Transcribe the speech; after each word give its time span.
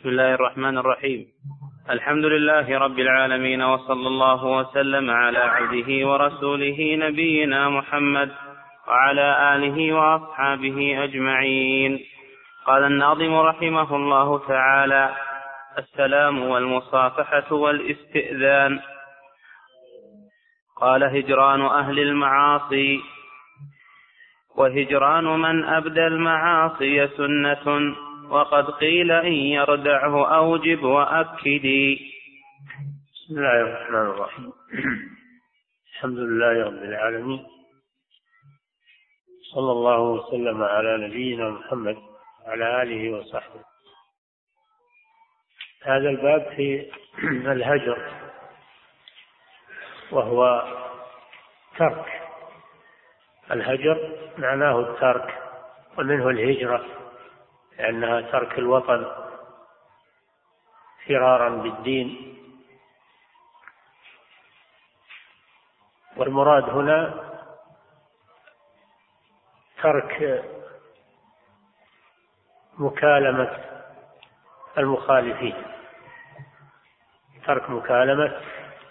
بسم 0.00 0.08
الله 0.08 0.34
الرحمن 0.34 0.78
الرحيم. 0.78 1.26
الحمد 1.90 2.24
لله 2.24 2.78
رب 2.78 2.98
العالمين 2.98 3.62
وصلى 3.62 4.08
الله 4.08 4.44
وسلم 4.44 5.10
على 5.10 5.38
عبده 5.38 6.08
ورسوله 6.08 6.96
نبينا 6.96 7.68
محمد 7.68 8.30
وعلى 8.88 9.56
آله 9.56 9.92
وأصحابه 9.92 11.04
أجمعين. 11.04 12.00
قال 12.66 12.84
الناظم 12.84 13.34
رحمه 13.34 13.96
الله 13.96 14.38
تعالى 14.48 15.14
السلام 15.78 16.42
والمصافحة 16.42 17.52
والاستئذان. 17.52 18.80
قال 20.80 21.04
هجران 21.04 21.60
أهل 21.60 21.98
المعاصي. 21.98 23.00
وهجران 24.56 25.24
من 25.24 25.64
أبدى 25.64 26.06
المعاصي 26.06 27.08
سنة. 27.08 27.96
وقد 28.30 28.70
قيل 28.70 29.12
إن 29.12 29.32
يردعه 29.32 30.36
أوجب 30.36 30.82
وأكدي 30.82 32.12
بسم 33.14 33.38
الله 33.38 33.60
الرحمن 33.60 34.10
الرحيم. 34.10 34.52
الحمد 35.94 36.18
لله 36.18 36.64
رب 36.64 36.82
العالمين. 36.82 37.46
صلى 39.54 39.72
الله 39.72 40.00
وسلم 40.00 40.62
على 40.62 41.06
نبينا 41.06 41.50
محمد 41.50 41.96
وعلى 42.46 42.82
آله 42.82 43.18
وصحبه. 43.18 43.64
هذا 45.82 46.08
الباب 46.08 46.52
في 46.56 46.90
الهجر 47.52 48.10
وهو 50.12 50.68
ترك. 51.78 52.06
الهجر 53.50 54.18
معناه 54.38 54.80
الترك 54.80 55.38
ومنه 55.98 56.28
الهجرة. 56.28 57.09
لأنها 57.80 58.20
ترك 58.20 58.58
الوطن 58.58 59.06
فرارا 61.06 61.48
بالدين. 61.48 62.36
والمراد 66.16 66.64
هنا 66.64 67.30
ترك 69.82 70.44
مكالمة 72.78 73.64
المخالفين. 74.78 75.64
ترك 77.46 77.70
مكالمة 77.70 78.40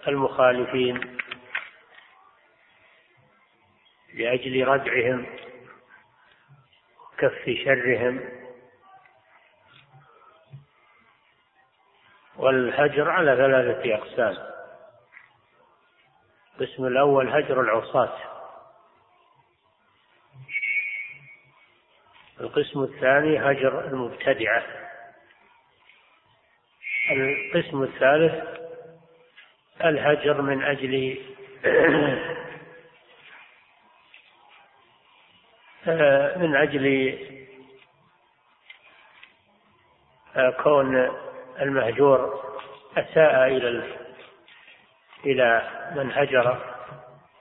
المخالفين 0.08 1.18
لأجل 4.14 4.68
ردعهم 4.68 5.26
وكف 7.14 7.50
شرهم. 7.66 8.39
والهجر 12.40 13.10
على 13.10 13.36
ثلاثة 13.36 13.96
أقسام. 13.96 14.38
القسم 16.54 16.86
الأول 16.86 17.30
هجر 17.30 17.62
العصاة. 17.62 18.18
القسم 22.40 22.84
الثاني 22.84 23.40
هجر 23.40 23.86
المبتدعة. 23.86 24.64
القسم 27.12 27.84
الثالث 27.84 28.60
الهجر 29.84 30.42
من 30.42 30.64
أجل 30.64 31.18
من 36.42 36.56
أجل 36.56 37.18
كون 40.64 41.10
المهجور 41.62 42.44
أساء 42.98 43.48
إلى 43.48 43.84
إلى 45.26 45.70
من 45.96 46.12
هجر. 46.12 46.58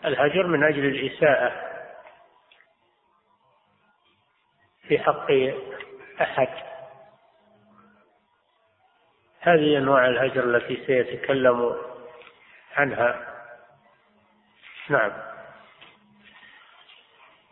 الهجر 0.04 0.46
من 0.46 0.64
أجل 0.64 0.84
الإساءة 0.84 1.52
في 4.88 4.98
حق 4.98 5.30
أحد. 6.22 6.48
هذه 9.40 9.78
أنواع 9.78 10.06
الهجر 10.06 10.44
التي 10.44 10.86
سيتكلم 10.86 11.76
عنها. 12.76 13.34
نعم. 14.88 15.12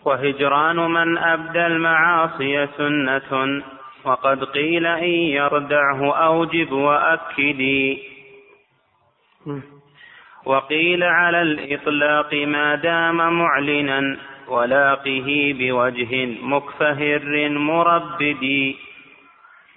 وهجران 0.04 0.76
من 0.76 1.18
أبدى 1.18 1.66
المعاصي 1.66 2.66
سنة. 2.66 3.75
وقد 4.06 4.44
قيل 4.44 4.86
إن 4.86 5.04
يردعه 5.10 6.16
أوجب 6.16 6.72
وأكدي 6.72 8.02
وقيل 10.44 11.02
على 11.02 11.42
الإطلاق 11.42 12.34
ما 12.34 12.74
دام 12.74 13.16
معلنا 13.38 14.18
ولاقه 14.48 15.54
بوجه 15.58 16.26
مكفهر 16.42 17.48
مربد. 17.48 18.74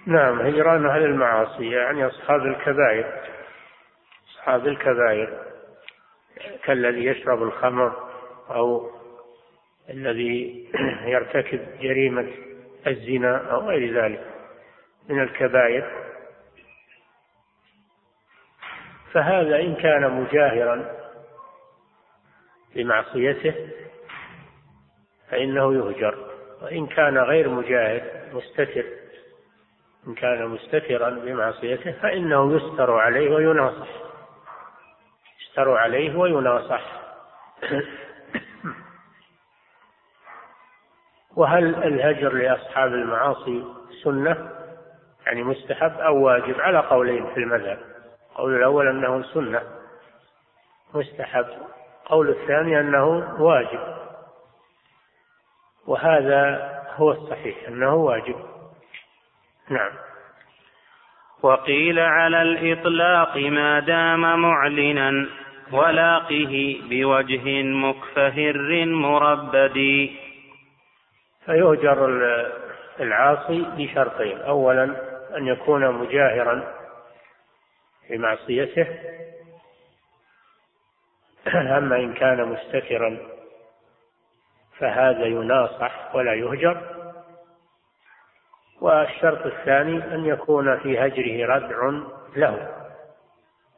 نعم 0.06 0.40
هجران 0.40 0.86
أهل 0.86 1.04
المعاصي 1.04 1.70
يعني 1.70 2.06
أصحاب 2.06 2.46
الكبائر. 2.46 3.06
أصحاب 4.30 4.66
الكبائر 4.66 5.28
كالذي 6.64 7.04
يشرب 7.04 7.42
الخمر 7.42 7.92
أو 8.50 8.90
الذي 9.90 10.66
يرتكب 11.14 11.60
جريمة 11.82 12.49
الزنا 12.86 13.50
أو 13.52 13.68
غير 13.68 14.02
ذلك 14.04 14.26
من 15.08 15.22
الكبائر. 15.22 15.90
فهذا 19.12 19.60
إن 19.60 19.74
كان 19.74 20.10
مجاهرا 20.10 20.94
بمعصيته 22.74 23.54
فإنه 25.30 25.74
يهجر 25.74 26.30
وإن 26.62 26.86
كان 26.86 27.18
غير 27.18 27.48
مجاهر 27.48 28.02
مستتر 28.32 28.84
إن 30.06 30.14
كان 30.14 30.46
مستترا 30.46 31.10
بمعصيته 31.10 31.92
فإنه 31.92 32.56
يستر 32.56 32.92
عليه 32.98 33.30
ويناصح 33.30 33.88
يستر 35.40 35.70
عليه 35.76 36.16
ويناصح. 36.18 37.00
وهل 41.36 41.74
الهجر 41.74 42.32
لأصحاب 42.32 42.92
المعاصي 42.92 43.64
سنة؟ 44.04 44.50
يعني 45.26 45.42
مستحب 45.42 45.92
أو 46.00 46.24
واجب 46.24 46.60
على 46.60 46.78
قولين 46.78 47.26
في 47.34 47.36
المذهب. 47.36 47.78
القول 48.30 48.56
الأول 48.56 48.88
أنه 48.88 49.22
سنة. 49.22 49.62
مستحب. 50.94 51.46
قول 52.04 52.28
الثاني 52.28 52.80
أنه 52.80 53.06
واجب. 53.42 53.80
وهذا 55.86 56.70
هو 56.96 57.10
الصحيح 57.10 57.68
أنه 57.68 57.94
واجب. 57.94 58.36
نعم. 59.68 59.92
وقيل 61.42 61.98
على 61.98 62.42
الإطلاق 62.42 63.36
ما 63.36 63.80
دام 63.80 64.42
معلنا 64.42 65.26
ولاقه 65.72 66.76
بوجه 66.90 67.62
مكفهر 67.62 68.86
مربد 68.86 70.10
فيهجر 71.50 72.06
العاصي 73.00 73.66
بشرطين. 73.76 74.40
أولا 74.40 74.84
أن 75.36 75.46
يكون 75.46 75.90
مجاهرا 75.92 76.74
بمعصيته 78.10 78.86
أما 81.78 81.96
إن 81.96 82.14
كان 82.14 82.44
مستترا 82.44 83.18
فهذا 84.78 85.24
يناصح 85.24 86.14
ولا 86.14 86.34
يهجر. 86.34 86.82
والشرط 88.80 89.46
الثاني 89.46 90.14
أن 90.14 90.26
يكون 90.26 90.78
في 90.78 90.98
هجره 90.98 91.54
ردع 91.54 92.02
له. 92.36 92.76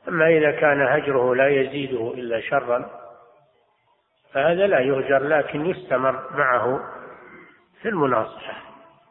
أما 0.08 0.28
إذا 0.28 0.50
كان 0.50 0.82
هجره 0.82 1.34
لا 1.34 1.48
يزيده 1.48 2.14
إلا 2.14 2.40
شرا 2.40 2.90
فهذا 4.32 4.66
لا 4.66 4.80
يهجر 4.80 5.18
لكن 5.18 5.66
يستمر 5.66 6.22
معه 6.34 6.80
في 7.82 7.88
المناصحة 7.88 8.62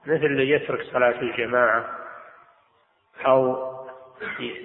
مثل 0.05 0.25
اللي 0.25 0.49
يترك 0.49 0.81
صلاة 0.81 1.21
الجماعة 1.21 1.85
أو 3.25 3.71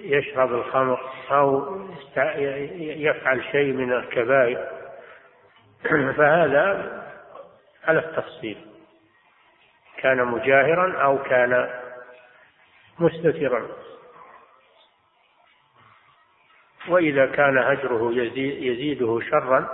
يشرب 0.04 0.52
الخمر 0.54 1.10
أو 1.30 1.76
يفعل 2.78 3.44
شيء 3.44 3.72
من 3.72 3.92
الكبائر 3.92 4.68
فهذا 6.16 6.92
على 7.84 7.98
التفصيل. 7.98 8.66
كان 9.98 10.24
مجاهرا 10.24 11.02
أو 11.02 11.22
كان 11.22 11.80
مستترا. 12.98 13.66
وإذا 16.88 17.26
كان 17.26 17.58
هجره 17.58 18.12
يزيده 18.36 19.20
شرا 19.30 19.68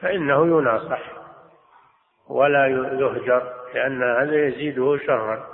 فإنه 0.00 0.58
يناصح. 0.58 1.19
ولا 2.30 2.66
يهجر 2.66 3.52
لأن 3.74 4.02
هذا 4.02 4.46
يزيده 4.46 4.98
شرا. 5.06 5.46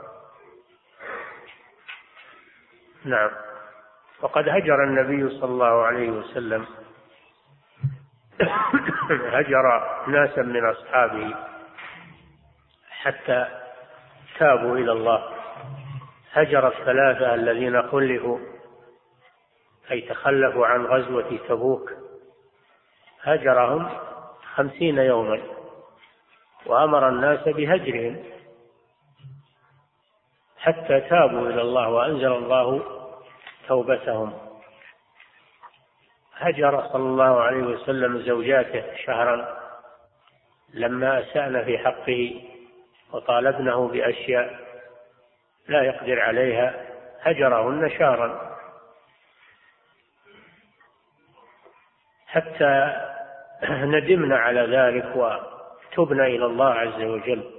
نعم. 3.04 3.30
وقد 4.22 4.48
هجر 4.48 4.84
النبي 4.84 5.40
صلى 5.40 5.50
الله 5.50 5.82
عليه 5.82 6.10
وسلم. 6.10 6.66
هجر 9.36 9.86
ناسا 10.08 10.42
من 10.42 10.66
أصحابه 10.66 11.34
حتى 12.90 13.46
تابوا 14.38 14.76
إلى 14.76 14.92
الله. 14.92 15.28
هجر 16.32 16.68
الثلاثة 16.68 17.34
الذين 17.34 17.82
خلفوا 17.82 18.38
أي 19.90 20.00
تخلفوا 20.00 20.66
عن 20.66 20.86
غزوة 20.86 21.38
تبوك. 21.48 21.92
هجرهم 23.22 23.88
خمسين 24.54 24.98
يوما. 24.98 25.55
وأمر 26.66 27.08
الناس 27.08 27.48
بهجرهم 27.48 28.24
حتى 30.58 31.00
تابوا 31.00 31.48
إلى 31.50 31.62
الله 31.62 31.88
وأنزل 31.88 32.32
الله 32.32 32.82
توبتهم. 33.68 34.38
هجر 36.34 36.88
صلى 36.92 37.02
الله 37.02 37.40
عليه 37.40 37.62
وسلم 37.62 38.18
زوجاته 38.18 38.96
شهرا 38.96 39.56
لما 40.74 41.20
أسأنا 41.20 41.64
في 41.64 41.78
حقه 41.78 42.42
وطالبنه 43.12 43.88
بأشياء 43.88 44.58
لا 45.68 45.82
يقدر 45.82 46.20
عليها 46.20 46.74
هجرهن 47.22 47.90
شهرا. 47.98 48.56
حتى 52.26 52.92
ندمنا 53.70 54.38
على 54.38 54.60
ذلك 54.60 55.16
وتبنا 55.98 56.26
إلى 56.26 56.46
الله 56.46 56.74
عز 56.74 57.02
وجل. 57.02 57.50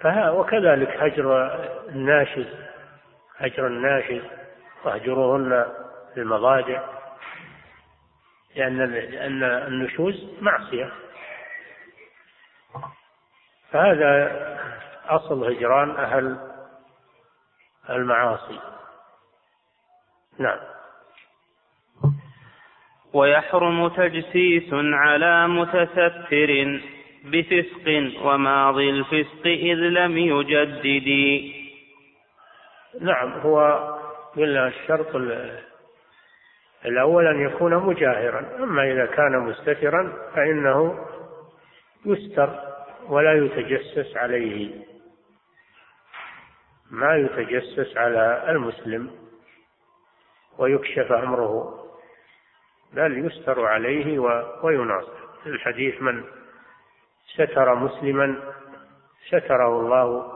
فها 0.00 0.30
وكذلك 0.30 0.88
هجر 0.88 1.54
الناشز 1.88 2.46
هجر 3.36 3.66
الناشز 3.66 4.22
واهجروهن 4.84 5.66
في 6.14 6.20
المضاجع 6.20 6.82
لأن 8.56 8.78
لأن 8.90 9.42
النشوز 9.42 10.28
معصية. 10.40 10.92
فهذا 13.70 14.46
أصل 15.08 15.44
هجران 15.44 15.90
أهل 15.90 16.50
المعاصي. 17.90 18.60
نعم. 20.38 20.75
ويحرم 23.16 23.88
تجسيس 23.88 24.68
على 24.72 25.48
متستر 25.48 26.80
بفسق 27.24 27.86
وماضي 28.26 28.90
الفسق 28.90 29.46
إذ 29.46 29.78
لم 29.78 30.18
يجدد. 30.18 31.08
نعم 33.00 33.32
هو 33.32 33.58
قلنا 34.36 34.66
الشرط 34.68 35.16
الأول 36.84 37.26
أن 37.26 37.46
يكون 37.46 37.74
مجاهرا. 37.74 38.64
أما 38.64 38.92
إذا 38.92 39.06
كان 39.06 39.38
مستترا 39.38 40.12
فإنه 40.34 41.06
يستر 42.06 42.50
ولا 43.08 43.32
يتجسس 43.32 44.16
عليه. 44.16 44.70
ما 46.90 47.16
يتجسس 47.16 47.96
على 47.96 48.44
المسلم 48.48 49.10
ويكشف 50.58 51.12
أمره. 51.12 51.85
بل 52.92 53.26
يستر 53.26 53.66
عليه 53.66 54.18
ويناصر 54.62 55.26
الحديث 55.46 56.02
من 56.02 56.24
ستر 57.34 57.74
مسلما 57.74 58.36
ستره 59.26 59.80
الله 59.80 60.32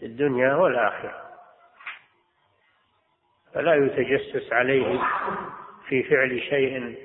في 0.00 0.06
الدنيا 0.06 0.54
والآخرة. 0.54 1.22
فلا 3.54 3.74
يتجسس 3.74 4.52
عليه 4.52 5.00
في 5.88 6.02
فعل 6.02 6.40
شيء 6.40 6.96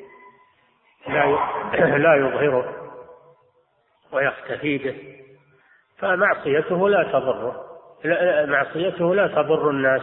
لا 1.07 2.15
يظهره 2.25 2.91
ويختفي 4.11 4.77
به. 4.77 5.23
فمعصيته 5.97 6.89
لا 6.89 7.03
تضره. 7.03 7.63
معصيته 8.45 9.15
لا 9.15 9.27
تضر 9.27 9.69
الناس 9.69 10.01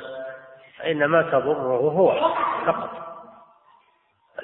إنما 0.87 1.23
تضره 1.23 1.79
هو 1.79 2.13
فقط. 2.67 3.04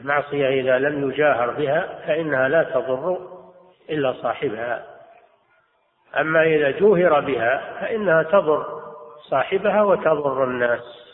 المعصية 0.01 0.49
إذا 0.61 0.79
لم 0.79 1.11
يجاهر 1.11 1.51
بها 1.51 2.01
فإنها 2.07 2.49
لا 2.49 2.63
تضر 2.63 3.19
إلا 3.91 4.13
صاحبها. 4.13 4.87
أما 6.21 6.43
إذا 6.43 6.71
جوهر 6.71 7.21
بها 7.21 7.81
فإنها 7.81 8.23
تضر 8.23 8.83
صاحبها 9.31 9.83
وتضر 9.83 10.45
الناس. 10.45 11.11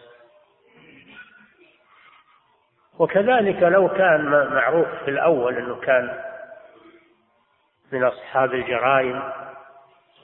وكذلك 2.99 3.63
لو 3.63 3.89
كان 3.89 4.25
معروف 4.55 4.89
في 5.05 5.11
الأول 5.11 5.57
أنه 5.57 5.77
كان 5.81 6.23
من 7.93 8.05
أصحاب 8.05 8.55
الجرائم 8.55 9.33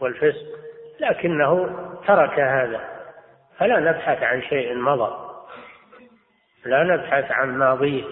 والفسق 0.00 0.46
لكنه 1.00 1.78
ترك 2.06 2.40
هذا. 2.40 2.80
فلا 3.58 3.80
نبحث 3.80 4.22
عن 4.22 4.42
شيء 4.42 4.74
مضى 4.74 5.32
لا 6.64 6.82
نبحث 6.82 7.30
عن 7.30 7.58
ماضيه. 7.58 8.04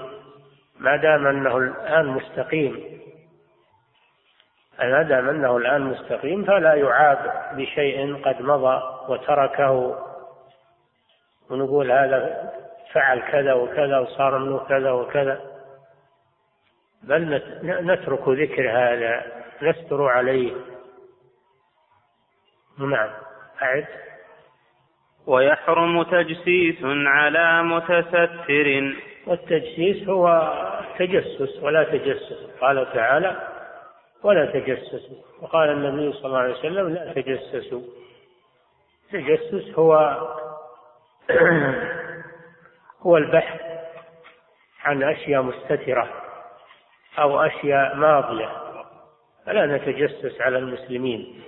ما 0.80 0.96
دام 0.96 1.26
أنه 1.26 1.56
الآن 1.56 2.06
مستقيم. 2.06 3.00
ما 4.78 5.02
دام 5.02 5.28
أنه 5.28 5.56
الآن 5.56 5.80
مستقيم 5.80 6.44
فلا 6.44 6.74
يعاب 6.74 7.56
بشيء 7.56 8.22
قد 8.24 8.42
مضى 8.42 8.82
وتركه. 9.08 10.04
ونقول 11.50 11.92
هذا 11.92 12.52
فعل 12.92 13.20
كذا 13.20 13.52
وكذا 13.52 13.98
وصار 13.98 14.38
منه 14.38 14.58
كذا 14.58 14.90
وكذا. 14.90 15.40
بل 17.02 17.42
نترك 17.62 18.28
ذكر 18.28 18.70
هذا 18.70 19.26
نستر 19.62 20.08
عليه. 20.08 20.52
نعم. 22.78 23.10
أعد. 23.62 23.86
ويحرم 25.26 26.02
تجسيس 26.02 26.78
على 27.06 27.62
متستر. 27.62 28.94
والتجسيس 29.26 30.08
هو 30.08 30.52
تجسس 30.98 31.62
ولا 31.62 31.84
تجسس. 31.84 32.50
قال 32.60 32.92
تعالى 32.92 33.36
ولا 34.22 34.46
تجسسوا 34.46 35.16
وقال 35.40 35.70
النبي 35.70 36.12
صلى 36.12 36.26
الله 36.26 36.38
عليه 36.38 36.54
وسلم 36.54 36.88
لا 36.88 37.12
تجسسوا. 37.12 37.82
التجسس 39.14 39.78
هو 39.78 40.18
هو 43.06 43.16
البحث 43.16 43.60
عن 44.84 45.02
أشياء 45.02 45.42
مستترة 45.42 46.08
أو 47.18 47.40
أشياء 47.40 47.96
ماضية. 47.96 48.50
فلا 49.46 49.66
نتجسس 49.66 50.40
على 50.40 50.58
المسلمين. 50.58 51.42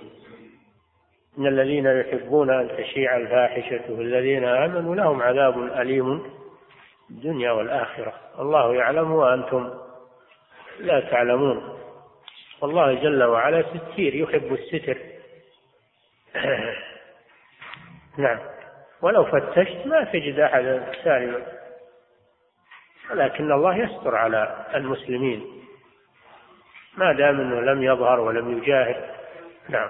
إن 1.37 1.47
الذين 1.47 1.85
يحبون 1.85 2.49
أن 2.49 2.77
تشيع 2.77 3.17
الفاحشة 3.17 3.81
في 3.87 4.01
الذين 4.01 4.45
آمنوا 4.45 4.95
لهم 4.95 5.21
عذاب 5.21 5.63
أليم. 5.63 6.42
الدنيا 7.13 7.51
والآخرة. 7.51 8.13
الله 8.39 8.75
يعلم 8.75 9.11
وأنتم 9.11 9.73
لا 10.79 10.99
تعلمون. 10.99 11.79
والله 12.61 12.93
جل 12.93 13.23
وعلا 13.23 13.63
ستير 13.63 14.15
يحب 14.15 14.53
الستر. 14.53 14.97
نعم. 18.17 18.39
ولو 19.01 19.25
فتشت 19.25 19.87
ما 19.87 20.03
تجد 20.03 20.39
أحدا 20.39 20.91
سالما 21.03 21.41
ولكن 23.11 23.51
الله 23.51 23.77
يستر 23.77 24.15
على 24.15 24.65
المسلمين. 24.75 25.63
ما 26.97 27.13
دام 27.13 27.39
إنه 27.39 27.61
لم 27.61 27.83
يظهر 27.83 28.19
ولم 28.19 28.57
يجاهد. 28.57 29.15
نعم. 29.69 29.89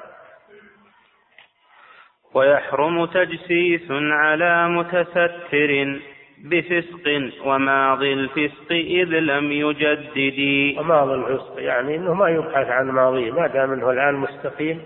ويحرم 2.34 3.06
تجسيس 3.06 3.88
على 3.92 4.68
متستر. 4.68 6.00
بفسق 6.44 7.32
وماضي 7.46 8.14
الفسق 8.14 8.72
إذ 8.72 9.08
لم 9.08 9.52
يجدد. 9.52 10.40
وماضي 10.80 11.14
الفسق 11.14 11.54
يعني 11.58 11.96
أنه 11.96 12.14
ما 12.14 12.30
يبحث 12.30 12.68
عن 12.68 12.86
ماضيه 12.92 13.32
ما 13.32 13.48
دام 13.48 13.74
أنه 13.74 13.92
الآن 13.92 14.16
مستقيم 14.16 14.84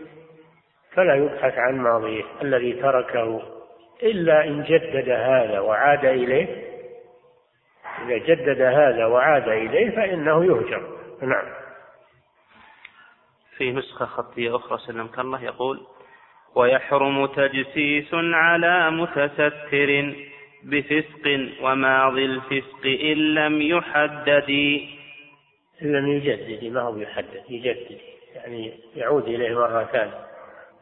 فلا 0.91 1.15
يبحث 1.15 1.57
عن 1.57 1.77
ماضيه 1.77 2.23
الذي 2.41 2.73
تركه. 2.73 3.41
إلا 4.03 4.45
إن 4.47 4.63
جدد 4.63 5.09
هذا 5.09 5.59
وعاد 5.59 6.05
إليه 6.05 6.47
إذا 8.05 8.17
جدد 8.17 8.61
هذا 8.61 9.05
وعاد 9.05 9.47
إليه 9.47 9.95
فإنه 9.95 10.45
يهجر. 10.45 10.97
نعم. 11.21 11.45
في 13.57 13.71
نسخة 13.71 14.05
خطية 14.05 14.55
أخرى 14.55 14.77
سلمك 14.77 15.19
الله 15.19 15.43
يقول 15.43 15.79
ويحرم 16.55 17.25
تجسيس 17.25 18.09
على 18.13 18.91
متستر. 18.91 20.13
بفسق 20.67 21.53
وماضي 21.61 22.25
الفسق 22.25 22.85
إن 22.85 23.33
لم 23.33 23.61
يحدد. 23.61 24.49
إن 25.81 25.91
لم 25.95 26.07
يجدد 26.07 26.63
ما 26.71 26.81
هو 26.81 26.97
يحدد؟ 26.97 27.43
يجدد 27.49 27.97
يعني 28.35 28.79
يعود 28.95 29.27
إليه 29.27 29.55
مرة 29.55 29.83
ثانية. 29.83 30.25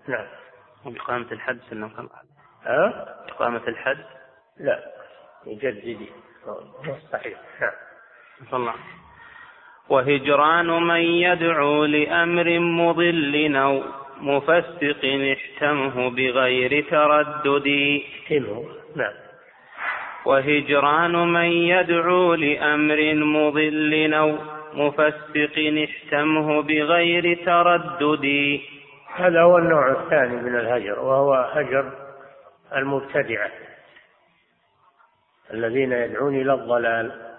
نعم. 0.08 0.26
وبإقامة 0.86 1.32
الحد 1.32 1.60
سنة 1.70 1.88
كم 1.88 2.10
ها؟ 2.64 3.16
إقامة 3.30 3.62
الحد. 3.68 3.98
لا 4.60 4.84
يجددي 5.48 6.10
صحيح 7.12 7.40
نعم. 7.62 7.72
الله. 8.54 8.74
وهجران 9.90 10.68
من 10.68 11.02
يدعو 11.02 11.86
لأمر 11.86 12.60
مضل 12.60 13.56
أو 13.56 13.84
مفسق 14.18 15.06
احتمه 15.34 16.10
بغير 16.10 16.90
تردد. 16.90 17.68
احتمه. 18.22 18.66
نعم. 18.96 19.25
وهجران 20.26 21.34
من 21.34 21.52
يدعو 21.52 22.34
لأمر 22.34 23.14
مضل 23.14 24.14
أو 24.14 24.38
مفسق 24.74 25.84
احتمه 25.84 26.62
بغير 26.62 27.46
تردد. 27.46 28.60
هذا 29.16 29.42
هو 29.42 29.58
النوع 29.58 29.92
الثاني 29.92 30.36
من 30.36 30.56
الهجر 30.56 31.00
وهو 31.00 31.34
هجر 31.34 31.92
المبتدعة 32.76 33.52
الذين 35.54 35.92
يدعون 35.92 36.36
إلى 36.42 36.54
الضلال. 36.54 37.36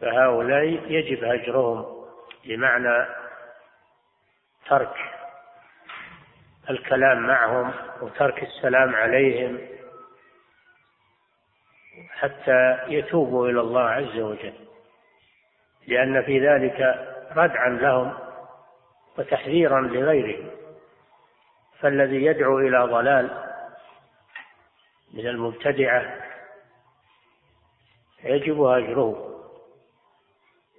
فهؤلاء 0.00 0.64
يجب 0.88 1.24
هجرهم 1.24 1.84
بمعنى 2.44 3.06
ترك 4.68 4.94
الكلام 6.70 7.26
معهم 7.26 7.72
وترك 8.02 8.42
السلام 8.42 8.94
عليهم. 8.94 9.71
حتى 12.10 12.78
يتوبوا 12.88 13.48
إلى 13.48 13.60
الله 13.60 13.82
عز 13.82 14.18
وجل. 14.18 14.54
لأن 15.86 16.22
في 16.22 16.48
ذلك 16.48 17.06
ردعا 17.36 17.68
لهم 17.68 18.18
وتحذيرا 19.18 19.80
لغيرهم. 19.80 20.50
فالذي 21.80 22.24
يدعو 22.24 22.58
إلى 22.58 22.78
ضلال 22.78 23.30
من 25.14 25.26
المبتدعة 25.26 26.16
يجب 28.24 28.60
هجره 28.60 29.28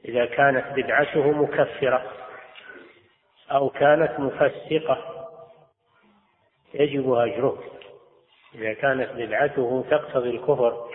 إذا 0.05 0.25
كانت 0.25 0.65
بدعته 0.75 1.31
مكفرة 1.31 2.11
أو 3.51 3.69
كانت 3.69 4.19
مفسقة 4.19 5.27
يجب 6.73 7.09
هجره 7.09 7.63
إذا 8.55 8.73
كانت 8.73 9.09
بدعته 9.11 9.85
تقتضي 9.91 10.29
الكفر 10.29 10.89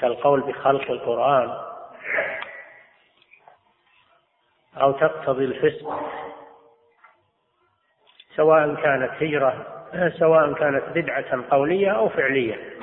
كالقول 0.00 0.40
بخلق 0.40 0.90
القرآن 0.90 1.58
أو 4.76 4.92
تقتضي 4.92 5.44
الفسق 5.44 6.00
سواء 8.36 8.74
كانت 8.74 9.22
هجرة 9.22 9.66
سواء 10.18 10.52
كانت 10.52 10.84
بدعة 10.94 11.44
قولية 11.50 11.90
أو 11.90 12.08
فعلية 12.08 12.78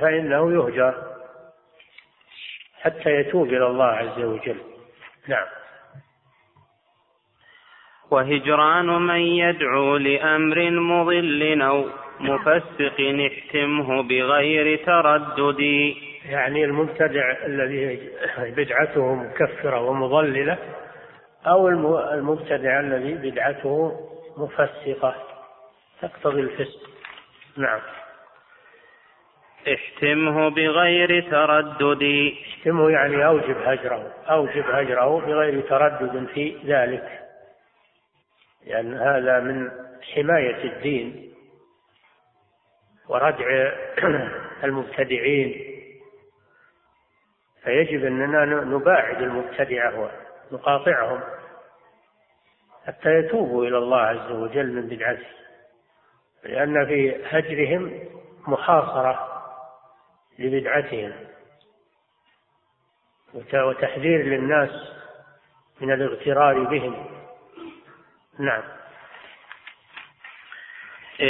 فإنه 0.00 0.52
يهجر 0.52 1.12
حتى 2.80 3.10
يتوب 3.10 3.46
إلى 3.46 3.66
الله 3.66 3.84
عز 3.84 4.18
وجل. 4.18 4.60
نعم. 5.28 5.46
وهجران 8.10 8.86
من 8.86 9.20
يدعو 9.20 9.96
لأمر 9.96 10.70
مضل 10.70 11.62
أو 11.62 11.84
مفسق 12.22 13.00
احتمه 13.00 14.02
بغير 14.02 14.84
تردد. 14.86 15.60
يعني 16.24 16.64
المبتدع 16.64 17.46
الذي 17.46 18.10
بدعته 18.38 19.14
مكفرة 19.14 19.80
ومضللة 19.80 20.58
أو 21.46 21.68
المبتدع 22.14 22.80
الذي 22.80 23.30
بدعته 23.30 24.00
مفسقة. 24.36 25.14
تقتضي 26.02 26.40
الفسق. 26.40 26.90
نعم. 27.56 27.80
احتمه 29.74 30.48
بغير 30.48 31.30
تردد. 31.30 32.32
احتمه 32.48 32.90
يعني 32.90 33.26
أوجب 33.26 33.56
هجره 33.64 34.12
أوجب 34.30 34.64
هجره 34.70 35.20
بغير 35.26 35.60
تردد 35.60 36.26
في 36.34 36.56
ذلك. 36.66 37.20
لأن 38.66 38.94
هذا 38.94 39.40
من 39.40 39.70
حماية 40.14 40.64
الدين. 40.64 41.31
وردع 43.12 43.72
المبتدعين. 44.64 45.72
فيجب 47.64 48.04
أننا 48.04 48.44
نباعد 48.44 49.22
المبتدعة 49.22 50.10
ونقاطعهم 50.50 51.20
حتى 52.86 53.18
يتوبوا 53.18 53.64
إلى 53.66 53.78
الله 53.78 54.00
عز 54.00 54.30
وجل 54.30 54.72
من 54.72 54.88
بدعته 54.88 55.26
لأن 56.44 56.86
في 56.86 57.24
هجرهم 57.24 58.08
محاصرة 58.46 59.42
لبدعتهم. 60.38 61.12
وتحذير 63.54 64.22
للناس 64.22 64.70
من 65.80 65.92
الاغترار 65.92 66.64
بهم. 66.64 67.06
نعم. 68.38 68.62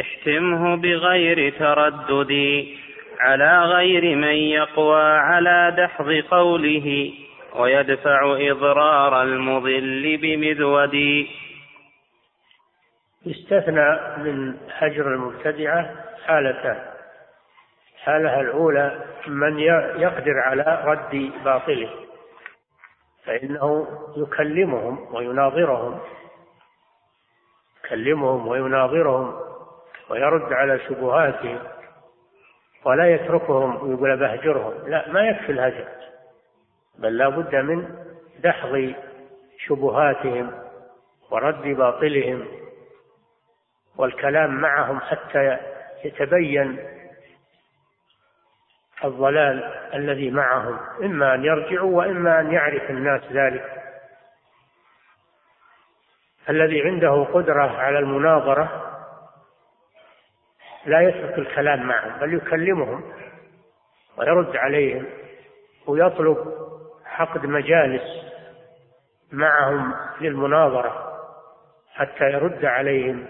احتمه 0.00 0.76
بغير 0.76 1.52
تردد 1.58 2.66
على 3.20 3.64
غير 3.64 4.16
من 4.16 4.34
يقوى 4.34 5.02
على 5.02 5.74
دحض 5.76 6.22
قوله 6.30 7.12
ويدفع 7.54 8.36
إضرار 8.50 9.22
المضل 9.22 10.18
بمذود. 10.22 11.26
يستثنى 13.26 14.00
من 14.18 14.56
هجر 14.78 15.14
المبتدعة 15.14 15.94
حالتان. 16.26 16.92
الحالة 18.02 18.40
الأولى 18.40 19.04
من 19.26 19.58
يقدر 19.98 20.38
على 20.38 20.82
رد 20.84 21.32
باطله 21.44 21.90
فإنه 23.24 23.86
يكلمهم 24.16 25.14
ويناظرهم 25.14 26.00
يكلمهم 27.84 28.48
ويناظرهم 28.48 29.51
ويرد 30.10 30.52
على 30.52 30.78
شبهاتهم 30.78 31.58
ولا 32.84 33.14
يتركهم 33.14 33.76
ويقول 33.82 34.16
بهجرهم 34.16 34.88
لا 34.88 35.08
ما 35.08 35.20
يكفي 35.28 35.52
الهجر 35.52 35.88
بل 36.98 37.16
لا 37.16 37.28
بد 37.28 37.54
من 37.54 37.88
دحض 38.38 38.94
شبهاتهم 39.58 40.50
ورد 41.30 41.62
باطلهم 41.62 42.46
والكلام 43.96 44.54
معهم 44.60 45.00
حتى 45.00 45.58
يتبين 46.04 46.78
الضلال 49.04 49.64
الذي 49.94 50.30
معهم 50.30 50.78
إما 51.02 51.34
أن 51.34 51.44
يرجعوا 51.44 51.96
وإما 51.98 52.40
أن 52.40 52.52
يعرف 52.52 52.90
الناس 52.90 53.22
ذلك. 53.32 53.82
الذي 56.48 56.82
عنده 56.82 57.24
قدرة 57.24 57.78
على 57.78 57.98
المناظرة 57.98 58.91
لا 60.86 61.00
يترك 61.00 61.38
الكلام 61.38 61.82
معهم 61.82 62.18
بل 62.18 62.34
يكلمهم 62.34 63.12
ويرد 64.16 64.56
عليهم 64.56 65.06
ويطلب 65.86 66.54
عقد 67.06 67.46
مجالس 67.46 68.02
معهم 69.32 69.94
للمناظرة 70.20 71.18
حتى 71.94 72.24
يرد 72.24 72.64
عليهم. 72.64 73.26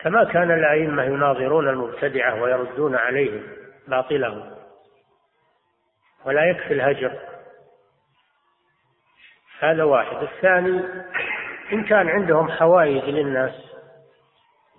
كما 0.00 0.24
كان 0.24 0.50
الأئمة 0.50 1.04
يناظرون 1.04 1.68
المبتدعة 1.68 2.42
ويردون 2.42 2.96
عليهم 2.96 3.42
باطلهم 3.88 4.54
ولا 6.24 6.44
يكفي 6.50 6.74
الهجر. 6.74 7.18
هذا 9.60 9.84
واحد. 9.84 10.16
الثاني 10.22 10.84
إن 11.72 11.84
كان 11.84 12.08
عندهم 12.08 12.50
حوائج 12.50 13.04
للناس 13.04 13.68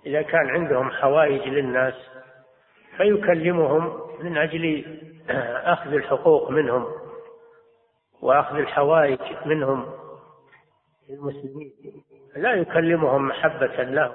إذا 0.06 0.22
كان 0.22 0.50
عندهم 0.50 0.90
حوائج 0.90 1.48
للناس 1.48 1.94
فيكلمهم 2.96 4.00
من 4.20 4.36
أجل 4.36 4.84
أخذ 5.64 5.92
الحقوق 5.92 6.50
منهم 6.50 6.86
وأخذ 8.22 8.56
الحوائج 8.56 9.18
منهم 9.46 9.86
المسلمين 11.10 11.72
لا 12.36 12.52
يكلمهم 12.52 13.28
محبة 13.28 13.82
لهم 13.82 14.12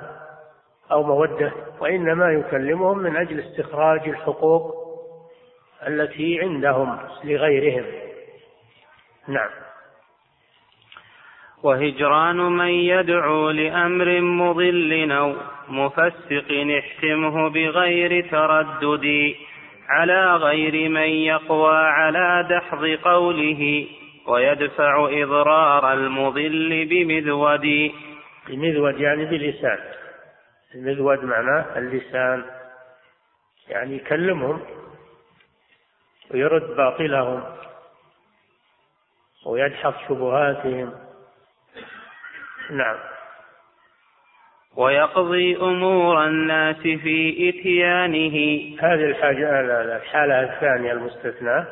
أو 0.92 1.04
مودة 1.04 1.52
وإنما 1.80 2.32
يكلمهم 2.32 2.98
من 2.98 3.16
أجل 3.16 3.40
استخراج 3.40 4.10
الحقوق 4.10 4.86
التي 5.88 6.40
عندهم 6.42 7.00
لغيرهم. 7.24 7.86
نعم. 9.28 9.50
وهجران 11.64 12.38
من 12.38 12.70
يدعو 12.70 13.50
لأمر 13.50 14.22
مضل 14.22 15.12
أو 15.12 15.36
مفسق 15.70 16.68
احتمه 16.80 17.50
بغير 17.50 18.30
تردد 18.30 19.36
على 19.90 20.36
غير 20.36 20.90
من 20.90 21.10
يقوى 21.10 21.78
على 21.78 22.48
دحض 22.50 22.86
قوله 22.86 23.88
ويدفع 24.28 25.08
إضرار 25.12 25.94
المضل 25.94 26.86
بمذود. 26.90 27.92
المذود 28.50 29.00
يعني 29.00 29.26
بلسان. 29.26 29.80
المذود 30.76 31.24
معناه 31.24 31.66
اللسان. 31.78 32.46
يعني 33.70 33.96
يكلمهم 33.96 34.62
ويرد 36.32 36.76
باطلهم 36.76 37.44
ويدحض 39.46 39.94
شبهاتهم. 40.10 40.94
نعم. 42.72 43.15
ويقضي 44.78 45.58
أمور 45.58 46.26
الناس 46.26 46.76
في 46.76 47.50
إتيانه. 47.50 48.36
هذه 48.80 49.06
الحاجة 49.06 49.60
الحالة 49.98 50.44
الثانية 50.44 50.92
المستثناة 50.92 51.68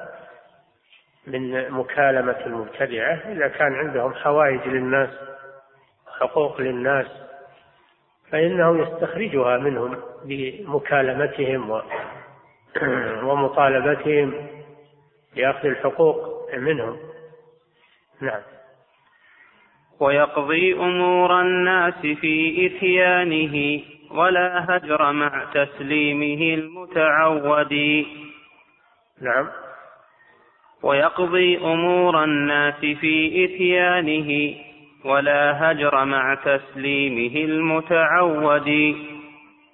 من 1.27 1.71
مكالمة 1.71 2.45
المبتدعة. 2.45 3.13
إذا 3.13 3.47
كان 3.47 3.73
عندهم 3.73 4.13
حوائج 4.13 4.67
للناس 4.67 5.09
حقوق 6.19 6.61
للناس 6.61 7.07
فإنه 8.31 8.81
يستخرجها 8.81 9.57
منهم 9.57 9.97
بمكالمتهم 10.23 11.71
ومطالبتهم 13.29 14.47
بأخذ 15.35 15.67
الحقوق 15.67 16.49
منهم. 16.57 16.97
نعم. 18.21 18.41
ويقضي 19.99 20.73
أمور 20.73 21.41
الناس 21.41 21.93
في 21.93 22.65
إتيانه 22.67 23.81
ولا 24.11 24.65
هجر 24.69 25.11
مع 25.11 25.45
تسليمه 25.53 26.53
المتعود. 26.53 28.05
نعم. 29.21 29.47
ويقضي 30.83 31.57
أمور 31.57 32.23
الناس 32.23 32.79
في 32.79 33.45
إتيانه 33.45 34.55
ولا 35.05 35.71
هجر 35.71 36.05
مع 36.05 36.35
تسليمه 36.35 37.45
المتعود. 37.45 38.95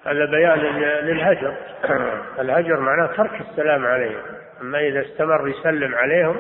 هذا 0.06 0.26
بيان 0.26 0.60
للهجر. 1.06 1.54
الهجر 2.42 2.80
معناه 2.80 3.06
ترك 3.06 3.42
السلام 3.50 3.86
عليهم. 3.86 4.22
أما 4.62 4.80
إذا 4.88 5.02
استمر 5.02 5.48
يسلم 5.48 5.96
عليهم 5.96 6.36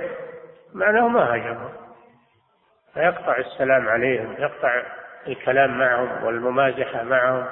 معناه 0.73 1.07
ما 1.07 1.35
هجرهم. 1.35 1.78
فيقطع 2.93 3.37
السلام 3.37 3.89
عليهم 3.89 4.35
يقطع 4.39 4.83
الكلام 5.27 5.79
معهم 5.79 6.23
والممازحة 6.23 7.03
معهم 7.03 7.45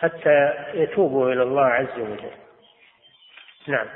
حتى 0.00 0.54
يتوبوا 0.74 1.32
إلى 1.32 1.42
الله 1.42 1.64
عز 1.64 1.98
وجل. 1.98 2.30
نعم. 3.66 3.86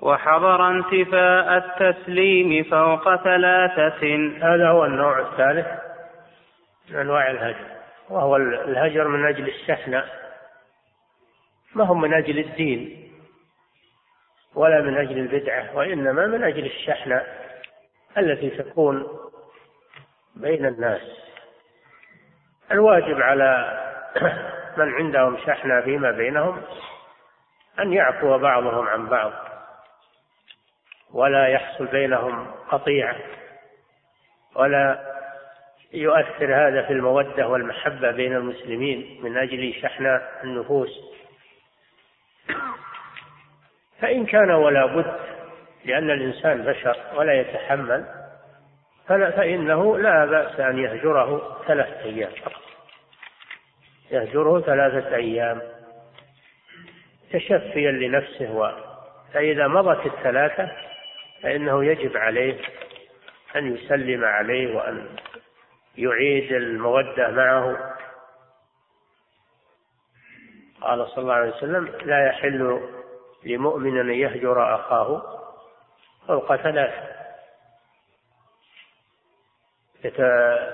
وحضر 0.00 0.70
انتفاء 0.70 1.56
التسليم 1.56 2.64
فوق 2.64 3.16
ثلاثة. 3.24 4.16
هذا 4.42 4.68
هو 4.68 4.84
النوع 4.84 5.18
الثالث 5.18 5.66
من 6.90 6.96
أنواع 6.96 7.30
الهجر 7.30 7.66
وهو 8.10 8.36
الهجر 8.36 9.08
من 9.08 9.26
أجل 9.26 9.48
الشحنة 9.48 10.04
ما 11.74 11.84
هو 11.84 11.94
من 11.94 12.14
أجل 12.14 12.38
الدين 12.38 13.12
ولا 14.54 14.80
من 14.80 14.96
أجل 14.98 15.18
البدعة 15.18 15.76
وإنما 15.76 16.26
من 16.26 16.44
أجل 16.44 16.66
الشحنة. 16.66 17.22
التي 18.18 18.50
تكون 18.50 19.06
بين 20.36 20.66
الناس. 20.66 21.02
الواجب 22.72 23.20
على 23.20 23.78
من 24.78 24.94
عندهم 24.94 25.36
شحنة 25.46 25.80
فيما 25.80 26.10
بينهم 26.10 26.62
أن 27.78 27.92
يعفو 27.92 28.38
بعضهم 28.38 28.88
عن 28.88 29.06
بعض 29.06 29.32
ولا 31.12 31.46
يحصل 31.46 31.86
بينهم 31.86 32.46
قطيعة 32.68 33.16
ولا 34.54 35.14
يؤثر 35.92 36.68
هذا 36.68 36.82
في 36.82 36.92
المودة 36.92 37.48
والمحبة 37.48 38.10
بين 38.10 38.36
المسلمين 38.36 39.20
من 39.22 39.36
أجل 39.36 39.74
شحن 39.82 40.20
النفوس. 40.44 41.00
فإن 44.00 44.26
كان 44.26 44.50
ولا 44.50 44.86
بد 44.86 45.37
لأن 45.88 46.10
الإنسان 46.10 46.62
بشر 46.62 46.96
ولا 47.14 47.40
يتحمل 47.40 48.04
فإنه 49.08 49.98
لا 49.98 50.24
بأس 50.24 50.60
أن 50.60 50.78
يهجره 50.78 51.56
ثلاثة 51.66 52.04
أيام. 52.04 52.30
فقط 52.30 52.62
يهجره 54.10 54.60
ثلاثة 54.60 55.16
أيام 55.16 55.62
تشفيا 57.32 57.90
لنفسه 57.90 58.52
و 58.52 58.72
فإذا 59.32 59.66
مضت 59.66 60.06
الثلاثة 60.06 60.70
فإنه 61.42 61.84
يجب 61.84 62.16
عليه 62.16 62.60
أن 63.56 63.74
يسلم 63.74 64.24
عليه 64.24 64.76
وأن 64.76 65.06
يعيد 65.98 66.52
المودة 66.52 67.30
معه. 67.30 67.94
قال 70.80 71.08
صلى 71.08 71.22
الله 71.22 71.34
عليه 71.34 71.50
وسلم 71.50 71.92
لا 72.04 72.26
يحل 72.26 72.80
لمؤمن 73.44 74.00
أن 74.00 74.10
يهجر 74.10 74.74
أخاه 74.74 75.37
فوق 76.28 76.56
ثلاث. 76.56 76.94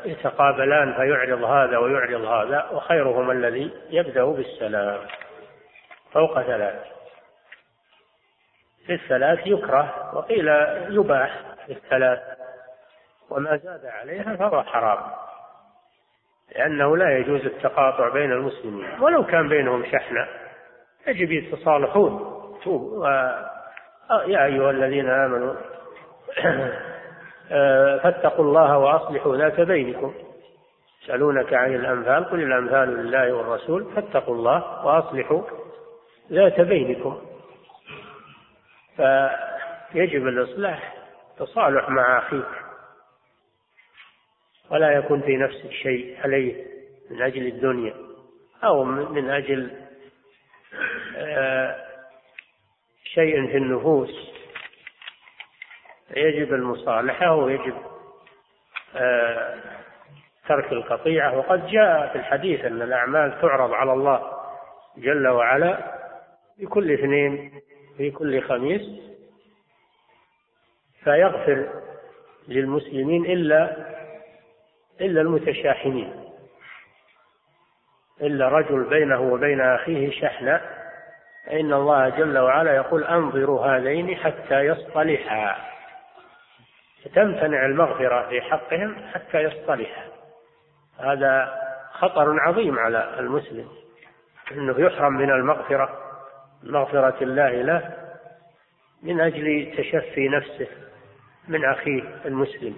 يتقابلان 0.04 0.94
فيعرض 0.94 1.44
هذا 1.44 1.78
ويعرض 1.78 2.24
هذا 2.24 2.70
وخيرهما 2.72 3.32
الذي 3.32 3.74
يبدأ 3.90 4.24
بالسلام. 4.24 5.00
فوق 6.12 6.42
ثلاث. 6.42 6.84
في 8.86 8.94
الثلاث 8.94 9.46
يكره 9.46 10.14
وقيل 10.14 10.48
يباح 10.88 11.40
في 11.66 11.72
الثلاث. 11.72 12.20
وما 13.30 13.56
زاد 13.56 13.86
عليها 13.86 14.36
فهو 14.36 14.62
حرام. 14.62 15.10
لأنه 16.56 16.96
لا 16.96 17.18
يجوز 17.18 17.40
التقاطع 17.40 18.08
بين 18.08 18.32
المسلمين. 18.32 19.00
ولو 19.00 19.26
كان 19.26 19.48
بينهم 19.48 19.84
شحنة 19.84 20.28
يجب 21.06 21.32
يتصالحون. 21.32 22.34
يا 24.10 24.44
أيها 24.44 24.70
الذين 24.70 25.10
آمنوا 25.10 25.54
آه، 27.52 27.98
فاتقوا 27.98 28.44
الله 28.44 28.78
وأصلحوا 28.78 29.36
ذات 29.36 29.60
بينكم. 29.60 30.14
يسألونك 31.02 31.54
عن 31.54 31.74
الأنفال 31.74 32.24
قل 32.24 32.42
الأنفال 32.42 32.88
لله 32.88 33.32
والرسول 33.32 33.92
فاتقوا 33.94 34.34
الله 34.34 34.86
وأصلحوا 34.86 35.42
ذات 36.32 36.60
بينكم. 36.60 37.20
فيجب 38.96 40.26
الإصلاح 40.26 40.94
تصالح 41.38 41.90
مع 41.90 42.18
أخيك. 42.18 42.64
ولا 44.70 44.92
يكون 44.92 45.20
في 45.20 45.36
نفسك 45.36 45.70
شيء 45.70 46.16
عليه 46.24 46.64
من 47.10 47.22
أجل 47.22 47.46
الدنيا 47.46 47.94
أو 48.64 48.84
من 48.84 49.30
أجل 49.30 49.70
آه، 51.16 51.83
شيء 53.14 53.46
في 53.46 53.56
النفوس 53.56 54.34
يجب 56.16 56.54
المصالحة 56.54 57.34
ويجب 57.34 57.74
آه، 58.96 59.54
ترك 60.48 60.72
القطيعة. 60.72 61.38
وقد 61.38 61.66
جاء 61.66 62.12
في 62.12 62.18
الحديث 62.18 62.64
أن 62.64 62.82
الأعمال 62.82 63.40
تعرض 63.40 63.72
على 63.72 63.92
الله 63.92 64.32
جل 64.96 65.28
وعلا 65.28 65.78
في 66.56 66.66
كل 66.66 66.92
اثنين 66.92 67.60
في 67.96 68.10
كل 68.10 68.42
خميس 68.42 68.82
فيغفر 71.04 71.68
للمسلمين 72.48 73.24
إلا 73.24 73.76
إلا 75.00 75.20
المتشاحنين 75.20 76.24
إلا 78.20 78.48
رجل 78.48 78.84
بينه 78.84 79.20
وبين 79.20 79.60
أخيه 79.60 80.10
شحنة. 80.10 80.60
فإن 81.46 81.72
الله 81.72 82.08
جل 82.08 82.38
وعلا 82.38 82.76
يقول 82.76 83.04
أنظروا 83.04 83.66
هذين 83.66 84.16
حتى 84.16 84.60
يصطلحا. 84.60 85.56
تمتنع 87.14 87.66
المغفرة 87.66 88.28
في 88.28 88.40
حقهم 88.40 88.96
حتى 89.14 89.38
يصطلحا. 89.38 90.04
هذا 90.98 91.60
خطر 91.92 92.40
عظيم 92.40 92.78
على 92.78 93.14
المسلم 93.18 93.68
أنه 94.52 94.80
يحرم 94.80 95.12
من 95.12 95.30
المغفرة 95.30 95.98
مغفرة 96.62 97.16
الله 97.22 97.50
له 97.50 97.94
من 99.02 99.20
أجل 99.20 99.74
تشفي 99.76 100.28
نفسه 100.28 100.68
من 101.48 101.64
أخيه 101.64 102.02
المسلم. 102.24 102.76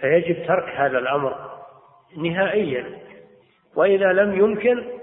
فيجب 0.00 0.46
ترك 0.46 0.68
هذا 0.68 0.98
الأمر 0.98 1.60
نهائيا. 2.16 2.98
وإذا 3.76 4.12
لم 4.12 4.34
يمكن 4.34 4.99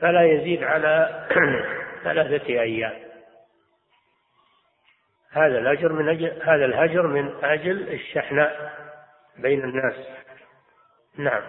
فلا 0.00 0.22
يزيد 0.22 0.62
على 0.62 1.26
ثلاثة 2.04 2.48
أيام. 2.48 2.92
هذا 5.32 5.58
الأجر 5.58 5.92
من 5.92 6.08
أجل 6.08 6.42
هذا 6.42 6.64
الهجر 6.64 7.06
من 7.06 7.32
أجل 7.42 7.88
الشحناء 7.88 8.72
بين 9.38 9.64
الناس. 9.64 9.94
نعم. 11.16 11.42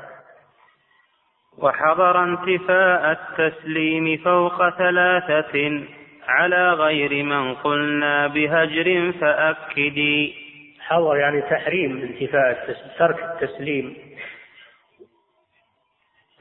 وحضر 1.58 2.24
انتفاء 2.24 3.12
التسليم 3.12 4.18
فوق 4.18 4.70
ثلاثة 4.70 5.84
على 6.28 6.74
غير 6.74 7.24
من 7.24 7.56
قلنا 7.56 8.28
بهجر 8.28 9.12
فأكدي 9.22 10.36
حظر 10.80 11.18
يعني 11.18 11.42
تحريم 11.42 12.02
انتفاء 12.02 12.76
ترك 13.00 13.24
التسليم. 13.24 13.98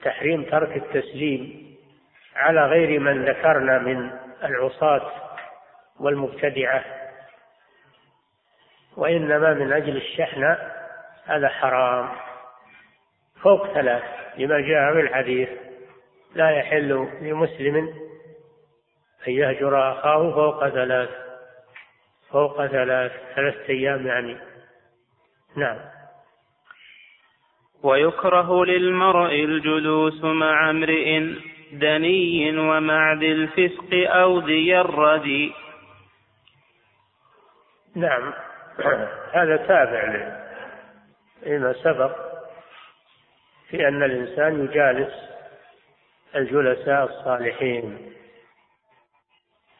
تحريم 0.02 0.42
ترك 0.42 0.76
التسليم. 0.76 1.69
على 2.36 2.66
غير 2.66 3.00
من 3.00 3.24
ذكرنا 3.24 3.78
من 3.78 4.10
العصاة 4.44 5.12
والمبتدعة. 6.00 6.84
وإنما 8.96 9.54
من 9.54 9.72
أجل 9.72 9.96
الشحنة 9.96 10.58
هذا 11.24 11.48
حرام. 11.48 12.08
فوق 13.42 13.72
ثلاث 13.72 14.02
لما 14.38 14.60
جاء 14.60 14.92
في 14.92 15.00
الحديث 15.00 15.48
لا 16.34 16.50
يحل 16.50 17.08
لمسلم 17.20 17.76
أن 19.28 19.32
يهجر 19.32 19.92
أخاه 19.92 20.32
فوق 20.32 20.68
ثلاث 20.68 21.08
فوق 22.30 22.66
ثلاث 22.66 23.12
ثلاثة 23.34 23.68
أيام 23.68 24.06
يعني. 24.06 24.36
نعم. 25.56 25.78
ويكره 27.82 28.64
للمرء 28.64 29.34
الجلوس 29.34 30.24
مع 30.24 30.70
امرئ 30.70 31.34
دني 31.72 32.58
ومع 32.58 33.12
ذي 33.12 33.32
الفسق 33.32 33.88
أو 33.92 34.38
ذي 34.38 34.80
الردي 34.80 35.52
نعم. 37.96 38.32
هذا 39.36 39.56
تابع 39.56 40.32
لما 41.46 41.72
سبق 41.72 42.16
في 43.68 43.88
أن 43.88 44.02
الإنسان 44.02 44.64
يجالس 44.64 45.14
الجلساء 46.34 47.04
الصالحين 47.04 48.12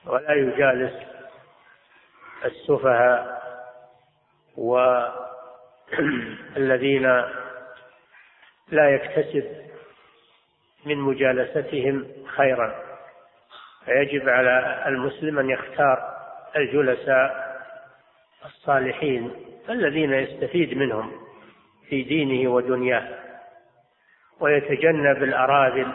ولا 0.06 0.32
يجالس 0.32 0.94
السفهاء 2.44 3.40
والذين 4.56 7.06
لا 8.72 8.90
يكتسب 8.90 9.69
من 10.84 10.96
مجالستهم 10.96 12.06
خيرا. 12.26 12.74
فيجب 13.84 14.28
على 14.28 14.84
المسلم 14.86 15.38
أن 15.38 15.50
يختار 15.50 16.16
الجلساء 16.56 17.50
الصالحين 18.44 19.30
الذين 19.68 20.12
يستفيد 20.12 20.76
منهم 20.76 21.12
في 21.88 22.02
دينه 22.02 22.50
ودنياه 22.50 23.08
ويتجنب 24.40 25.22
الأراذل 25.22 25.92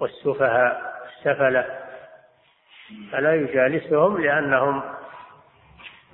والسفهاء 0.00 1.02
السفلة. 1.06 1.66
فلا 3.12 3.34
يجالسهم 3.34 4.20
لأنهم 4.22 4.82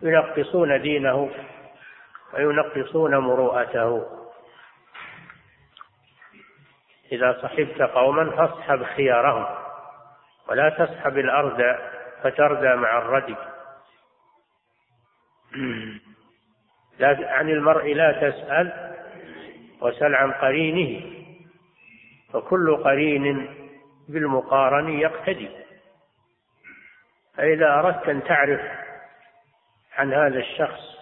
ينقصون 0.03 0.83
دينه 0.83 1.31
وينقصون 2.35 3.17
مروءته. 3.17 4.22
إذا 7.13 7.39
صحبت 7.43 7.83
قوما 7.83 8.31
فاصحب 8.31 8.83
خيارهم 8.83 9.47
ولا 10.49 10.69
تصحب 10.69 11.19
الأرض 11.19 11.77
فتردى 12.23 12.75
مع 12.75 12.99
الردي 12.99 13.37
لا 16.99 17.19
عن 17.31 17.49
المرء 17.49 17.95
لا 17.95 18.13
تسأل 18.13 18.93
وسل 19.81 20.15
عن 20.15 20.33
قرينه 20.33 21.13
فكل 22.33 22.77
قرين 22.77 23.57
بالمقارن 24.09 24.89
يقتدي. 24.89 25.51
فإذا 27.37 27.75
أردت 27.75 28.09
أن 28.09 28.25
تعرف 28.25 28.61
عن 29.97 30.13
هذا 30.13 30.39
الشخص 30.39 30.93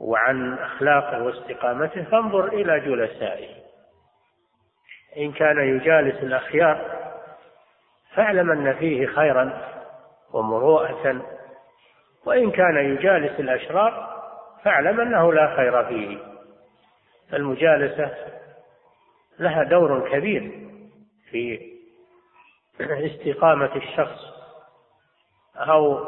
وعن 0.00 0.58
أخلاقه 0.58 1.22
واستقامته 1.22 2.04
فانظر 2.04 2.48
إلى 2.48 2.80
جلسائه. 2.80 3.61
إن 5.16 5.32
كان 5.32 5.58
يجالس 5.76 6.22
الأخيار 6.22 7.02
فاعلم 8.14 8.50
أن 8.50 8.74
فيه 8.74 9.06
خيرا 9.06 9.72
ومروءة 10.32 11.22
وإن 12.24 12.50
كان 12.50 12.76
يجالس 12.76 13.40
الأشرار 13.40 14.22
فاعلم 14.64 15.00
أنه 15.00 15.32
لا 15.32 15.56
خير 15.56 15.84
فيه. 15.84 16.18
المجالسة 17.32 18.14
لها 19.38 19.62
دور 19.62 20.10
كبير 20.10 20.68
في 21.30 21.72
استقامة 22.80 23.76
الشخص 23.76 24.20
أو 25.56 25.98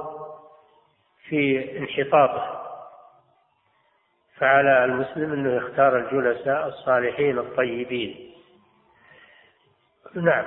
في 1.28 1.70
انحطاطه. 1.78 2.60
فعلى 4.36 4.84
المسلم 4.84 5.32
أنه 5.32 5.56
يختار 5.56 5.96
الجلساء 5.96 6.68
الصالحين 6.68 7.38
الطيبين. 7.38 8.33
نعم. 10.16 10.44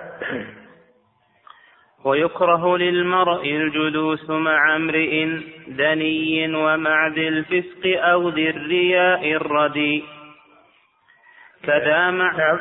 ويكره 2.05 2.77
للمرء 2.77 3.45
الجلوس 3.45 4.29
مع 4.29 4.75
امرئ 4.75 5.25
دني 5.67 6.55
ومع 6.55 7.07
ذي 7.07 7.27
الفسق 7.27 8.03
أو 8.03 8.29
ذي 8.29 8.49
الرياء 8.49 9.31
الردي 9.31 10.03
كذا 11.63 12.11
مع 12.11 12.31
نعم. 12.37 12.59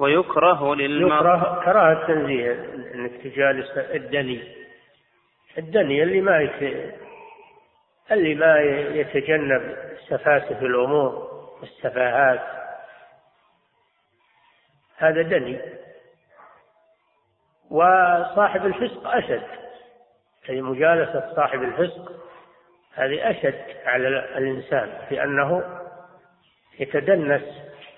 ويكره 0.00 0.74
للمرء 0.74 1.16
يكره 1.16 1.62
كراهة 1.64 2.06
تنزيه 2.06 2.52
إنك 2.94 3.10
تجالس 3.24 3.78
الدني. 3.78 4.42
الدني 5.58 6.02
اللي 6.02 6.20
ما 6.20 6.40
يت... 6.40 6.92
اللي 8.12 8.34
ما 8.34 8.60
يتجنب 9.00 9.76
سفاسف 10.08 10.62
الأمور 10.62 11.28
والسفاهات. 11.60 12.65
هذا 14.96 15.22
دني. 15.22 15.60
وصاحب 17.70 18.66
الفسق 18.66 19.06
أشد. 19.06 19.46
أي 20.48 20.60
مجالسة 20.60 21.32
صاحب 21.36 21.62
الفسق 21.62 22.12
هذه 22.94 23.30
أشد 23.30 23.64
على 23.84 24.08
الإنسان 24.08 24.92
لأنه 25.10 25.80
يتدنس 26.80 27.42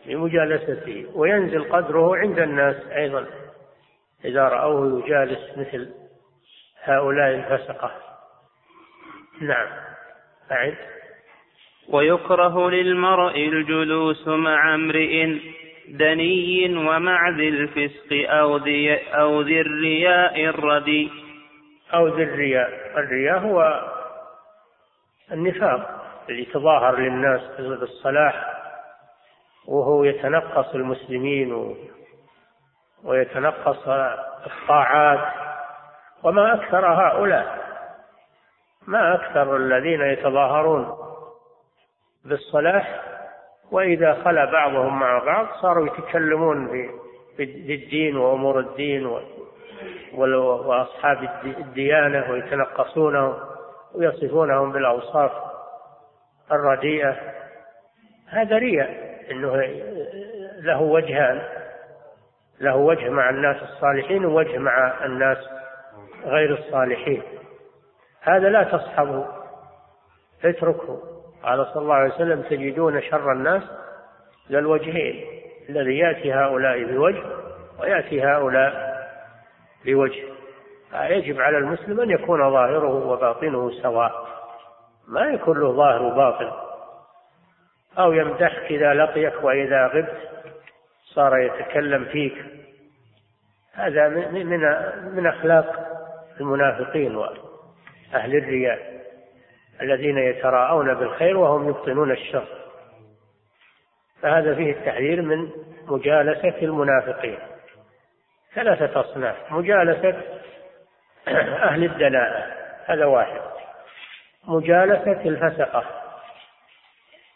بمجالسته 0.06 1.06
وينزل 1.14 1.72
قدره 1.72 2.16
عند 2.16 2.38
الناس 2.38 2.76
أيضا. 2.96 3.26
إذا 4.24 4.48
رأوه 4.48 5.04
يجالس 5.04 5.58
مثل 5.58 5.94
هؤلاء 6.82 7.34
الفسقة. 7.34 7.90
نعم. 9.40 9.68
أعد. 10.52 10.76
ويكره 11.88 12.70
للمرء 12.70 13.48
الجلوس 13.48 14.28
مع 14.28 14.74
امرئ 14.74 15.38
دني 15.88 16.76
ومع 16.76 17.28
ذي 17.28 17.48
الفسق 17.48 18.30
أو 18.30 18.56
ذي, 18.56 19.14
أو 19.14 19.40
ذي 19.40 19.60
الرياء 19.60 20.44
الردي. 20.44 21.10
أو 21.94 22.08
ذي 22.08 22.22
الرياء. 22.22 22.68
الرياء 22.98 23.38
هو 23.38 23.84
النفاق 25.32 26.04
اللي 26.28 26.44
تظاهر 26.44 26.98
للناس 26.98 27.40
بالصلاح 27.58 28.54
وهو 29.68 30.04
يتنقص 30.04 30.74
المسلمين 30.74 31.76
ويتنقص 33.04 33.88
الطاعات. 34.46 35.32
وما 36.22 36.54
أكثر 36.54 36.86
هؤلاء 36.86 37.68
ما 38.86 39.14
أكثر 39.14 39.56
الذين 39.56 40.00
يتظاهرون 40.00 40.96
بالصلاح 42.24 43.00
وإذا 43.72 44.14
خلا 44.14 44.44
بعضهم 44.44 45.00
مع 45.00 45.18
بعض 45.18 45.46
صاروا 45.60 45.86
يتكلمون 45.86 46.68
في 47.36 47.74
الدين 47.74 48.16
وأمور 48.16 48.60
الدين 48.60 49.18
وأصحاب 50.14 51.28
الديانة 51.44 52.30
ويتنقصونهم 52.30 53.34
ويصفونهم 53.94 54.72
بالأوصاف 54.72 55.32
الرديئة. 56.52 57.16
هذا 58.28 58.58
رياء 58.58 59.18
أنه 59.30 59.56
له 60.60 60.82
وجهان 60.82 61.42
له 62.60 62.76
وجه 62.76 63.08
مع 63.08 63.30
الناس 63.30 63.62
الصالحين 63.62 64.24
ووجه 64.24 64.58
مع 64.58 65.04
الناس 65.04 65.38
غير 66.24 66.58
الصالحين. 66.58 67.22
هذا 68.20 68.48
لا 68.48 68.62
تصحبه 68.62 69.26
اتركه. 70.44 71.02
قال 71.48 71.66
صلى 71.66 71.82
الله 71.82 71.94
عليه 71.94 72.14
وسلم 72.14 72.42
تجدون 72.42 73.02
شر 73.02 73.32
الناس 73.32 73.62
ذا 74.50 74.58
الوجهين 74.58 75.24
الذي 75.68 75.98
يأتي 75.98 76.32
هؤلاء 76.32 76.84
بوجه 76.84 77.22
ويأتي 77.80 78.22
هؤلاء 78.22 78.98
بوجه. 79.84 80.22
يجب 80.94 81.40
على 81.40 81.58
المسلم 81.58 82.00
أن 82.00 82.10
يكون 82.10 82.50
ظاهره 82.50 83.06
وباطنه 83.06 83.70
سواء. 83.82 84.28
ما 85.08 85.20
يكون 85.20 85.60
له 85.60 85.72
ظاهر 85.72 86.02
وباطن. 86.02 86.52
أو 87.98 88.12
يمدحك 88.12 88.62
إذا 88.62 88.94
لقيك 88.94 89.44
وإذا 89.44 89.86
غبت 89.86 90.18
صار 91.04 91.38
يتكلم 91.38 92.04
فيك. 92.04 92.44
هذا 93.72 94.08
من 94.08 94.46
من 95.14 95.26
أخلاق 95.26 95.88
المنافقين 96.40 97.16
وأهل 97.16 98.36
الرياء. 98.36 98.97
الذين 99.82 100.18
يتراءون 100.18 100.94
بالخير 100.94 101.36
وهم 101.36 101.68
يبطنون 101.68 102.12
الشر. 102.12 102.46
فهذا 104.22 104.54
فيه 104.54 104.72
التحذير 104.72 105.22
من 105.22 105.50
مجالسة 105.86 106.58
المنافقين. 106.62 107.38
ثلاثة 108.54 109.00
أصناف. 109.00 109.36
مجالسة 109.50 110.22
أهل 111.68 111.84
الدناءة 111.84 112.46
هذا 112.86 113.04
واحد. 113.04 113.40
مجالسة 114.44 115.20
الفسقة. 115.20 115.84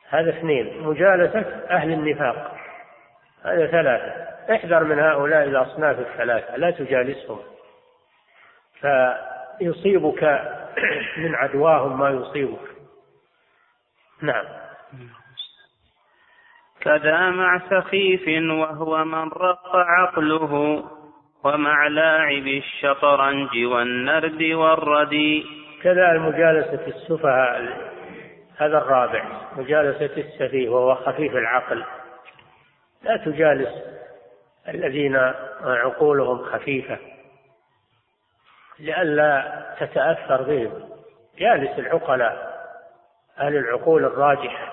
هذا 0.09 0.31
اثنين. 0.31 0.83
مجالسة 0.83 1.45
أهل 1.71 1.93
النفاق. 1.93 2.57
هذا 3.45 3.67
ثلاثة. 3.67 4.33
احذر 4.55 4.85
من 4.85 4.99
هؤلاء 4.99 5.45
الأصناف 5.45 5.99
الثلاثة. 5.99 6.57
لا 6.57 6.71
تجالسهم. 6.71 7.41
فيصيبك 9.59 10.23
من 11.17 11.35
عدواهم 11.35 11.99
ما 11.99 12.11
يصيبك. 12.11 12.73
نعم. 14.23 14.45
كذا 16.81 17.31
مع 17.31 17.61
سخيف 17.71 18.29
وهو 18.51 19.05
من 19.05 19.29
رق 19.29 19.77
عقله 19.77 20.85
ومع 21.45 21.87
لاعب 21.87 22.47
الشطرنج 22.47 23.65
والنرد 23.65 24.43
والردي 24.43 25.47
كذا 25.83 26.13
المجالسة 26.13 26.87
السفهاء. 26.87 27.93
هذا 28.57 28.79
الرابع. 28.79 29.25
مجالسة 29.57 30.17
السفيه 30.17 30.69
وهو 30.69 30.95
خفيف 30.95 31.33
العقل. 31.33 31.85
لا 33.03 33.17
تجالس 33.17 33.71
الذين 34.69 35.17
عقولهم 35.63 36.39
خفيفة. 36.39 36.99
لئلا 38.83 39.63
تتأثر 39.81 40.43
بهم. 40.43 40.89
جالس 41.39 41.79
العقلاء 41.79 42.53
أهل 43.39 43.57
العقول 43.57 44.05
الراجحة. 44.05 44.73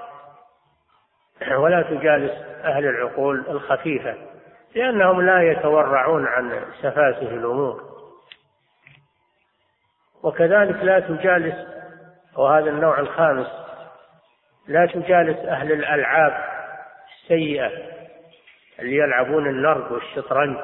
ولا 1.62 1.82
تجالس 1.82 2.32
أهل 2.63 2.86
العقول 2.86 3.45
الخفيفة 3.50 4.15
لأنهم 4.76 5.22
لا 5.22 5.52
يتورعون 5.52 6.28
عن 6.28 6.65
سفاسف 6.82 7.32
الأمور. 7.32 7.89
وكذلك 10.24 10.84
لا 10.84 11.00
تجالس 11.00 11.67
وهذا 12.38 12.69
النوع 12.69 13.00
الخامس 13.00 13.48
لا 14.67 14.86
تجالس 14.86 15.38
أهل 15.38 15.72
الألعاب 15.72 16.43
السيئة 17.15 17.72
اللي 18.80 18.98
يلعبون 18.98 19.48
النرد 19.48 19.91
والشطرنج. 19.91 20.58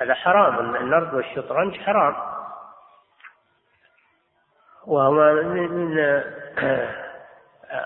هذا 0.00 0.14
حرام 0.14 0.76
النرد 0.76 1.14
والشطرنج 1.14 1.76
حرام. 1.80 2.33
وهما 4.86 5.32
من 5.32 5.98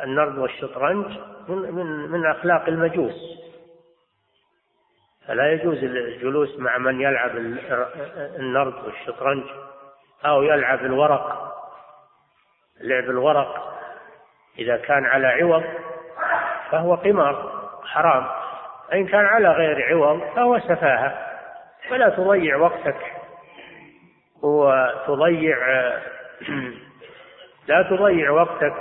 النرد 0.04 0.38
والشطرنج 0.38 1.06
من 1.48 1.74
من 1.74 1.86
من 2.10 2.26
أخلاق 2.26 2.68
المجوس. 2.68 3.38
فلا 5.26 5.52
يجوز 5.52 5.84
الجلوس 5.84 6.58
مع 6.58 6.78
من 6.78 7.00
يلعب 7.00 7.36
النرد 8.16 8.74
والشطرنج 8.84 9.44
أو 10.26 10.42
يلعب 10.42 10.84
الورق. 10.84 11.54
لعب 12.80 13.04
الورق 13.10 13.78
إذا 14.58 14.76
كان 14.76 15.04
على 15.04 15.26
عوض 15.26 15.64
فهو 16.70 16.94
قمار 16.94 17.68
حرام. 17.84 18.26
ان 18.92 19.06
كان 19.06 19.24
على 19.24 19.48
غير 19.48 19.88
عوض 19.88 20.20
فهو 20.36 20.58
سفاهة. 20.58 21.26
فلا 21.88 22.08
تضيع 22.08 22.56
وقتك. 22.56 23.12
وتضيع 24.42 25.58
لا 27.68 27.82
تضيع 27.82 28.30
وقتك 28.30 28.74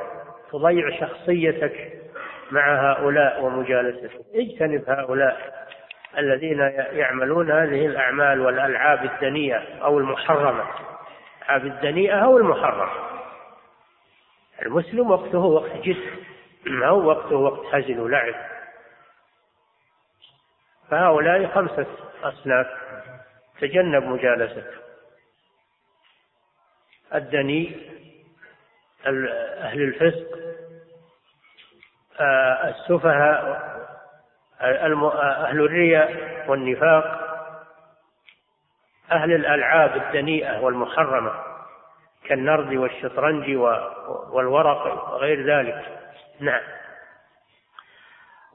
تضيع 0.52 1.00
شخصيتك 1.00 2.02
مع 2.52 2.92
هؤلاء 2.92 3.44
ومجالستهم 3.44 4.24
اجتنب 4.36 4.90
هؤلاء 4.90 5.68
الذين 6.18 6.60
يعملون 6.92 7.52
هذه 7.52 7.86
الأعمال 7.86 8.42
والألعاب 8.42 9.06
الدنيئة 9.06 9.84
أو 9.84 9.98
المحرمة. 9.98 10.66
الألعاب 11.50 11.66
الدنيئة 11.66 12.16
أو 12.16 12.38
المحرمة. 12.38 12.90
المسلم 14.66 15.12
وقته 15.12 15.40
وقت 15.40 15.72
جد 15.72 15.98
ما 16.66 16.88
هو 16.88 17.10
وقته 17.10 17.36
وقت 17.36 17.76
هزل 17.76 18.00
ولعب. 18.00 18.36
فهؤلاء 20.90 21.48
خمسة 21.48 21.86
أصناف. 22.24 22.68
تجنب 23.62 24.04
مجالستهم 24.04 24.64
الدني 27.16 27.76
أهل 29.08 29.82
الفسق 29.82 30.38
آه، 32.20 32.70
السفهاء 32.70 33.68
أهل 34.62 35.60
الرياء 35.60 36.46
والنفاق 36.48 37.28
أهل 39.12 39.34
الألعاب 39.34 39.96
الدنيئة 39.96 40.60
والمحرمة 40.60 41.32
كالنرد 42.26 42.74
والشطرنج 42.74 43.56
والورق 44.32 45.14
وغير 45.14 45.46
ذلك. 45.46 45.86
نعم. 46.40 46.62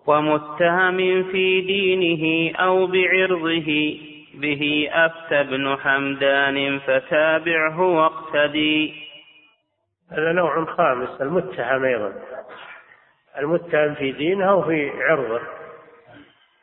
ومتهم 0.06 0.96
في 1.22 1.60
دينه 1.60 2.56
أو 2.58 2.86
بعرضه 2.86 3.98
به 4.34 4.90
أفتى 4.92 5.40
ابن 5.40 5.76
حمدان 5.76 6.78
فتابعه 6.78 7.80
واقتدي. 7.80 8.94
هذا 10.12 10.32
نوع 10.32 10.64
خامس 10.64 11.20
المتهم 11.20 11.84
أيضا. 11.84 12.12
المتهم 13.38 13.94
في 13.94 14.12
دينه 14.12 14.54
وفي 14.54 14.90
عرضه. 15.02 15.40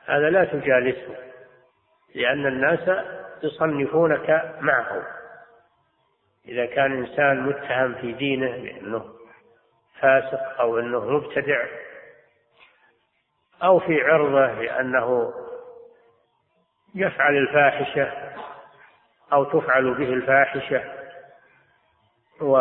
هذا 0.05 0.29
لا 0.29 0.45
تجالسه 0.45 1.15
لأن 2.15 2.45
الناس 2.45 3.05
يصنفونك 3.43 4.55
معه. 4.61 5.03
إذا 6.47 6.65
كان 6.65 6.91
إنسان 6.91 7.41
متهم 7.41 7.93
في 7.93 8.13
دينه 8.13 8.51
بأنه 8.51 9.05
فاسق 9.99 10.59
أو 10.59 10.79
أنه 10.79 11.09
مبتدع 11.09 11.65
أو 13.63 13.79
في 13.79 14.01
عرضه 14.01 14.53
بأنه 14.53 15.33
يفعل 16.95 17.37
الفاحشة 17.37 18.11
أو 19.33 19.43
تفعل 19.43 19.93
به 19.93 20.13
الفاحشة 20.13 20.83
و 22.41 22.57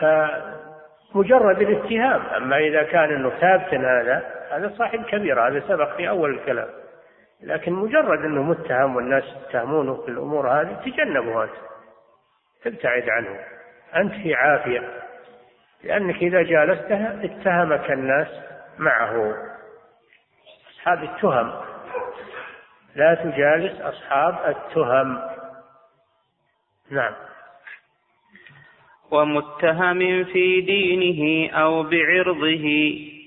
فمجرد 0.00 1.62
الاتهام 1.62 2.26
أما 2.36 2.58
إذا 2.58 2.82
كان 2.82 3.14
أنه 3.14 3.30
ثابت 3.30 3.74
هذا 3.74 4.34
هذا 4.50 4.72
صاحب 4.78 5.04
كبيرة 5.04 5.48
هذا 5.48 5.60
سبق 5.60 5.96
في 5.96 6.08
أول 6.08 6.34
الكلام. 6.34 6.68
لكن 7.42 7.72
مجرد 7.72 8.18
أنه 8.18 8.42
متهم 8.42 8.96
والناس 8.96 9.24
يتهمونه 9.48 10.02
في 10.02 10.08
الأمور 10.08 10.48
هذه 10.48 10.72
تجنبه 10.84 11.44
أنت. 11.44 11.52
تبتعد 12.64 13.08
عنه. 13.08 13.40
أنت 13.96 14.12
في 14.12 14.34
عافية. 14.34 14.88
لأنك 15.84 16.16
إذا 16.16 16.42
جالسته 16.42 17.24
اتهمك 17.24 17.90
الناس 17.90 18.28
معه. 18.78 19.34
أصحاب 20.70 21.02
التهم. 21.02 21.52
لا 22.94 23.14
تجالس 23.14 23.80
أصحاب 23.80 24.34
التهم. 24.46 25.20
نعم. 26.90 27.12
ومتهم 29.10 30.24
في 30.24 30.60
دينه 30.60 31.52
أو 31.52 31.82
بعرضه 31.82 32.66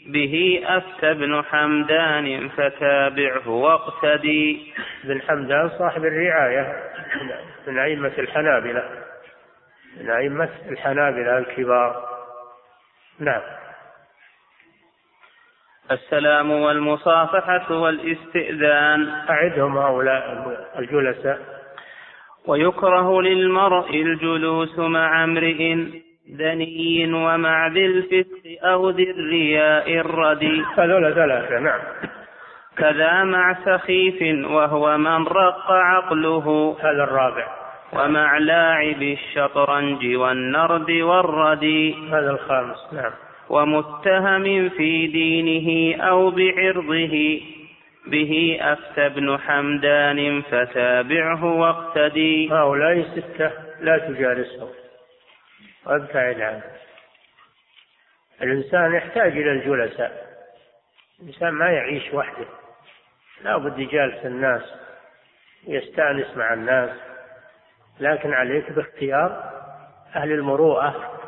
به 0.08 0.64
أفتى 0.66 1.12
ابن 1.12 1.44
حمدان 1.44 2.50
فتابعه 2.50 3.50
واقتدي. 3.50 4.74
ابن 5.04 5.22
حمدان 5.22 5.70
صاحب 5.70 6.06
الرعاية 6.06 6.74
من 7.68 7.80
أئمة 7.80 8.14
الحنابلة 8.18 8.84
من 10.02 10.10
أئمة 10.10 10.50
الحنابلة 10.70 11.38
الكبار. 11.38 12.08
نعم. 13.20 13.42
السلام 15.92 16.52
والمصافحة 16.52 17.74
والإستئذان. 17.74 19.10
أعدهم 19.30 19.78
هؤلاء 19.78 20.58
الجلساء. 20.80 21.57
ويكره 22.48 23.22
للمرء 23.22 23.96
الجلوس 23.96 24.80
مع 24.80 25.24
امرئ 25.24 25.76
دني 26.28 27.14
ومع 27.14 27.68
ذي 27.68 27.86
الفسق 27.86 28.64
أو 28.64 28.90
ذي 28.90 29.12
الرياء 29.12 30.00
الردي. 30.00 30.64
هذول 30.78 31.14
ثلاثة 31.14 31.60
نعم. 31.60 31.80
كذا 32.78 33.24
مع 33.24 33.58
سخيف 33.66 34.46
وهو 34.52 34.98
من 34.98 35.28
رق 35.28 35.72
عقله. 35.72 36.78
هذا 36.80 37.04
الرابع. 37.04 37.48
ومع 37.94 38.38
لاعب 38.38 39.02
الشطرنج 39.02 40.16
والنرد 40.16 40.92
والردي. 40.92 41.96
هذا 42.12 42.32
الخامس 42.32 42.94
نعم. 42.94 43.12
ومتهم 43.50 44.70
في 44.70 45.08
دينه 45.08 45.98
أو 46.04 46.32
بعرضه. 46.32 47.42
به 48.10 48.58
أفتى 48.62 49.06
ابن 49.06 49.40
حمدان 49.40 50.42
فتابعه 50.42 51.44
واقتدي. 51.46 52.50
هؤلاء 52.52 53.02
ستة 53.02 53.52
لا 53.80 53.98
تجالسهم. 53.98 54.70
وابتعد 55.86 56.42
عنه 56.42 56.64
الإنسان 58.42 58.94
يحتاج 58.94 59.32
إلى 59.32 59.52
الجلساء. 59.52 60.28
الإنسان 61.22 61.50
ما 61.50 61.70
يعيش 61.70 62.14
وحده. 62.14 62.46
لا 63.44 63.58
بد 63.58 63.80
يجالس 63.80 64.26
الناس 64.26 64.62
يستأنس 65.68 66.38
مع 66.38 66.54
الناس. 66.54 66.90
لكن 68.00 68.34
عليك 68.34 68.72
باختيار 68.72 69.52
أهل 70.16 70.32
المروءة 70.32 71.20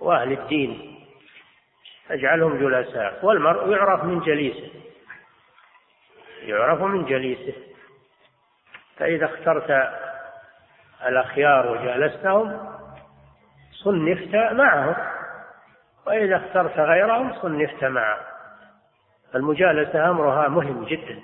وأهل 0.00 0.32
الدين. 0.32 1.00
اجعلهم 2.10 2.58
جلساء. 2.58 3.18
والمرء 3.22 3.72
يعرف 3.72 4.04
من 4.04 4.20
جليسه. 4.20 4.83
يعرف 6.48 6.80
من 6.80 7.04
جليسه. 7.04 7.54
فإذا 8.96 9.24
اخترت 9.24 9.90
الأخيار 11.06 11.70
وجالستهم 11.70 12.74
صنفت 13.72 14.34
معهم. 14.34 14.94
وإذا 16.06 16.36
اخترت 16.36 16.78
غيرهم 16.78 17.34
صنفت 17.42 17.84
معهم. 17.84 18.22
المجالسة 19.34 20.10
أمرها 20.10 20.48
مهم 20.48 20.84
جدا. 20.84 21.22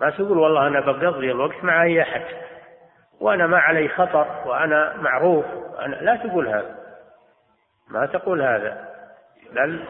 ما 0.00 0.10
تقول 0.10 0.38
والله 0.38 0.66
أنا 0.66 0.80
بقضي 0.80 1.30
الوقت 1.30 1.64
مع 1.64 1.82
أي 1.82 2.02
أحد 2.02 2.24
وأنا 3.20 3.46
ما 3.46 3.58
علي 3.58 3.88
خطر 3.88 4.42
وأنا 4.46 4.96
معروف. 4.96 5.44
أنا 5.78 5.96
لا 5.96 6.16
تقول 6.16 6.48
هذا. 6.48 6.76
ما 7.88 8.06
تقول 8.06 8.42
هذا. 8.42 8.88
بل 9.52 9.84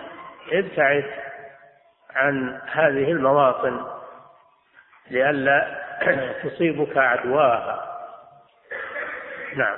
ابتعد 0.52 1.04
عن 2.14 2.60
هذه 2.72 3.12
المواطن 3.12 3.86
لئلا 5.10 5.84
تصيبك 6.44 6.96
عدواها. 6.96 8.00
نعم. 9.56 9.76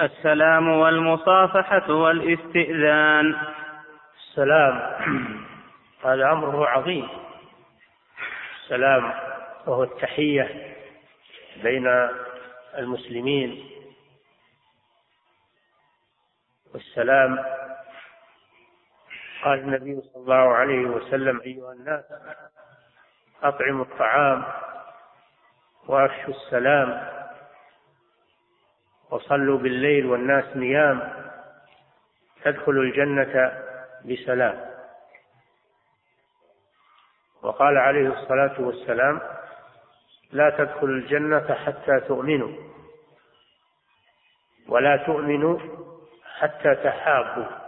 السلام 0.00 0.68
والمصافحة 0.68 1.92
والاستئذان. 1.92 3.36
السلام. 4.16 4.94
هذا 6.04 6.32
أمره 6.32 6.66
عظيم. 6.68 7.08
السلام 8.62 9.14
وهو 9.66 9.82
التحية 9.82 10.74
بين 11.62 12.08
المسلمين. 12.78 13.70
والسلام 16.74 17.44
قال 19.44 19.58
النبي 19.58 20.00
صلى 20.00 20.22
الله 20.22 20.54
عليه 20.54 20.86
وسلم 20.86 21.40
أيها 21.40 21.72
الناس 21.72 22.04
أطعموا 23.42 23.84
الطعام 23.84 24.44
وأفشوا 25.86 26.34
السلام 26.34 27.08
وصلوا 29.10 29.58
بالليل 29.58 30.06
والناس 30.06 30.56
نيام 30.56 31.12
تدخلوا 32.44 32.82
الجنة 32.82 33.62
بسلام. 34.04 34.68
وقال 37.42 37.78
عليه 37.78 38.08
الصلاة 38.08 38.60
والسلام 38.60 39.20
لا 40.32 40.50
تدخلوا 40.50 40.96
الجنة 40.96 41.54
حتى 41.54 42.00
تؤمنوا 42.00 42.52
ولا 44.68 44.96
تؤمنوا 44.96 45.58
حتى 46.38 46.74
تحابوا. 46.74 47.67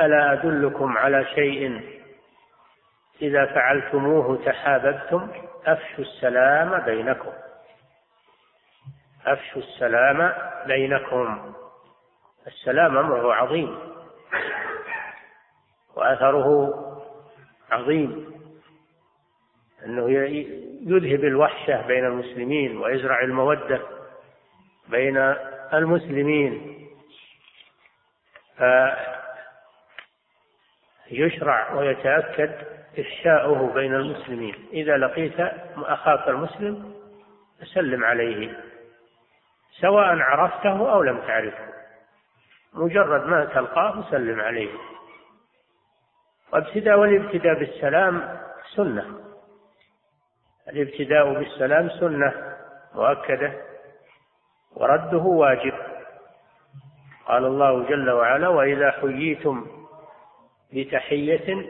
ألا 0.00 0.32
أدلكم 0.32 0.98
على 0.98 1.24
شيء؟ 1.34 1.80
إذا 3.22 3.46
فعلتموه 3.46 4.44
تحاببتم 4.44 5.28
أفشوا 5.66 6.04
السلام 6.04 6.80
بينكم. 6.80 7.32
أفشوا 9.26 9.62
السلام 9.62 10.32
بينكم. 10.66 11.52
السلام 12.46 12.98
أمره 12.98 13.34
عظيم. 13.34 13.78
وأثره 15.96 16.74
عظيم. 17.70 18.36
أنه 19.84 20.10
يذهب 20.90 21.24
الوحشة 21.24 21.86
بين 21.86 22.04
المسلمين 22.04 22.76
ويزرع 22.76 23.20
المودة 23.20 23.80
بين 24.88 25.16
المسلمين. 25.74 26.76
فيشرع 31.08 31.72
ويتأكد 31.74 32.52
إفشاؤه 32.98 33.72
بين 33.74 33.94
المسلمين. 33.94 34.54
إذا 34.72 34.96
لقيت 34.96 35.40
أخاك 35.76 36.28
المسلم 36.28 36.94
فسلم 37.60 38.04
عليه 38.04 38.60
سواء 39.80 40.18
عرفته 40.18 40.92
أو 40.92 41.02
لم 41.02 41.18
تعرفه. 41.18 41.66
مجرد 42.74 43.26
ما 43.26 43.44
تلقاه 43.44 44.10
سلم 44.10 44.40
عليه. 44.40 44.70
وابتداء 46.52 46.98
والابتداء 46.98 47.54
بالسلام 47.58 48.38
سنة. 48.74 49.04
الابتداء 50.68 51.32
بالسلام 51.32 51.88
سنة 51.88 52.56
مؤكدة 52.94 53.52
ورده 54.74 55.18
واجب. 55.18 55.74
قال 57.26 57.44
الله 57.44 57.88
جل 57.88 58.10
وعلا 58.10 58.48
وإذا 58.48 58.90
حييتم 58.90 59.75
بتحية 60.72 61.66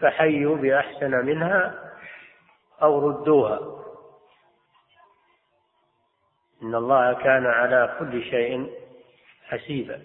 فحيوا 0.00 0.56
بأحسن 0.56 1.26
منها 1.26 1.90
أو 2.82 3.08
ردوها. 3.08 3.60
إن 6.62 6.74
الله 6.74 7.12
كان 7.12 7.46
على 7.46 7.96
كل 7.98 8.22
شيء 8.22 8.70
حسيبا. 9.48 10.02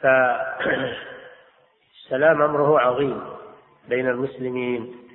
فالسلام 0.00 0.92
أمره 2.42 2.80
عظيم 2.80 3.36
بين 3.88 4.08
المسلمين. 4.08 5.08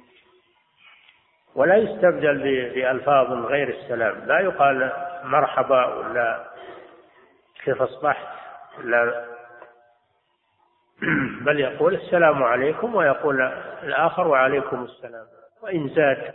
ولا 1.55 1.75
يستبدل 1.75 2.37
بألفاظ 2.73 3.31
غير 3.45 3.69
السلام. 3.69 4.25
لا 4.25 4.39
يقال 4.39 4.91
مرحبا 5.23 5.85
ولا 5.85 6.47
كيف 7.63 7.81
أصبحت 7.81 8.27
لا 8.83 9.36
بل 11.45 11.59
يقول 11.59 11.95
السلام 11.95 12.43
عليكم 12.43 12.95
ويقول 12.95 13.41
الآخر 13.83 14.27
وعليكم 14.27 14.83
السلام. 14.83 15.25
وإن 15.61 15.89
زاد 15.89 16.33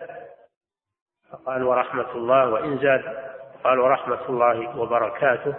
فقال 1.30 1.62
ورحمة 1.62 2.12
الله 2.12 2.50
وإن 2.50 2.78
زاد 2.78 3.32
قال 3.64 3.78
ورحمة 3.78 4.28
الله 4.28 4.78
وبركاته. 4.78 5.54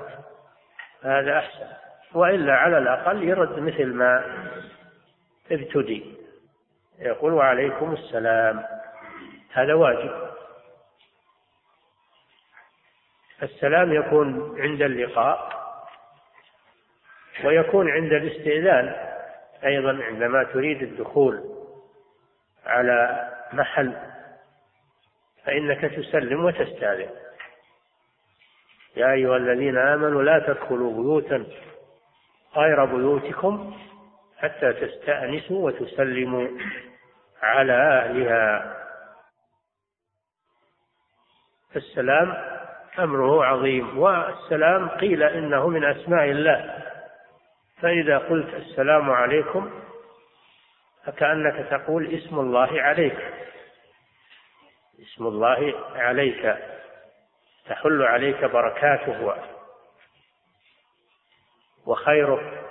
هذا 1.02 1.38
أحسن. 1.38 1.68
وإلا 2.14 2.54
على 2.54 2.78
الأقل 2.78 3.24
يرد 3.24 3.60
مثل 3.60 3.94
ما 3.94 4.24
ابتدي. 5.52 6.16
يقول 7.00 7.34
وعليكم 7.34 7.94
السلام. 7.94 8.64
هذا 9.54 9.74
واجب. 9.74 10.12
السلام 13.44 13.94
يكون 13.94 14.62
عند 14.62 14.82
اللقاء. 14.82 15.63
ويكون 17.44 17.92
عند 17.92 18.14
الاستئذان 18.14 18.96
أيضا 19.66 20.04
عندما 20.04 20.44
تريد 20.44 20.84
الدخول 20.84 21.44
على 22.66 23.30
محل 23.54 23.94
فإنك 25.46 25.82
تسلم 25.82 26.46
وتستأذن. 26.46 27.10
يا 28.96 29.12
أيها 29.12 29.38
الذين 29.38 29.78
آمنوا 29.78 30.24
لا 30.24 30.40
تدخلوا 30.40 30.94
بيوتا 30.94 31.46
غير 32.56 32.86
بيوتكم 32.86 33.78
حتى 34.38 34.74
تستأنسوا 34.74 35.66
وتسلموا 35.66 36.48
على 37.42 37.74
أهلها. 37.74 38.76
السلام 41.76 42.34
أمره 43.00 43.46
عظيم 43.46 44.00
والسلام 44.00 44.90
قيل 44.90 45.24
إنه 45.24 45.68
من 45.68 45.84
أسماء 45.86 46.24
الله. 46.24 46.83
فإذا 47.84 48.18
قلت 48.18 48.54
السلام 48.54 49.12
عليكم 49.12 49.72
فكأنك 51.06 51.68
تقول 51.70 52.16
اسم 52.16 52.40
الله 52.40 52.82
عليك. 52.82 53.34
اسم 55.00 55.28
الله 55.28 55.74
عليك 55.96 56.58
تحل 57.66 58.02
عليك 58.02 58.46
بركاته 58.46 59.36
وخيره. 61.86 62.64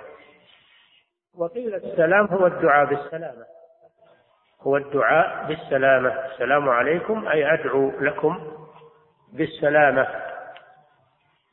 وقيل 1.37 1.75
السلام 1.75 2.25
هو 2.25 2.47
الدعاء 2.47 2.85
بالسلامة. 2.85 3.45
هو 4.61 4.77
الدعاء 4.77 5.47
بالسلامة. 5.47 6.09
السلام 6.09 6.69
عليكم 6.69 7.27
أي 7.27 7.53
أدعو 7.53 7.91
لكم 7.99 8.57
بالسلامة 9.33 10.07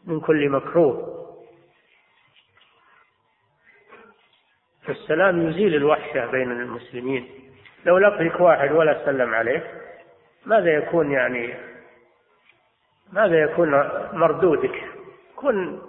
من 0.04 0.20
كل 0.20 0.48
مكروه. 0.48 1.19
فالسلام 4.90 5.50
يزيل 5.50 5.74
الوحشة 5.74 6.26
بين 6.26 6.50
المسلمين. 6.50 7.28
لو 7.84 7.98
لقيك 7.98 8.40
واحد 8.40 8.72
ولا 8.72 9.04
سلم 9.04 9.34
عليك 9.34 9.62
ماذا 10.46 10.70
يكون 10.74 11.12
يعني؟ 11.12 11.54
ماذا 13.12 13.40
يكون 13.42 13.70
مردودك؟ 14.12 14.84
كن 15.36 15.80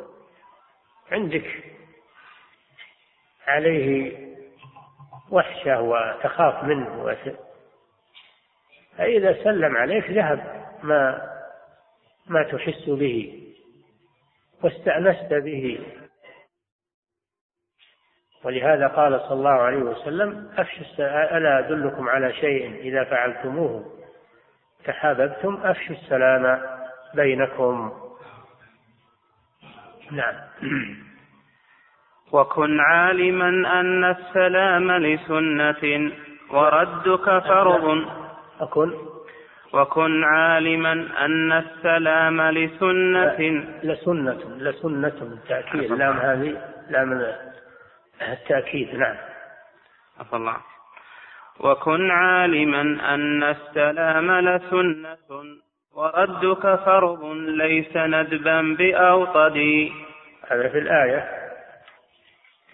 عندك 1.12 1.64
عليه 3.48 4.18
وحشة 5.32 5.82
وتخاف 5.82 6.64
منه. 6.64 7.18
فإذا 8.98 9.44
سلم 9.44 9.78
عليك 9.78 10.12
ذهب 10.12 10.66
ما 10.84 11.30
ما 12.28 12.44
تحس 12.44 12.90
به 12.90 13.44
واستأنست 14.64 15.34
به. 15.34 15.80
ولهذا 18.44 18.88
قال 18.88 19.20
صلى 19.20 19.34
الله 19.34 19.50
عليه 19.50 19.78
وسلم 19.78 20.50
أفشوا 20.58 21.38
ألا 21.38 21.60
أدلكم 21.60 22.10
على 22.10 22.34
شيء 22.34 22.76
إذا 22.80 23.04
فعلتموه؟ 23.04 23.86
تحاببتم 24.86 25.60
أفشوا 25.64 25.96
السلام 25.96 26.62
بينكم. 27.14 27.92
نعم. 30.12 30.36
وكن 32.32 32.80
عالما 32.80 33.80
أن 33.80 34.04
السلام 34.04 34.92
لسنة 34.92 36.12
وردك 36.52 37.26
فرض. 37.40 38.06
أكن 38.62 38.94
وكن 39.74 40.24
عالما 40.24 40.92
أن 41.26 41.52
السلام 41.52 42.42
لسنة. 42.42 43.66
لسنة 43.84 44.58
لسنة 44.58 45.38
تأكيد. 45.48 45.92
لام 45.92 46.18
هذه 46.18 46.62
لام 46.90 47.14
التأكيد 48.22 48.96
نعم. 48.96 49.18
عفى 50.20 50.36
الله 50.36 50.58
وكن 51.60 52.12
عالما 52.12 52.82
أن 53.14 53.44
السلام 53.44 54.32
لسنة 54.32 55.18
وردك 55.96 56.76
فرض 56.76 57.24
ليس 57.34 57.98
ندبا 57.98 58.76
بأوطد. 58.78 59.90
هذا 60.48 60.70
في 60.70 60.78
الآية. 60.78 61.50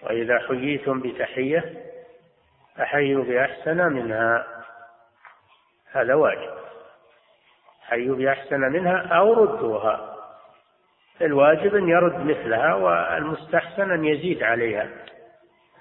وإذا 0.02 0.38
حييتم 0.38 1.00
بتحية 1.00 1.64
فحيوا 2.76 3.24
بأحسن 3.24 3.92
منها. 3.92 4.46
هذا 5.92 6.14
واجب. 6.14 6.54
حيوا 7.88 8.16
بأحسن 8.16 8.60
منها 8.60 9.18
أو 9.18 9.32
ردوها. 9.32 10.14
الواجب 11.20 11.74
أن 11.74 11.88
يرد 11.88 12.26
مثلها 12.26 12.74
والمستحسن 12.74 13.90
أن 13.90 14.04
يزيد 14.04 14.42
عليها. 14.42 14.88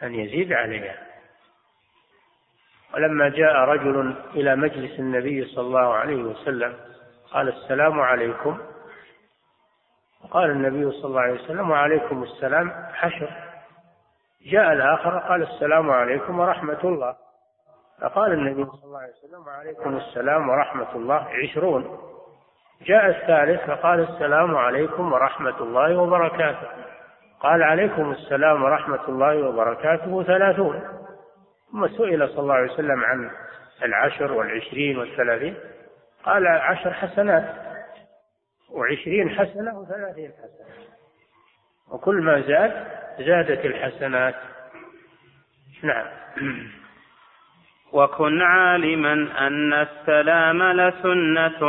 أن 0.04 0.16
يزيد 0.16 0.54
عليها. 0.54 0.98
ولما 2.93 3.30
جاء 3.30 3.56
رجل 3.56 4.16
إلى 4.36 4.56
مجلس 4.56 5.00
النبي 5.00 5.45
صلى 5.45 5.68
الله 5.68 5.93
عليه 5.93 6.24
وسلم 6.24 6.78
قال 7.32 7.48
السلام 7.48 8.00
عليكم. 8.00 8.58
قال 10.32 10.50
النبي 10.52 10.91
صلى 10.91 11.06
الله 11.06 11.22
عليه 11.22 11.34
وسلم 11.34 11.70
وعليكم 11.70 12.24
السلام 12.24 12.72
حشر. 12.93 13.30
جاء 14.45 14.74
الآخر 14.74 15.18
قال 15.20 15.41
السلام 15.41 15.91
عليكم 15.91 16.39
ورحمة 16.39 16.80
الله. 16.84 17.16
فقال 18.02 18.32
النبي 18.34 18.66
صلى 18.66 18.84
الله 18.84 19.00
عليه 19.00 19.14
وسلم 19.14 19.48
وعليكم 19.48 19.98
السلام 19.98 20.50
ورحمة 20.50 20.95
الله 20.95 21.28
عشرون. 21.43 22.00
جاء 22.82 23.08
الثالث 23.08 23.72
فقال 23.72 24.00
السلام 24.00 24.56
عليكم 24.56 25.14
ورحمة 25.14 25.62
الله 25.62 25.98
وبركاته. 25.98 26.68
قال 27.40 27.64
عليكم 27.64 28.12
السلام 28.12 28.64
ورحمة 28.64 29.10
الله 29.10 29.50
وبركاته 29.50 30.24
ثلاثون. 30.24 30.82
ثم 31.72 31.88
سئل 31.88 32.30
صلى 32.30 32.40
الله 32.40 32.54
عليه 32.54 32.72
وسلم 32.72 33.04
عن 33.04 33.30
العشر 33.84 34.34
والعشرين 34.34 34.98
والثلاثين. 34.98 35.56
قال 36.24 36.48
عشر 36.48 36.94
حسنات 36.94 37.56
وعشرين 38.72 39.30
حسنة 39.30 39.80
وثلاثين 39.80 40.32
حسنة. 40.32 40.86
وكل 41.92 42.16
ما 42.16 42.42
زاد 42.42 42.88
زادت 43.20 43.66
الحسنات. 43.66 44.36
نعم. 45.84 46.08
وكن 47.94 48.42
عالما 48.42 49.14
أن 49.48 49.74
السلام 49.74 50.64
لسنة. 50.64 51.64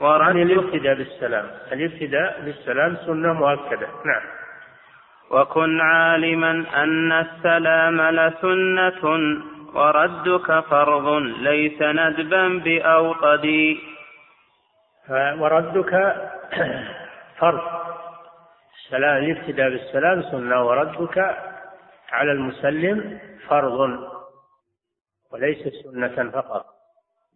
ورد 0.00 0.20
يعني 0.20 0.42
الابتداء 0.42 0.94
بالسلام. 0.94 1.50
الابتداء 1.72 2.40
بالسلام 2.40 2.96
سنة 2.96 3.32
مؤكدة. 3.32 3.86
نعم. 4.04 4.41
وكن 5.32 5.80
عالما 5.80 6.50
أن 6.82 7.12
السلام 7.12 8.00
لسنة 8.00 9.02
وردك 9.74 10.60
فرض 10.60 11.08
ليس 11.22 11.82
ندبا 11.82 12.48
بأوطد 12.64 13.76
وردك 15.10 15.92
فرض. 17.38 17.60
السلام 18.84 19.24
الابتداء 19.24 19.70
بالسلام 19.70 20.22
سنة 20.22 20.66
وردك 20.66 21.18
على 22.12 22.32
المسلم 22.32 23.18
فرض 23.48 23.80
وليس 25.32 25.62
سنة 25.84 26.30
فقط. 26.30 26.64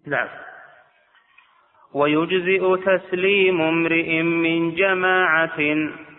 نعم. 0.07 0.28
ويجزئ 1.94 2.76
تسليم 2.76 3.61
امرئ 3.61 4.22
من 4.22 4.74
جماعة 4.74 5.59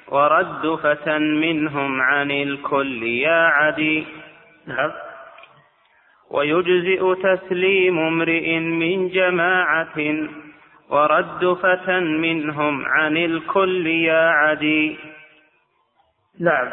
ورد 0.10 0.76
فتى 0.76 1.18
منهم 1.18 2.02
عن 2.02 2.32
الكل 2.32 3.04
يا 3.04 3.48
عدي. 3.48 4.08
نعم. 4.68 4.92
ويجزئ 6.32 7.16
تسليم 7.24 8.00
امرئ 8.00 8.60
من 8.60 9.10
جماعة. 9.10 10.28
ورد 10.90 11.54
فتى 11.54 12.00
منهم 12.00 12.86
عن 12.86 13.18
الكل 13.18 13.88
يا 13.88 14.30
عدي. 14.30 14.98
نعم. 16.40 16.70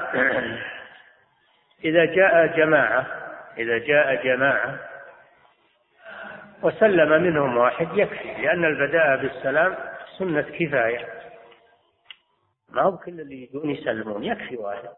إذا 1.84 2.04
جاء 2.04 2.56
جماعة 2.56 3.06
إذا 3.58 3.78
جاء 3.78 4.24
جماعة 4.24 4.78
وسلم 6.62 7.22
منهم 7.22 7.56
واحد 7.56 7.88
يكفي 7.98 8.42
لأن 8.42 8.64
البداء 8.64 9.16
بالسلام 9.16 9.74
سنة 10.18 10.42
كفاية. 10.58 11.13
ما 12.74 12.82
هو 12.82 12.96
كل 12.96 13.20
اللي 13.20 13.42
يجون 13.42 13.70
يسلمون 13.70 14.24
يكفي 14.24 14.56
واحد. 14.56 14.88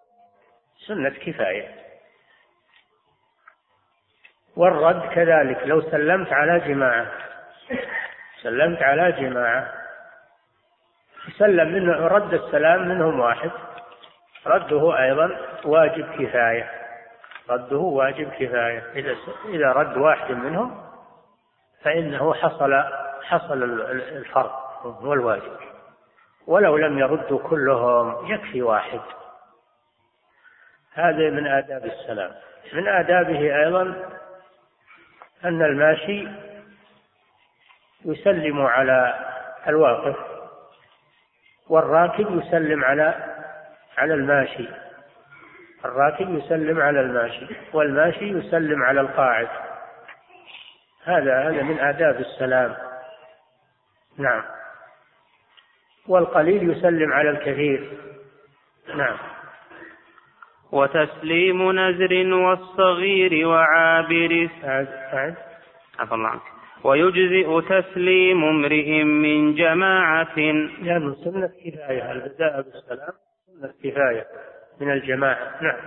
سنة 0.86 1.10
كفاية. 1.10 1.74
والرد 4.56 5.08
كذلك 5.14 5.62
لو 5.64 5.82
سلمت 5.82 6.32
على 6.32 6.60
جماعة 6.60 7.12
سلمت 8.42 8.82
على 8.82 9.12
جماعة 9.12 9.72
سلم 11.38 11.68
منه 11.72 12.06
رد 12.06 12.34
السلام 12.34 12.88
منهم 12.88 13.20
واحد. 13.20 13.50
رده 14.46 15.02
أيضا 15.02 15.38
واجب 15.64 16.12
كفاية. 16.12 16.70
رده 17.50 17.76
واجب 17.76 18.30
كفاية. 18.30 18.92
إذا 18.94 19.16
إذا 19.48 19.72
رد 19.72 19.96
واحد 19.96 20.30
منهم 20.30 20.86
فإنه 21.82 22.34
حصل 22.34 22.74
حصل 23.22 23.62
الفرض 23.62 24.50
هو 24.82 25.12
الواجب 25.12 25.75
ولو 26.46 26.76
لم 26.76 26.98
يردوا 26.98 27.48
كلهم 27.48 28.32
يكفي 28.32 28.62
واحد. 28.62 29.00
هذا 30.92 31.30
من 31.30 31.46
آداب 31.46 31.84
السلام. 31.84 32.32
من 32.72 32.88
آدابه 32.88 33.64
أيضا 33.64 33.82
أن 35.44 35.62
الماشي 35.62 36.28
يسلم 38.04 38.60
على 38.60 39.14
الواقف 39.68 40.16
والراكب 41.68 42.42
يسلم 42.42 42.84
على 42.84 43.14
على 43.98 44.14
الماشي. 44.14 44.68
الراكب 45.84 46.38
يسلم 46.38 46.80
على 46.80 47.00
الماشي 47.00 47.46
والماشي 47.72 48.30
يسلم 48.30 48.82
على 48.82 49.00
القاعد. 49.00 49.48
هذا 51.04 51.42
هذا 51.42 51.62
من 51.62 51.80
آداب 51.80 52.20
السلام. 52.20 52.76
نعم. 54.18 54.42
والقليل 56.08 56.70
يسلم 56.70 57.12
على 57.12 57.30
الكثير. 57.30 57.90
نعم. 58.96 59.16
وتسليم 60.72 61.72
نزر 61.72 62.34
والصغير 62.34 63.48
وعابر. 63.48 64.48
أعد 64.64 65.34
عفى 65.98 66.14
الله 66.14 66.28
عنك. 66.28 66.40
ويجزئ 66.84 67.60
تسليم 67.60 68.44
امرئ 68.44 69.02
من 69.02 69.54
جماعة. 69.54 70.38
لأنه 70.82 71.14
سنة 71.14 71.50
كفاية 71.64 72.12
البداء 72.12 72.62
بالسلام 72.62 73.12
سنة 73.46 73.72
كفاية 73.84 74.24
من 74.80 74.92
الجماعة. 74.92 75.62
نعم. 75.62 75.80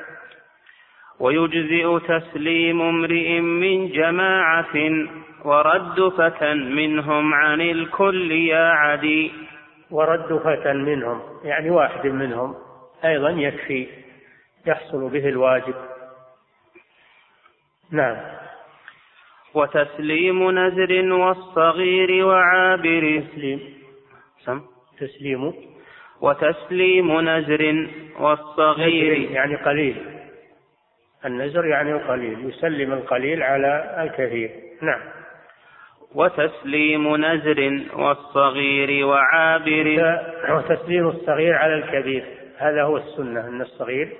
ويجزئ 1.19 1.99
تسليم 1.99 2.81
امرئ 2.81 3.39
من 3.39 3.91
جماعة. 3.91 4.75
ورد 5.45 6.09
فتى 6.09 6.53
منهم 6.53 7.33
عن 7.33 7.61
الكل 7.61 8.31
يا 8.31 8.69
عدي. 8.69 9.48
ورد 9.91 10.37
فتى 10.37 10.73
منهم 10.73 11.21
يعني 11.43 11.69
واحد 11.69 12.07
منهم 12.07 12.55
أيضا 13.05 13.29
يكفي 13.29 13.87
يحصل 14.65 15.09
به 15.09 15.29
الواجب. 15.29 15.75
نعم. 17.91 18.17
وتسليم 19.53 20.59
نزر 20.59 21.13
والصغير 21.13 22.25
وعابر. 22.25 23.23
تسليم. 23.27 23.59
سم. 24.45 24.61
تسليم. 24.99 25.53
وتسليم 26.21 27.29
نزر 27.29 27.87
والصغير. 28.19 29.31
يعني 29.31 29.55
قليل. 29.55 29.95
النزر 31.25 31.65
يعني 31.65 31.91
القليل 31.91 32.49
يسلم 32.49 32.93
القليل 32.93 33.43
على 33.43 33.95
الكثير. 34.03 34.51
نعم. 34.81 35.18
وتسليم 36.15 37.15
نزر 37.15 37.81
والصغير 37.93 39.05
وعابر. 39.05 40.19
وتسليم 40.49 41.07
الصغير 41.07 41.55
على 41.55 41.73
الكبير. 41.75 42.25
هذا 42.57 42.83
هو 42.83 42.97
السنة 42.97 43.47
أن 43.47 43.61
الصغير 43.61 44.17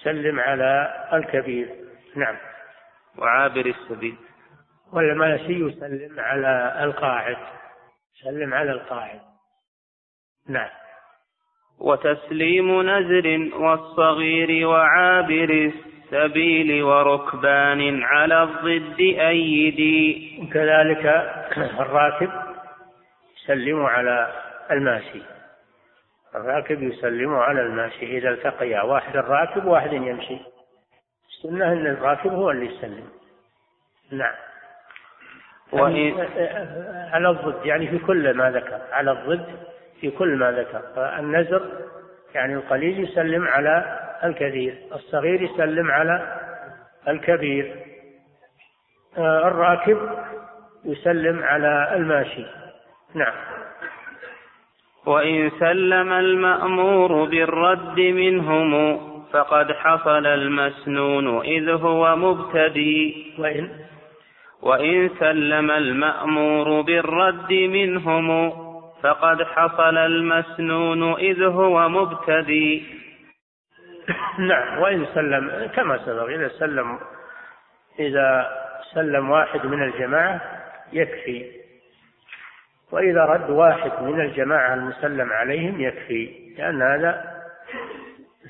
يسلم 0.00 0.40
على 0.40 0.94
الكبير. 1.12 1.68
نعم. 2.16 2.36
وعابر 3.18 3.66
السبيل. 3.66 4.14
والماشي 4.92 5.52
يسلم 5.52 6.20
على 6.20 6.80
القاعد. 6.84 7.36
يسلم 8.20 8.54
على 8.54 8.72
القاعد. 8.72 9.20
نعم. 10.48 10.70
وتسليم 11.80 12.82
نزر 12.82 13.56
والصغير 13.56 14.68
وعابر. 14.68 15.72
السبيل 16.12 16.82
وركبان 16.82 18.02
على 18.02 18.42
الضد 18.42 19.00
أيدي. 19.00 20.38
وكذلك 20.42 21.06
الراكب 21.80 22.30
يسلم 23.36 23.86
على 23.86 24.32
الماشي. 24.70 25.22
الراكب 26.34 26.82
يسلم 26.82 27.34
على 27.34 27.60
الماشي 27.60 28.18
إذا 28.18 28.30
التقيا. 28.30 28.82
واحد 28.82 29.16
الراكب 29.16 29.64
وواحد 29.64 29.92
يمشي. 29.92 30.38
السنة 31.28 31.72
أن 31.72 31.86
الراكب 31.86 32.32
هو 32.32 32.50
اللي 32.50 32.66
يسلم. 32.66 33.08
نعم. 34.10 34.34
وإن 35.72 36.26
على 37.12 37.28
الضد 37.30 37.66
يعني 37.66 37.88
في 37.88 37.98
كل 37.98 38.34
ما 38.34 38.50
ذكر. 38.50 38.80
على 38.92 39.10
الضد 39.10 39.46
في 40.00 40.10
كل 40.10 40.36
ما 40.36 40.52
ذكر. 40.52 40.82
النزر 41.18 41.66
يعني 42.34 42.54
القليل 42.54 43.04
يسلم 43.04 43.48
على 43.48 44.07
الكثير 44.24 44.74
الصغير 44.94 45.42
يسلم 45.42 45.90
على 45.90 46.40
الكبير. 47.08 47.74
آه، 49.18 49.48
الراكب 49.48 49.98
يسلم 50.84 51.42
على 51.42 51.92
الماشي. 51.96 52.44
نعم. 53.14 53.34
وإن 55.06 55.50
سلم 55.60 56.12
المأمور 56.12 57.24
بالرد 57.24 58.00
منهم 58.00 58.98
فقد 59.32 59.72
حصل 59.72 60.26
المسنون 60.26 61.40
إذ 61.44 61.70
هو 61.70 62.16
مبتدي. 62.16 63.34
وإن 63.38 63.70
وإن 64.62 65.10
سلم 65.20 65.70
المأمور 65.70 66.80
بالرد 66.80 67.52
منهم 67.52 68.50
فقد 69.02 69.42
حصل 69.42 69.96
المسنون 69.96 71.12
إذ 71.12 71.42
هو 71.42 71.88
مبتدي. 71.88 72.98
نعم 74.38 74.78
وإن 74.78 75.06
سلم 75.14 75.70
كما 75.74 75.98
سبق 75.98 76.28
إذا 76.28 76.48
سلم 76.48 76.98
إذا 77.98 78.50
سلم 78.94 79.30
واحد 79.30 79.66
من 79.66 79.82
الجماعة 79.82 80.40
يكفي. 80.92 81.50
وإذا 82.92 83.24
رد 83.24 83.50
واحد 83.50 84.02
من 84.02 84.20
الجماعة 84.20 84.74
المسلم 84.74 85.32
عليهم 85.32 85.80
يكفي 85.80 86.54
لأن 86.58 86.82
هذا 86.82 87.38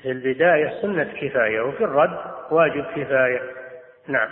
في 0.01 0.11
البداية 0.11 0.81
سنة 0.81 1.13
كفاية 1.21 1.61
وفي 1.61 1.83
الرد 1.83 2.19
واجب 2.51 2.85
كفاية. 2.95 3.41
نعم. 4.07 4.29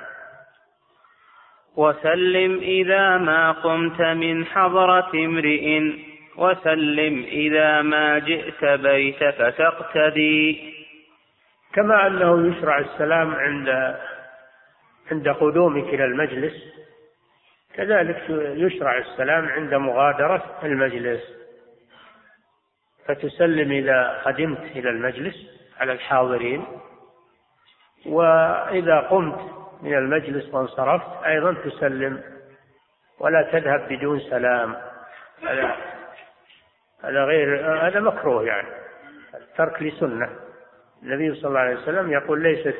وسلم 1.76 2.58
إذا 2.58 3.18
ما 3.18 3.52
قمت 3.52 4.02
من 4.02 4.46
حضرة 4.46 5.12
امرئ 5.14 5.82
وسلم 6.38 7.24
إذا 7.24 7.82
ما 7.82 8.20
جئت 8.20 8.66
بيتك 8.66 9.54
تقتدي 9.58 10.77
كما 11.78 12.08
أنه 12.08 12.48
يشرع 12.48 12.80
السلام 12.80 13.36
عند 13.36 13.98
عند 15.12 15.30
قدومك 15.30 15.84
إلى 15.84 16.06
المجلس 16.06 16.54
كذلك 17.74 18.24
يشرع 18.30 18.98
السلام 18.98 19.48
عند 19.48 19.74
مغادرة 19.74 20.60
المجلس. 20.64 21.22
فتسلم 23.06 23.72
إذا 23.72 24.22
قدمت 24.26 24.60
إلى 24.60 24.90
المجلس 24.90 25.36
على 25.80 25.92
الحاضرين 25.92 26.66
وإذا 28.06 29.00
قمت 29.00 29.40
من 29.82 29.94
المجلس 29.94 30.54
وانصرفت 30.54 31.24
أيضا 31.26 31.54
تسلم 31.54 32.24
ولا 33.20 33.50
تذهب 33.52 33.88
بدون 33.90 34.20
سلام. 34.20 34.76
هذا 35.44 35.76
هذا 37.04 37.24
غير 37.24 37.76
هذا 37.88 38.00
مكروه 38.00 38.44
يعني 38.44 38.68
الترك 39.34 39.82
لسنة. 39.82 40.47
النبي 41.04 41.36
صلى 41.36 41.50
الله 41.50 41.60
عليه 41.60 41.76
وسلم 41.76 42.12
يقول 42.12 42.44
ليست 42.44 42.76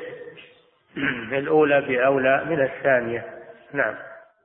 الأولى 1.32 1.80
بأولى 1.80 2.44
من 2.44 2.60
الثانية. 2.60 3.24
نعم. 3.72 3.94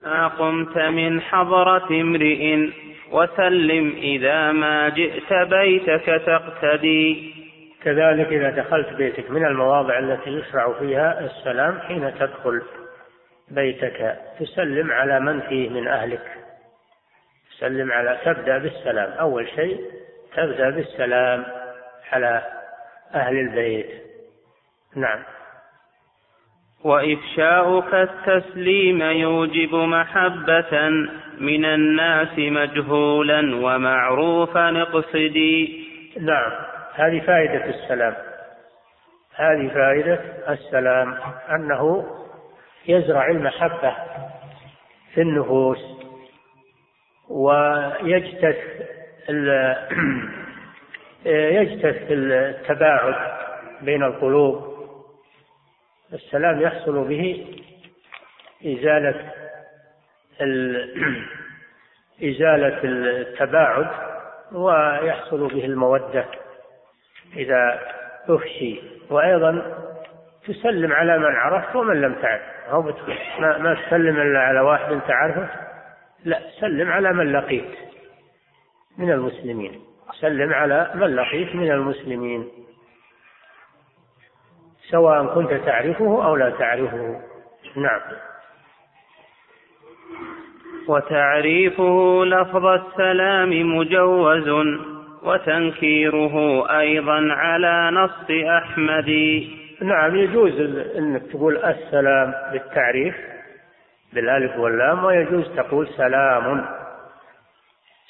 ما 0.03 0.27
قمت 0.27 0.77
من 0.77 1.21
حضرة 1.21 1.87
امرئ 2.01 2.69
وسلم 3.11 3.95
إذا 3.97 4.51
ما 4.51 4.89
جئت 4.89 5.33
بيتك 5.33 6.21
تقتدي. 6.25 7.33
كذلك 7.83 8.27
إذا 8.27 8.49
دخلت 8.49 8.93
بيتك 8.93 9.31
من 9.31 9.45
المواضع 9.45 9.99
التي 9.99 10.29
يشرع 10.29 10.73
فيها 10.79 11.19
السلام 11.19 11.79
حين 11.79 12.13
تدخل 12.19 12.61
بيتك 13.51 14.17
تسلم 14.39 14.91
على 14.91 15.19
من 15.19 15.41
فيه 15.41 15.69
من 15.69 15.87
أهلك. 15.87 16.31
تسلم 17.57 17.91
على 17.91 18.17
تبدأ 18.25 18.57
بالسلام. 18.57 19.11
أول 19.11 19.47
شيء 19.47 19.79
تبدأ 20.35 20.69
بالسلام 20.69 21.45
على 22.11 22.62
أهل 23.15 23.39
البيت. 23.39 23.89
نعم. 24.95 25.19
وإفشاؤك 26.83 27.93
التسليم 27.93 29.01
يوجب 29.01 29.75
محبة 29.75 30.89
من 31.39 31.65
الناس 31.65 32.37
مجهولا 32.37 33.55
ومعروفا 33.55 34.81
اقصدي 34.81 35.85
نعم. 36.19 36.51
هذه 36.93 37.19
فائدة 37.19 37.65
السلام. 37.65 38.15
هذه 39.35 39.67
فائدة 39.67 40.19
السلام 40.49 41.17
أنه 41.49 42.05
يزرع 42.87 43.27
المحبة 43.27 43.95
في 45.13 45.21
النفوس 45.21 45.79
ويجتث 47.29 48.57
يجتث 51.25 52.11
التباعد 52.11 53.15
بين 53.81 54.03
القلوب. 54.03 54.73
السلام 56.13 56.61
يحصل 56.61 57.07
به 57.07 57.45
إزالة 58.65 59.31
إزالة 62.29 62.79
التباعد 62.83 63.87
ويحصل 64.51 65.47
به 65.47 65.65
المودة 65.65 66.25
إذا 67.35 67.79
أفشي. 68.29 68.81
وأيضا 69.09 69.77
تسلم 70.47 70.93
على 70.93 71.17
من 71.17 71.35
عرفت 71.35 71.75
ومن 71.75 72.01
لم 72.01 72.13
تعرف. 72.13 72.41
هو 72.69 72.81
ما, 73.39 73.57
ما 73.57 73.77
تسلم 73.87 74.21
إلا 74.21 74.39
على 74.39 74.59
واحد 74.59 74.99
تعرفه 75.07 75.49
لا 76.25 76.39
سلم 76.59 76.91
على 76.91 77.13
من 77.13 77.31
لقيت 77.33 77.71
من 78.97 79.11
المسلمين. 79.11 79.92
سلم 80.11 80.53
على 80.53 80.91
من 80.95 81.15
لقيت 81.15 81.55
من 81.55 81.71
المسلمين 81.71 82.49
سواء 84.89 85.25
كنت 85.25 85.53
تعرفه 85.53 86.25
أو 86.25 86.35
لا 86.35 86.49
تعرفه. 86.49 87.21
نعم. 87.75 88.01
وتعريفه 90.87 92.25
لفظ 92.25 92.65
السلام 92.65 93.77
مجوز 93.77 94.49
وتنكيره 95.23 96.65
أيضا 96.79 97.33
على 97.33 97.91
نص 97.93 98.47
أحمد. 98.47 99.09
نعم 99.81 100.15
يجوز 100.15 100.59
أنك 100.97 101.21
تقول 101.31 101.57
السلام 101.57 102.33
بالتعريف 102.51 103.15
بالألف 104.13 104.57
واللام 104.57 105.05
ويجوز 105.05 105.55
تقول 105.55 105.87
سلام 105.87 106.65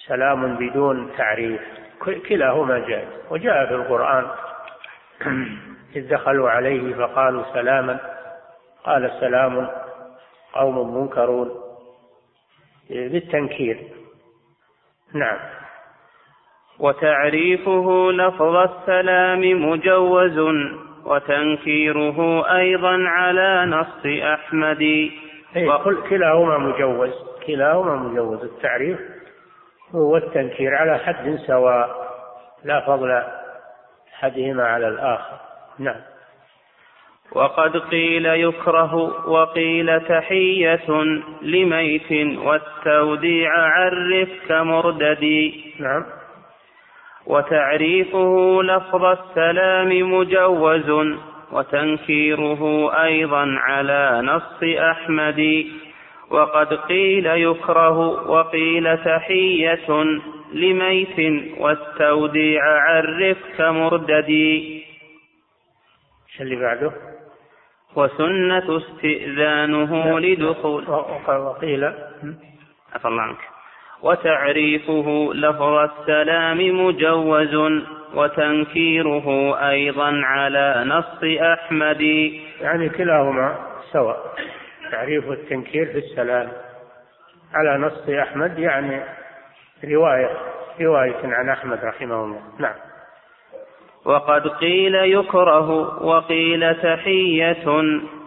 سلام 0.07 0.55
بدون 0.55 1.11
تعريف. 1.17 1.61
كلاهما 2.05 2.79
جائز. 2.79 3.07
وجاء 3.29 3.65
في 3.65 3.75
القرآن 3.75 4.25
إذ 5.95 6.09
دخلوا 6.09 6.49
عليه 6.49 6.93
فقالوا 6.93 7.43
سلاما. 7.53 7.99
قال 8.83 9.11
سلام 9.19 9.69
قوم 10.53 11.01
منكرون. 11.01 11.51
بالتنكير. 12.89 13.77
نعم. 15.13 15.37
وتعريفه 16.79 18.11
لفظ 18.11 18.55
السلام 18.55 19.69
مجوز 19.69 20.39
وتنكيره 21.05 22.47
أيضا 22.55 22.97
على 23.07 23.65
نص 23.65 24.23
أحمد. 24.23 24.81
إيه، 25.55 25.77
كلاهما 26.09 26.57
مجوز. 26.57 27.13
كلاهما 27.47 27.95
مجوز. 27.95 28.43
التعريف 28.43 29.12
والتنكير 29.93 30.75
على 30.75 30.97
حد 30.97 31.39
سواء 31.47 31.89
لا 32.63 32.79
فضل 32.79 33.23
أحدهما 34.13 34.67
على 34.67 34.87
الآخر. 34.87 35.37
نعم. 35.79 36.01
وقد 37.31 37.77
قيل 37.77 38.25
يكره 38.25 38.95
وقيل 39.29 40.01
تحية 40.01 41.03
لميت 41.41 42.37
والتوديع 42.37 43.51
عرف 43.51 44.29
كمرددي 44.47 45.73
نعم. 45.79 46.05
وتعريفه 47.27 48.59
لفظ 48.63 49.05
السلام 49.05 50.13
مجوز 50.13 51.17
وتنكيره 51.51 52.91
أيضا 53.03 53.45
على 53.59 54.21
نص 54.23 54.79
أحمد 54.79 55.65
وقد 56.33 56.73
قيل 56.73 57.25
يكره 57.25 57.99
وقيل 58.29 58.97
تحية 58.97 60.03
لميت 60.53 61.19
والتوديع 61.59 62.61
عرف 62.65 63.37
كمرددي 63.57 64.83
اللي 66.41 66.55
بعده. 66.55 66.91
وسنة 67.95 68.77
استئذانه 68.77 70.19
لدخول. 70.19 70.89
وقيل. 71.27 71.83
عفى 72.93 73.07
الله 73.07 73.21
عنك. 73.21 73.37
وتعريفه 74.01 75.29
لفظ 75.33 75.89
السلام 75.89 76.85
مجوز 76.85 77.55
وتنكيره 78.13 79.57
أيضا 79.69 80.21
على 80.23 80.83
نص 80.87 81.41
أحمد. 81.41 82.01
يعني 82.61 82.89
كلاهما 82.89 83.57
سواء. 83.91 84.35
تعريف 84.93 85.31
التنكير 85.31 85.85
في 85.85 85.97
السلام. 85.97 86.51
على 87.53 87.77
نص 87.77 88.09
أحمد 88.09 88.59
يعني 88.59 89.03
رواية 89.83 90.37
رواية 90.81 91.19
عن 91.23 91.49
أحمد 91.49 91.85
رحمه 91.85 92.25
الله. 92.25 92.41
نعم. 92.59 92.75
وقد 94.05 94.47
قيل 94.47 94.95
يكره 94.95 95.69
وقيل 96.03 96.75
تحية 96.75 97.81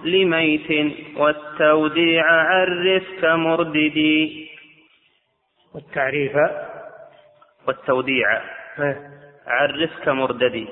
لميت 0.04 0.94
والتوديع 1.16 2.24
عرف 2.26 3.04
كمرددي 3.22 4.50
والتعريف؟ 5.74 6.36
والتوديع. 7.66 8.40
عرف 9.46 9.90
كمرددي 10.04 10.68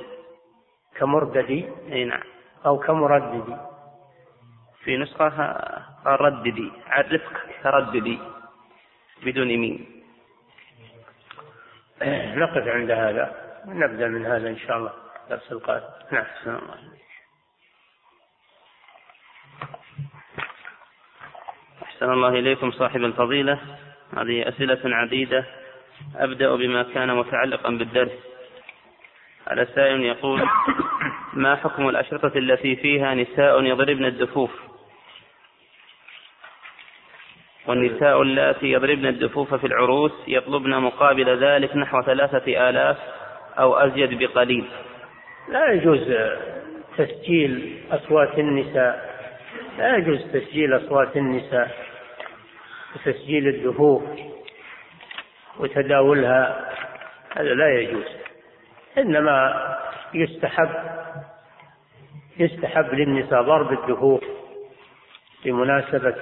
كمرددي؟ 0.98 1.64
إي 1.92 2.04
نعم. 2.04 2.22
أو 2.66 2.78
كمرددي. 2.78 3.73
في 4.84 4.96
نسخة 4.96 5.56
رددي 6.06 6.72
عرف 6.86 7.22
كرددي 7.62 8.18
بدون 9.22 9.46
ميم 9.46 10.04
إيه، 12.02 12.34
نقف 12.34 12.68
عند 12.68 12.90
هذا 12.90 13.44
نبدأ 13.66 14.08
من 14.08 14.26
هذا 14.26 14.48
إن 14.48 14.58
شاء 14.58 14.76
الله 14.76 14.92
درس 15.30 15.52
القادم. 15.52 15.86
نعم 16.10 16.24
السلام 16.38 16.60
أحسن 21.82 22.12
الله 22.12 22.28
إليكم 22.28 22.70
صاحب 22.70 23.04
الفضيلة. 23.04 23.58
هذه 24.16 24.48
أسئلة 24.48 24.96
عديدة. 24.96 25.44
أبدأ 26.16 26.56
بما 26.56 26.82
كان 26.82 27.16
متعلقا 27.16 27.70
بالدرس. 27.70 28.12
على 29.46 29.66
سائل 29.74 30.00
يقول 30.00 30.48
ما 31.32 31.56
حكم 31.56 31.88
الأشرطة 31.88 32.38
التي 32.38 32.76
فيها 32.76 33.14
نساء 33.14 33.62
يضربن 33.62 34.04
الدفوف 34.04 34.63
والنساء 37.66 38.22
اللاتي 38.22 38.66
يضربن 38.66 39.06
الدفوف 39.06 39.54
في 39.54 39.66
العروس 39.66 40.12
يطلبن 40.28 40.70
مقابل 40.70 41.44
ذلك 41.44 41.76
نحو 41.76 42.02
ثلاثة 42.02 42.68
آلاف 42.68 42.96
أو 43.58 43.74
أزيد 43.74 44.18
بقليل. 44.18 44.64
لا 45.48 45.72
يجوز 45.72 46.14
تسجيل 46.96 47.78
أصوات 47.90 48.38
النساء. 48.38 49.14
لا 49.78 49.96
يجوز 49.96 50.22
تسجيل 50.32 50.76
أصوات 50.76 51.16
النساء 51.16 51.70
وتسجيل 52.94 53.48
الدفوف 53.48 54.02
وتداولها. 55.58 56.70
هذا 57.36 57.54
لا 57.54 57.80
يجوز. 57.80 58.04
إنما 58.98 59.66
يستحب 60.14 60.70
يستحب 62.38 62.94
للنساء 62.94 63.42
ضرب 63.42 63.72
الدفوف 63.72 64.24
بمناسبة 65.44 66.14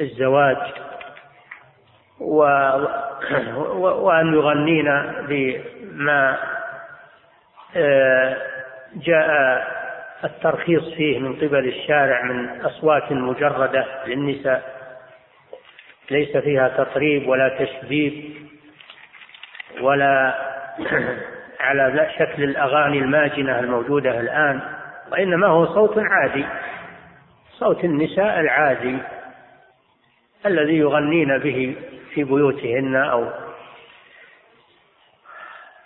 الزواج 0.00 0.56
و... 2.20 2.36
وأن 3.76 4.34
يغنين 4.34 5.02
بما 5.28 6.38
آه، 7.76 8.36
جاء 8.94 9.64
الترخيص 10.24 10.94
فيه 10.94 11.18
من 11.18 11.36
قبل 11.36 11.68
الشارع 11.68 12.22
من 12.22 12.60
أصوات 12.60 13.12
مجردة 13.12 13.86
للنساء. 14.06 14.74
ليس 16.10 16.36
فيها 16.36 16.68
تطريب 16.68 17.28
ولا 17.28 17.48
تشبيب 17.48 18.34
ولا 19.80 20.34
على 21.60 22.10
شكل 22.18 22.42
الأغاني 22.42 22.98
الماجنة 22.98 23.60
الموجودة 23.60 24.20
الآن 24.20 24.60
وإنما 25.12 25.46
هو 25.46 25.66
صوت 25.66 25.98
عادي 25.98 26.44
صوت 27.58 27.84
النساء 27.84 28.40
العادي. 28.40 28.98
الذي 30.46 30.76
يغنين 30.76 31.38
به 31.38 31.76
في 32.14 32.24
بيوتهن 32.24 32.96
أو 32.96 33.30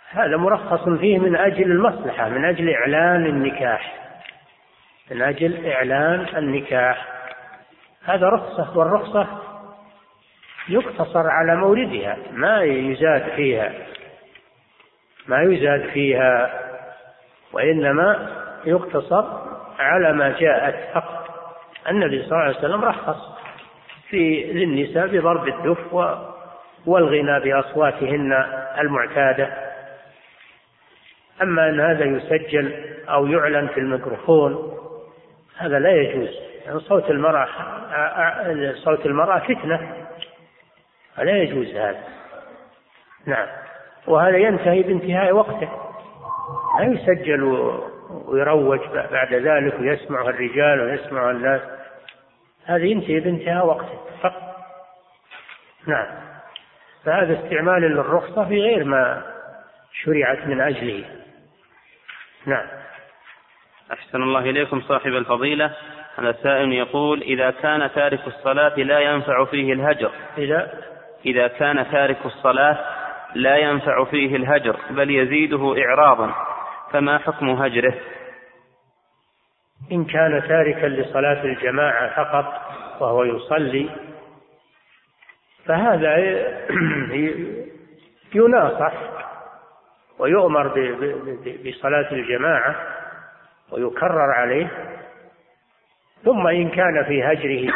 هذا 0.09 0.37
مرخص 0.37 0.89
فيه 0.89 1.19
من 1.19 1.35
أجل 1.35 1.71
المصلحة 1.71 2.29
من 2.29 2.45
أجل 2.45 2.69
إعلان 2.69 3.25
النكاح 3.25 3.99
من 5.11 5.21
أجل 5.21 5.67
إعلان 5.71 6.27
النكاح. 6.37 7.07
هذا 8.03 8.29
رخصة 8.29 8.77
والرخصة 8.77 9.27
يقتصر 10.69 11.29
على 11.29 11.55
موردها 11.55 12.17
ما 12.31 12.63
يزاد 12.63 13.29
فيها 13.35 13.71
ما 15.27 15.41
يزاد 15.41 15.89
فيها 15.89 16.61
وإنما 17.53 18.29
يقتصر 18.65 19.25
على 19.79 20.13
ما 20.13 20.39
جاءت 20.39 20.93
فقط 20.93 21.29
النبي 21.89 22.23
صلى 22.23 22.31
الله 22.31 22.43
عليه 22.43 22.57
وسلم 22.57 22.81
رخص. 22.81 23.38
في 24.09 24.43
للنساء 24.53 25.07
بضرب 25.07 25.47
الدف 25.47 25.93
والغنى 26.85 27.39
بأصواتهن 27.39 28.45
المعتادة. 28.79 29.49
أما 31.41 31.69
أن 31.69 31.79
هذا 31.79 32.05
يسجل 32.05 32.73
أو 33.09 33.27
يعلن 33.27 33.67
في 33.67 33.79
الميكروفون 33.79 34.77
هذا 35.57 35.79
لا 35.79 35.91
يجوز. 35.91 36.29
يعني 36.65 36.79
صوت 36.79 37.09
المرأة 37.09 37.47
صوت 38.73 39.05
المرأة 39.05 39.39
فتنة. 39.39 39.93
فلا 41.15 41.37
يجوز 41.37 41.75
هذا. 41.75 42.03
نعم. 43.25 43.47
وهذا 44.07 44.37
ينتهي 44.37 44.83
بانتهاء 44.83 45.31
وقته. 45.31 45.69
لا 46.79 46.85
يسجل 46.85 47.43
ويروج 48.09 48.79
بعد 49.11 49.33
ذلك 49.33 49.79
ويسمعه 49.79 50.29
الرجال 50.29 50.81
ويسمعه 50.81 51.31
الناس. 51.31 51.61
هذا 52.69 52.85
ينتهي 52.85 53.19
بانتهاء 53.19 53.65
وقته 53.65 53.99
فقط. 54.21 54.55
نعم. 55.87 56.07
فهذا 57.05 57.39
استعمال 57.39 57.81
للرخصة 57.81 58.45
في 58.45 58.61
غير 58.61 58.83
ما 58.83 59.21
شرعت 60.03 60.47
من 60.47 60.61
أجله. 60.61 61.05
نعم. 62.45 62.67
أحسن 63.93 64.23
الله 64.23 64.39
إليكم 64.39 64.81
صاحب 64.81 65.11
الفضيلة. 65.11 65.71
هذا 66.17 66.31
سائل 66.43 66.73
يقول 66.73 67.21
إذا 67.21 67.51
كان 67.51 67.89
تارك 67.95 68.27
الصلاة 68.27 68.75
لا 68.75 68.99
ينفع 68.99 69.45
فيه 69.45 69.73
الهجر. 69.73 70.11
إذا؟ 70.37 70.73
إذا 71.25 71.47
كان 71.47 71.91
تارك 71.91 72.25
الصلاة 72.25 72.77
لا 73.35 73.57
ينفع 73.57 74.03
فيه 74.03 74.35
الهجر 74.35 74.75
بل 74.89 75.11
يزيده 75.11 75.75
إعراضا 75.85 76.33
فما 76.91 77.17
حكم 77.17 77.49
هجره؟ 77.49 77.93
إن 79.91 80.05
كان 80.05 80.47
تاركا 80.47 80.85
لصلاة 80.85 81.43
الجماعة 81.43 82.15
فقط 82.15 82.61
وهو 83.01 83.23
يصلي 83.23 83.89
فهذا 85.65 86.15
يناصح 88.35 88.93
ويؤمر 90.19 90.67
بصلاة 91.65 92.11
الجماعة 92.11 92.75
ويكرر 93.71 94.31
عليه 94.31 94.67
ثم 96.23 96.47
إن 96.47 96.69
كان 96.69 97.03
في 97.03 97.23
هجره 97.23 97.73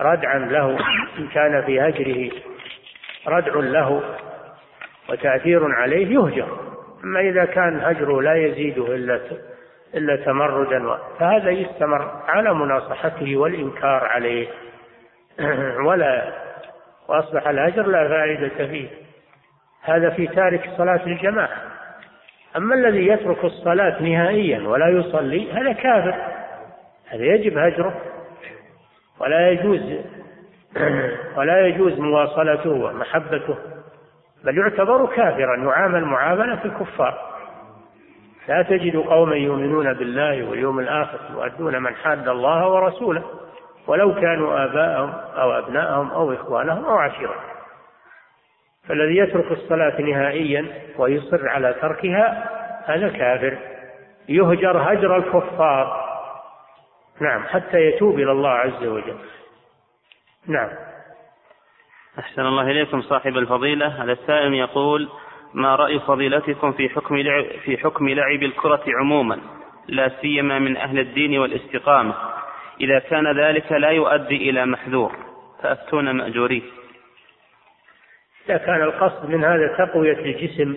ردعا 0.00 0.38
له 0.38 0.78
إن 1.18 1.28
كان 1.28 1.62
في 1.62 1.80
هجره 1.80 2.30
ردع 3.26 3.54
له 3.54 4.02
وتأثير 5.08 5.72
عليه 5.72 6.14
يهجر. 6.14 6.58
أما 7.04 7.20
إذا 7.20 7.44
كان 7.44 7.80
هجره 7.80 8.22
لا 8.22 8.34
يزيده 8.34 8.94
إلا 8.94 9.20
إلا 9.94 10.16
تمردا 10.16 10.98
فهذا 11.18 11.50
يستمر 11.50 12.22
على 12.28 12.54
مناصحته 12.54 13.36
والإنكار 13.36 14.04
عليه. 14.04 14.48
ولا 15.86 16.32
وأصبح 17.08 17.48
الهجر 17.48 17.86
لا 17.86 18.08
فائدة 18.08 18.66
فيه. 18.66 18.88
هذا 19.82 20.10
في 20.10 20.26
تارك 20.26 20.70
صلاة 20.76 21.06
الجماعة. 21.06 21.62
أما 22.56 22.74
الذي 22.74 23.06
يترك 23.06 23.44
الصلاة 23.44 24.02
نهائيا 24.02 24.68
ولا 24.68 24.88
يصلي 24.88 25.52
هذا 25.52 25.72
كافر. 25.72 26.14
هذا 27.08 27.24
يجب 27.24 27.58
هجره 27.58 27.94
ولا 29.20 29.50
يجوز 29.50 29.80
ولا 31.36 31.66
يجوز 31.66 31.98
مواصلته 31.98 32.70
ومحبته. 32.70 33.56
بل 34.44 34.58
يعتبر 34.58 35.06
كافرا. 35.06 35.56
يعامل 35.56 36.04
معاملة 36.04 36.64
الكفار. 36.64 37.29
لا 38.48 38.62
تجد 38.62 38.96
قوما 38.96 39.36
يؤمنون 39.36 39.92
بالله 39.92 40.50
واليوم 40.50 40.80
الآخر 40.80 41.18
يؤدون 41.30 41.82
من 41.82 41.94
حاد 41.94 42.28
الله 42.28 42.68
ورسوله 42.68 43.24
ولو 43.86 44.14
كانوا 44.14 44.64
آباءهم 44.64 45.10
أو 45.36 45.58
أبناءهم 45.58 46.10
أو 46.10 46.32
إخوانهم 46.32 46.84
أو 46.84 46.96
عشيرتهم 46.96 47.50
فالذي 48.88 49.16
يترك 49.16 49.52
الصلاة 49.52 50.00
نهائيا 50.00 50.66
ويصر 50.98 51.48
على 51.48 51.74
تركها 51.80 52.50
هذا 52.86 53.08
كافر. 53.08 53.58
يهجر 54.28 54.92
هجر 54.92 55.16
الكفار. 55.16 56.10
نعم 57.20 57.44
حتى 57.44 57.78
يتوب 57.78 58.14
إلى 58.14 58.32
الله 58.32 58.50
عز 58.50 58.84
وجل. 58.84 59.16
نعم. 60.46 60.70
أحسن 62.18 62.42
الله 62.42 62.62
إليكم 62.62 63.02
صاحب 63.02 63.36
الفضيلة. 63.36 64.04
هذا 64.04 64.12
السائل 64.12 64.54
يقول 64.54 65.08
ما 65.54 65.76
رأي 65.76 66.00
فضيلتكم 66.00 66.72
في 66.72 66.88
حكم 66.88 67.16
لعب 67.16 67.44
في 67.64 67.78
حكم 67.78 68.08
لعب 68.08 68.42
الكرة 68.42 68.82
عموما 69.00 69.40
لا 69.88 70.10
سيما 70.20 70.58
من 70.58 70.76
أهل 70.76 70.98
الدين 70.98 71.38
والاستقامة. 71.38 72.14
إذا 72.80 72.98
كان 72.98 73.40
ذلك 73.40 73.72
لا 73.72 73.90
يؤدي 73.90 74.50
إلى 74.50 74.66
محذور. 74.66 75.30
فأفتون 75.62 76.10
مأجورين 76.10 76.62
إذا 78.48 78.56
كان 78.56 78.82
القصد 78.82 79.30
من 79.30 79.44
هذا 79.44 79.76
تقوية 79.78 80.18
الجسم 80.18 80.76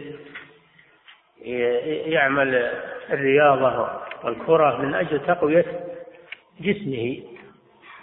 يعمل 2.11 2.71
الرياضة 3.09 4.01
والكرة 4.23 4.81
من 4.81 4.93
أجل 4.93 5.19
تقوية 5.19 5.65
جسمه 6.61 7.23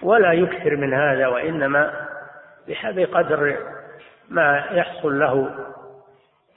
ولا 0.02 0.32
يكثر 0.32 0.76
من 0.76 0.94
هذا 0.94 1.26
وإنما 1.26 2.06
بقدر 2.84 3.56
ما 4.28 4.68
يحصل 4.72 5.18
له 5.18 5.54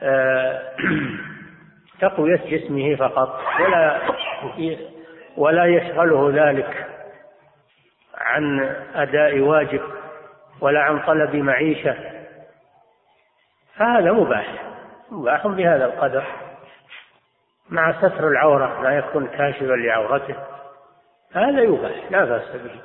تقوية 2.02 2.42
جسمه 2.46 2.96
فقط 2.96 3.42
ولا 3.60 4.02
ولا 5.38 5.66
يشغله 5.66 6.32
ذلك 6.34 6.88
عن 8.18 8.76
أداء 8.96 9.40
واجب 9.40 9.82
ولا 10.62 10.80
عن 10.80 11.00
طلب 11.00 11.36
معيشة. 11.36 11.96
فهذا 13.76 14.12
مباح 14.12 14.64
مباح 15.12 15.48
بهذا 15.48 15.86
القدر. 15.86 16.24
مع 17.70 18.02
ستر 18.02 18.28
العورة 18.28 18.82
لا 18.84 18.98
يكون 18.98 19.28
كاشفا 19.28 19.74
لعورته. 19.74 20.36
هذا 21.34 21.62
يباح 21.62 22.12
لا 22.12 22.26
بأس 22.26 22.56
به. 22.56 22.82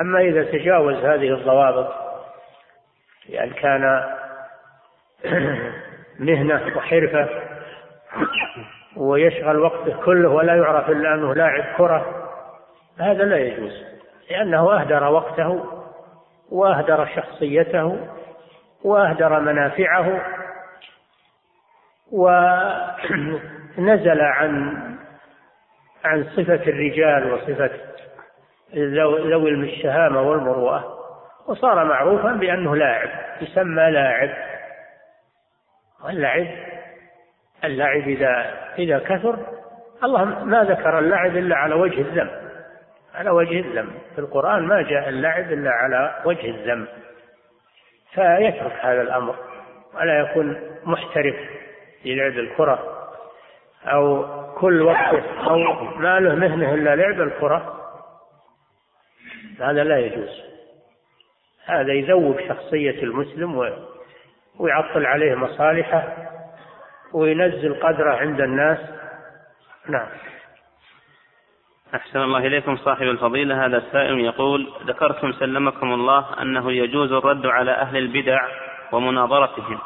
أما 0.00 0.20
إذا 0.20 0.44
تجاوز 0.44 0.94
هذه 0.94 1.34
الضوابط 1.34 1.94
بأن 3.28 3.50
كان 3.50 4.04
مهنة 6.18 6.76
وحرفة 6.76 7.28
ويشغل 8.96 9.58
وقته 9.58 10.04
كله 10.04 10.28
ولا 10.28 10.54
يعرف 10.54 10.90
إلا 10.90 11.14
أنه 11.14 11.34
لاعب 11.34 11.64
كرة. 11.76 12.28
هذا 12.98 13.24
لا 13.24 13.36
يجوز 13.36 13.84
لأنه 14.30 14.80
أهدر 14.80 15.04
وقته 15.04 15.64
وأهدر 16.50 17.08
شخصيته 17.16 18.08
وأهدر 18.84 19.40
منافعه 19.40 20.20
ونزل 22.12 24.20
عن 24.20 24.76
عن 26.04 26.24
صفة 26.24 26.54
الرجال 26.54 27.32
وصفة 27.32 27.70
ذوي 28.74 29.50
الشهامة 29.50 30.22
والمروءة 30.22 30.96
وصار 31.46 31.84
معروفا 31.84 32.32
بأنه 32.32 32.76
لاعب 32.76 33.08
يسمى 33.40 33.90
لاعب. 33.90 34.55
واللعب 36.04 36.46
اللعب 37.64 38.08
إذا 38.08 38.54
إذا 38.78 38.98
كثر 38.98 39.46
الله 40.04 40.44
ما 40.44 40.64
ذكر 40.64 40.98
اللعب 40.98 41.36
إلا 41.36 41.56
على 41.56 41.74
وجه 41.74 42.00
الذم. 42.00 42.30
على 43.14 43.30
وجه 43.30 43.60
الذم. 43.60 43.90
في 44.14 44.20
القرآن 44.20 44.62
ما 44.62 44.82
جاء 44.82 45.08
اللعب 45.08 45.52
إلا 45.52 45.70
على 45.70 46.22
وجه 46.24 46.50
الذم. 46.50 46.86
فيترك 48.14 48.72
هذا 48.80 49.02
الأمر. 49.02 49.36
ولا 49.94 50.20
يكون 50.20 50.60
محترف 50.84 51.36
في 52.02 52.14
لعب 52.14 52.32
الكرة. 52.32 53.08
أو 53.84 54.26
كل 54.54 54.82
وقته 54.82 55.50
أو 55.50 55.58
ما 55.98 56.20
له 56.20 56.34
مهنة 56.34 56.74
إلا 56.74 56.96
لعب 56.96 57.20
الكرة. 57.20 57.80
هذا 59.60 59.84
لا 59.84 59.98
يجوز. 59.98 60.42
هذا 61.64 61.92
يذوب 61.92 62.40
شخصية 62.48 63.02
المسلم 63.02 63.58
ويعطل 64.58 65.06
عليه 65.06 65.34
مصالحه 65.34 66.16
وينزل 67.14 67.74
قدره 67.74 68.16
عند 68.16 68.40
الناس. 68.40 68.78
نعم. 69.88 70.08
أحسن 71.94 72.18
الله 72.18 72.38
إليكم 72.38 72.76
صاحب 72.76 73.06
الفضيلة. 73.06 73.66
هذا 73.66 73.76
السائل 73.76 74.20
يقول 74.20 74.72
ذكرتم 74.86 75.32
سلمكم 75.32 75.92
الله 75.92 76.42
أنه 76.42 76.72
يجوز 76.72 77.12
الرد 77.12 77.46
على 77.46 77.70
أهل 77.70 77.96
البدع 77.96 78.38
ومناظرتهم 78.92 79.78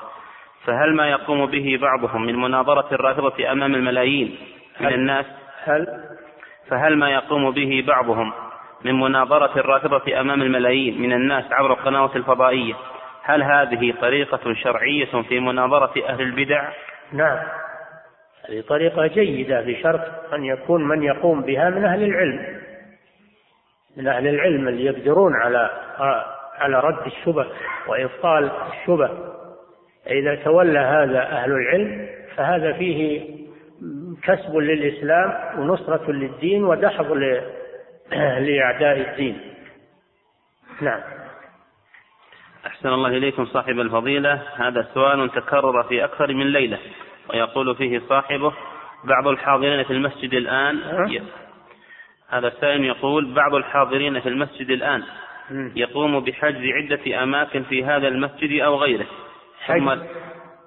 فهل 0.65 0.95
ما 0.97 1.11
يقوم 1.11 1.47
به 1.47 1.79
بعضهم 1.83 2.27
من 2.27 2.37
مناظرة 2.37 2.95
الرافضة 2.95 3.53
أمام 3.53 3.75
الملايين 3.75 4.39
من 4.81 4.87
هل 4.87 4.95
الناس؟ 4.95 5.27
هل 5.65 6.05
فهل 6.69 6.97
ما 6.97 7.11
يقوم 7.11 7.51
به 7.51 7.85
بعضهم 7.87 8.33
من 8.85 9.01
مناظرة 9.01 9.61
الرافضة 9.61 10.21
أمام 10.21 10.43
الملايين 10.43 11.03
من 11.03 11.13
الناس 11.13 11.53
عبر 11.53 11.73
القنوات 11.73 12.17
الفضائية؟ 12.17 12.75
هل 13.23 13.43
هذه 13.43 13.95
طريقة 14.01 14.55
شرعية 14.55 15.23
في 15.29 15.41
مناظرة 15.41 16.09
أهل 16.09 16.21
البدع؟ 16.21 16.69
نعم. 17.13 17.39
هذه 18.49 18.61
طريقة 18.61 19.07
جيدة 19.07 19.61
بشرط 19.61 20.33
أن 20.35 20.45
يكون 20.45 20.89
من 20.89 21.03
يقوم 21.03 21.43
بها 21.43 21.71
من 21.71 21.85
أهل 21.85 22.03
العلم. 22.03 22.61
من 23.97 24.09
أهل 24.09 24.29
العلم 24.29 24.69
اللي 24.69 24.85
يقدرون 24.85 25.33
على 25.37 25.71
على 26.59 26.81
رد 26.81 27.07
الشبه 27.07 27.47
وإبطال 27.87 28.51
الشبه. 28.73 29.11
إذا 30.07 30.35
تولى 30.35 30.79
هذا 30.79 31.23
أهل 31.23 31.53
العلم 31.53 32.09
فهذا 32.37 32.73
فيه 32.73 33.29
كسب 34.23 34.57
للإسلام 34.57 35.61
ونصرة 35.61 36.11
للدين 36.13 36.65
ودحض 36.65 37.13
لأعداء 38.13 39.01
الدين. 39.01 39.41
نعم. 40.81 41.01
أحسن 42.81 42.93
الله 42.93 43.09
إليكم 43.09 43.47
صاحب 43.47 43.81
الفضيلة. 43.81 44.43
هذا 44.57 44.89
سؤال 44.95 45.31
تكرر 45.31 45.83
في 45.83 46.05
أكثر 46.05 46.35
من 46.35 46.47
ليلة 46.47 46.79
ويقول 47.31 47.77
فيه 47.77 48.03
صاحبه 48.09 48.53
بعض 49.05 49.29
الحاضرين 49.29 49.83
في 49.83 49.93
المسجد 49.93 50.35
الآن 50.35 50.79
هذا 52.29 52.49
السائل 52.49 52.85
يقول 52.85 53.35
بعض 53.35 53.55
الحاضرين 53.55 54.21
في 54.21 54.29
المسجد 54.29 54.71
الآن 54.71 55.03
يقوم 55.77 56.21
بحجز 56.21 56.63
عدة 56.65 57.23
أماكن 57.23 57.63
في 57.63 57.85
هذا 57.85 58.09
المسجد 58.09 58.61
أو 58.61 58.77
غيره. 58.77 59.07
ثم 59.67 59.89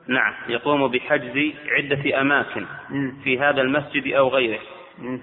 نعم 0.08 0.34
يقوم 0.50 0.88
بحجز 0.88 1.54
عدة 1.70 2.22
أماكن 2.22 2.66
في 3.24 3.40
هذا 3.40 3.62
المسجد 3.62 4.14
أو 4.14 4.30
غيره. 4.30 4.60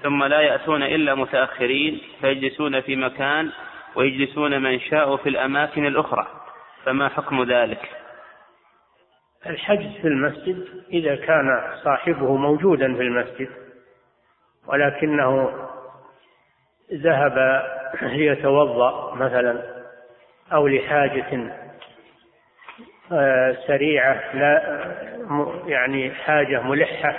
ثم 0.03 0.25
لا 0.25 0.41
يأتون 0.41 0.83
إلا 0.83 1.15
متأخرين 1.15 2.01
فيجلسون 2.21 2.81
في 2.81 2.97
مكان 2.97 3.51
ويجلسون 3.97 4.63
من 4.63 4.81
شاءوا 4.81 5.17
في 5.17 5.29
الأماكن 5.29 5.87
الأخرى. 5.87 6.27
فما 6.85 7.09
حكم 7.09 7.43
ذلك؟ 7.43 7.89
الحجز 9.47 10.01
في 10.03 10.09
المسجد 10.09 10.67
إذا 10.93 11.17
كان 11.17 11.63
صاحبه 11.85 12.37
موجودا 12.37 12.95
في 12.95 13.03
المسجد 13.03 13.49
ولكنه 14.67 15.53
ذهب 16.93 17.63
ليتوضأ 18.03 19.15
مثلا 19.15 19.63
أو 20.53 20.67
لحاجة 20.67 21.55
آه، 23.13 23.57
سريعة 23.67 24.37
لا 24.37 24.81
يعني 25.67 26.11
حاجة 26.11 26.63
ملحة 26.63 27.19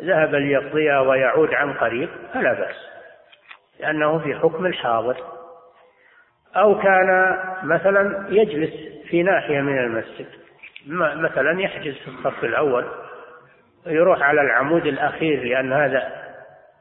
ذهب 0.00 0.34
ليقضيها 0.34 1.00
ويعود 1.00 1.54
عن 1.54 1.72
قريب 1.72 2.08
فلا 2.34 2.52
بأس 2.52 2.76
لأنه 3.80 4.18
في 4.18 4.34
حكم 4.34 4.66
الحاضر. 4.66 5.16
أو 6.56 6.78
كان 6.78 7.38
مثلا 7.62 8.26
يجلس 8.28 8.72
في 9.10 9.22
ناحية 9.22 9.60
من 9.60 9.78
المسجد 9.78 10.26
مثلا 11.16 11.60
يحجز 11.60 11.94
في 11.94 12.08
الصف 12.08 12.44
الأول 12.44 12.84
يروح 13.86 14.22
على 14.22 14.40
العمود 14.40 14.86
الأخير 14.86 15.44
لأن 15.44 15.72
هذا 15.72 16.12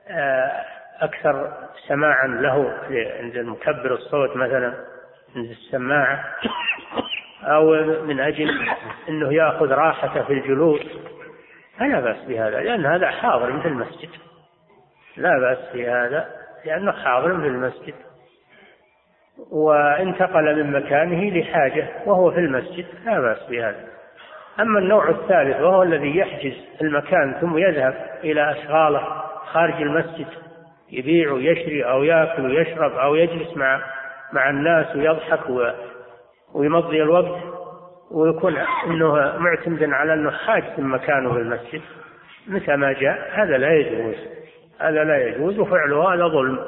آه، 0.07 0.65
أكثر 1.01 1.53
سماعا 1.87 2.27
له 2.27 2.73
عند 3.19 3.35
المكبر 3.35 3.93
الصوت 3.93 4.35
مثلا 4.35 4.73
عند 5.35 5.49
السماعة 5.49 6.25
أو 7.43 7.71
من 8.03 8.19
أجل 8.19 8.69
أنه 9.09 9.33
يأخذ 9.33 9.71
راحته 9.71 10.23
في 10.23 10.33
الجلوس. 10.33 10.81
فلا 11.79 11.99
بأس 11.99 12.25
بهذا 12.27 12.59
لأن 12.59 12.85
هذا 12.85 13.11
حاضر 13.11 13.61
في 13.61 13.67
المسجد. 13.67 14.09
لا 15.17 15.39
بأس 15.39 15.73
بهذا 15.73 16.29
لأنه 16.65 16.91
حاضر 16.91 17.41
في 17.41 17.47
المسجد. 17.47 17.93
وانتقل 19.51 20.63
من 20.63 20.71
مكانه 20.71 21.39
لحاجة 21.39 21.87
وهو 22.05 22.31
في 22.31 22.39
المسجد 22.39 22.85
لا 23.05 23.19
بأس 23.19 23.49
بهذا. 23.49 23.85
أما 24.59 24.79
النوع 24.79 25.09
الثالث 25.09 25.61
وهو 25.61 25.83
الذي 25.83 26.17
يحجز 26.17 26.53
المكان 26.81 27.33
ثم 27.41 27.57
يذهب 27.57 27.95
إلى 28.23 28.51
أشغاله 28.51 29.23
خارج 29.51 29.81
المسجد 29.81 30.27
يبيع 30.91 31.31
ويشري 31.31 31.83
أو 31.83 32.03
يأكل 32.03 32.45
ويشرب 32.45 32.91
أو 32.91 33.15
يجلس 33.15 33.57
مع 33.57 33.81
مع 34.33 34.49
الناس 34.49 34.95
ويضحك 34.95 35.39
ويمضي 36.53 37.03
الوقت 37.03 37.41
ويكون 38.11 38.57
إنه 38.85 39.37
معتمدا 39.37 39.95
على 39.95 40.13
إنه 40.13 40.31
حاجز 40.31 40.79
مكانه 40.79 41.33
في 41.33 41.39
المسجد. 41.39 41.81
متى 42.47 42.75
ما 42.75 42.93
جاء 42.93 43.29
هذا 43.33 43.57
لا 43.57 43.73
يجوز. 43.73 44.15
هذا 44.79 45.03
لا 45.03 45.27
يجوز 45.27 45.59
وفعله 45.59 46.13
هذا 46.13 46.27
ظلم. 46.27 46.59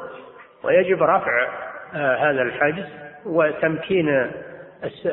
ويجب 0.63 1.03
رفع 1.03 1.47
هذا 1.95 2.41
الحجز 2.41 2.85
وتمكين 3.25 4.31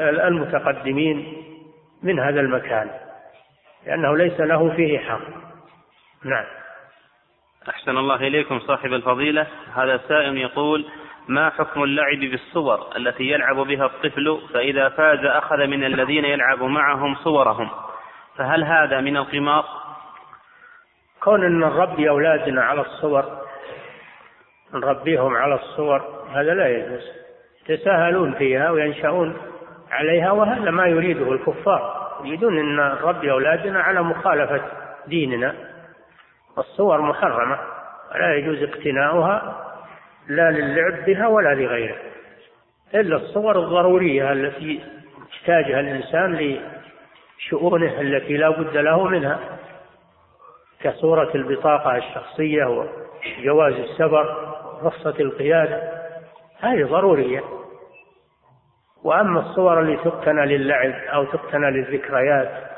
المتقدمين 0.02 1.36
من 2.02 2.20
هذا 2.20 2.40
المكان 2.40 2.90
لأنه 3.86 4.16
ليس 4.16 4.40
له 4.40 4.70
فيه 4.76 4.98
حق. 4.98 5.20
نعم. 6.24 6.44
أحسن 7.68 7.98
الله 7.98 8.16
إليكم 8.16 8.60
صاحب 8.60 8.92
الفضيلة. 8.92 9.46
هذا 9.74 10.00
سائل 10.08 10.38
يقول 10.38 10.86
ما 11.28 11.50
حكم 11.50 11.82
اللعب 11.82 12.18
بالصور 12.18 12.96
التي 12.96 13.24
يلعب 13.24 13.56
بها 13.56 13.86
الطفل 13.86 14.40
فإذا 14.54 14.88
فاز 14.88 15.24
أخذ 15.24 15.66
من 15.66 15.84
الذين 15.84 16.24
يلعب 16.24 16.62
معهم 16.62 17.14
صورهم؟ 17.14 17.70
فهل 18.36 18.64
هذا 18.64 19.00
من 19.00 19.16
القمار؟ 19.16 19.64
كون 21.20 21.44
أن 21.44 21.60
نربي 21.60 22.08
أولادنا 22.08 22.62
على 22.64 22.80
الصور 22.80 23.42
نربيهم 24.74 25.36
على 25.36 25.54
الصور 25.54 26.21
هذا 26.34 26.54
لا 26.54 26.68
يجوز. 26.68 27.12
يتساهلون 27.68 28.34
فيها 28.34 28.70
وينشأون 28.70 29.36
عليها 29.90 30.30
وهذا 30.30 30.70
ما 30.70 30.86
يريده 30.86 31.32
الكفار. 31.32 32.02
يريدون 32.24 32.58
أن 32.58 32.76
نربي 32.76 33.30
أولادنا 33.30 33.80
على 33.80 34.02
مخالفة 34.02 34.60
ديننا. 35.06 35.54
الصور 36.58 37.00
محرمة 37.00 37.58
ولا 38.14 38.34
يجوز 38.34 38.62
اقتناؤها 38.62 39.66
لا 40.28 40.50
للعب 40.50 41.04
بها 41.04 41.26
ولا 41.26 41.54
لغيره. 41.54 41.96
إلا 42.94 43.16
الصور 43.16 43.58
الضرورية 43.58 44.32
التي 44.32 44.80
يحتاجها 45.32 45.80
الإنسان 45.80 46.58
لشؤونه 47.38 48.00
التي 48.00 48.36
لا 48.36 48.48
بد 48.48 48.76
له 48.76 49.04
منها. 49.04 49.38
كصورة 50.80 51.30
البطاقة 51.34 51.96
الشخصية 51.96 52.64
وجواز 52.64 53.74
السفر 53.74 54.54
رخصة 54.82 55.14
القيادة. 55.20 56.01
هذه 56.62 56.84
ضرورية. 56.84 57.42
وأما 59.04 59.40
الصور 59.40 59.80
اللي 59.80 59.96
تقتنى 59.96 60.46
للعب 60.46 60.92
أو 60.92 61.24
تقتنى 61.24 61.70
للذكريات 61.70 62.72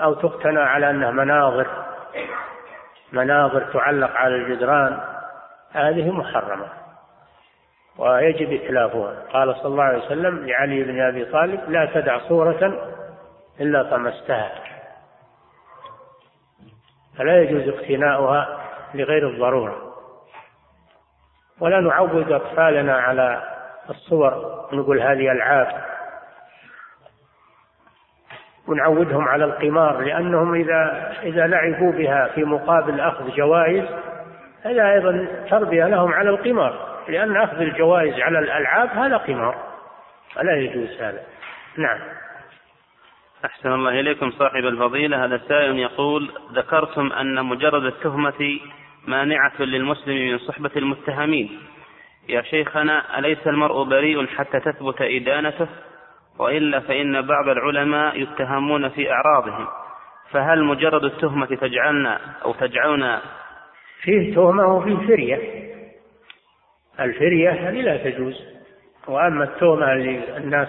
أو 0.00 0.14
تقتنى 0.14 0.60
على 0.60 0.90
أنها 0.90 1.10
مناظر 1.10 1.66
مناظر 3.12 3.72
تعلق 3.72 4.10
على 4.10 4.34
الجدران 4.34 5.00
هذه 5.72 6.10
محرمة. 6.10 6.68
ويجب 7.98 8.52
إتلافها. 8.52 9.22
قال 9.32 9.56
صلى 9.56 9.66
الله 9.66 9.84
عليه 9.84 10.04
وسلم 10.06 10.46
لعلي 10.46 10.82
بن 10.82 11.00
أبي 11.00 11.24
طالب 11.24 11.70
لا 11.70 11.90
تدع 11.94 12.18
صورة 12.18 12.90
إلا 13.60 13.82
طمستها. 13.82 14.52
فلا 17.18 17.42
يجوز 17.42 17.74
اقتناؤها 17.74 18.60
لغير 18.94 19.28
الضرورة. 19.28 19.83
ولا 21.64 21.80
نعود 21.80 22.32
أطفالنا 22.32 22.96
على 22.96 23.42
الصور 23.90 24.64
نقول 24.72 25.00
هذه 25.00 25.32
ألعاب. 25.32 25.84
ونعودهم 28.68 29.28
على 29.28 29.44
القمار 29.44 30.00
لأنهم 30.00 30.54
إذا 30.54 31.12
إذا 31.22 31.46
لعبوا 31.46 31.92
بها 31.92 32.28
في 32.34 32.44
مقابل 32.44 33.00
أخذ 33.00 33.30
جوائز 33.36 33.84
هذا 34.62 34.92
أيضا 34.92 35.28
تربية 35.50 35.86
لهم 35.86 36.12
على 36.12 36.30
القمار 36.30 36.98
لأن 37.08 37.36
أخذ 37.36 37.60
الجوائز 37.60 38.20
على 38.20 38.38
الألعاب 38.38 38.88
هذا 38.88 39.16
قمار 39.16 39.56
فلا 40.34 40.56
يجوز 40.56 41.00
هذا. 41.00 41.22
نعم. 41.76 41.98
أحسن 43.44 43.72
الله 43.72 44.00
إليكم 44.00 44.30
صاحب 44.30 44.64
الفضيلة. 44.64 45.24
هذا 45.24 45.40
سائل 45.48 45.78
يقول 45.78 46.30
ذكرتم 46.52 47.12
أن 47.12 47.44
مجرد 47.44 47.84
التهمة 47.84 48.58
مانعة 49.06 49.62
للمسلم 49.62 50.30
من 50.30 50.38
صحبة 50.38 50.70
المتهمين. 50.76 51.60
يا 52.28 52.42
شيخنا 52.42 53.18
أليس 53.18 53.46
المرء 53.46 53.84
بريء 53.84 54.26
حتى 54.26 54.60
تثبت 54.60 55.02
إدانته؟ 55.02 55.68
وإلا 56.38 56.80
فإن 56.80 57.22
بعض 57.22 57.48
العلماء 57.48 58.20
يتهمون 58.20 58.88
في 58.88 59.12
أعراضهم. 59.12 59.66
فهل 60.30 60.64
مجرد 60.64 61.04
التهمة 61.04 61.46
تجعلنا 61.46 62.20
أو 62.44 62.52
تجعلنا؟ 62.52 63.20
فيه 64.02 64.34
تهمة 64.34 64.76
وفيه 64.76 65.06
فرية 65.06 65.38
الفرية 67.00 67.50
هذه 67.50 67.80
لا 67.80 67.96
تجوز. 67.96 68.44
وأما 69.08 69.44
التهمة 69.44 69.92
اللي 69.92 70.36
الناس 70.36 70.68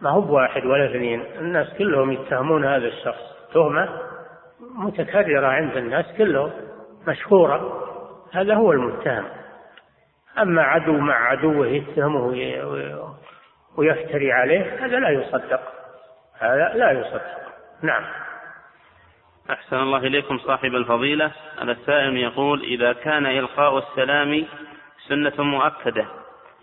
ما 0.00 0.10
هو 0.10 0.20
بواحد 0.20 0.66
ولا 0.66 0.90
اثنين. 0.90 1.24
الناس 1.38 1.74
كلهم 1.78 2.12
يتهمون 2.12 2.64
هذا 2.64 2.86
الشخص. 2.86 3.52
تهمة 3.54 3.88
متكررة 4.74 5.46
عند 5.46 5.76
الناس 5.76 6.06
كلهم. 6.18 6.50
مشهورة 7.08 7.86
هذا 8.32 8.54
هو 8.54 8.72
المتهم 8.72 9.24
أما 10.38 10.62
عدو 10.62 10.92
مع 10.92 11.14
عدوه 11.14 11.66
يتهمه 11.66 12.26
ويفتري 13.76 14.32
عليه 14.32 14.86
هذا 14.86 14.98
لا 14.98 15.10
يصدق. 15.10 15.60
هذا 16.38 16.72
لا 16.74 16.90
يصدق. 16.90 17.40
نعم. 17.82 18.04
أحسن 19.50 19.76
الله 19.76 19.98
إليكم 19.98 20.38
صاحب 20.38 20.74
الفضيلة. 20.74 21.32
هذا 21.62 21.72
السائل 21.72 22.16
يقول 22.16 22.62
إذا 22.62 22.92
كان 22.92 23.26
إلقاء 23.26 23.78
السلام 23.78 24.46
سنة 25.08 25.44
مؤكدة 25.44 26.06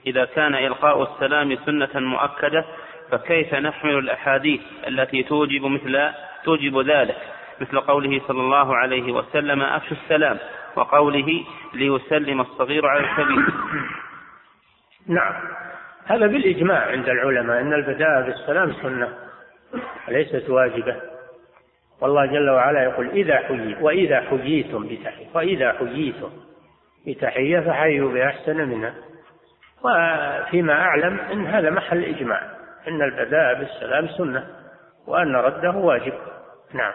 إذا 0.08 0.26
كان 0.26 0.56
إلقاء 0.56 1.04
السلام 1.04 1.56
سنة 1.66 1.90
مؤكدة 2.00 2.66
فكيف 3.12 3.54
نحمل 3.54 3.98
الأحاديث 3.98 4.62
التي 4.88 5.24
توجب 5.24 5.66
مثل 5.66 6.12
توجب 6.44 6.80
ذلك؟ 6.80 7.37
مثل 7.62 7.80
قوله 7.80 8.22
صلى 8.28 8.40
الله 8.40 8.76
عليه 8.76 9.12
وسلم 9.12 9.62
أفشوا 9.62 9.98
السلام. 9.98 10.38
وقوله 10.76 11.46
ليسلم 11.74 12.42
الصغير 12.42 12.86
على 12.86 13.00
الكبير. 13.00 13.54
نعم. 15.08 15.34
هذا 16.06 16.28
بالإجماع 16.28 16.88
عند 16.88 17.10
العلماء 17.10 17.62
أن 17.62 17.74
البداء 17.74 18.22
بالسلام 18.22 18.74
سنة 18.74 19.14
ليست 20.08 20.50
واجبة. 20.50 20.96
والله 22.02 22.26
جل 22.26 22.50
وعلا 22.50 22.84
يقول 22.84 23.10
إذا 23.10 23.38
حيي 23.38 23.76
وإذا 23.82 24.22
حييتم 24.22 24.88
بتحية 24.88 25.28
وإذا 25.34 25.74
حييتم 25.74 26.30
بتحية 27.08 27.60
فحيوا 27.60 28.12
بأحسن 28.12 28.70
منها. 28.70 28.94
وفيما 29.84 30.74
أعلم 30.74 31.20
أن 31.20 31.46
هذا 31.46 31.70
محل 31.70 32.04
إجماع 32.04 32.42
أن 32.88 33.02
البداء 33.02 33.60
بالسلام 33.60 34.08
سنة 34.08 34.48
وأن 35.08 35.36
رده 35.36 35.72
واجب. 35.72 36.14
نعم. 36.74 36.94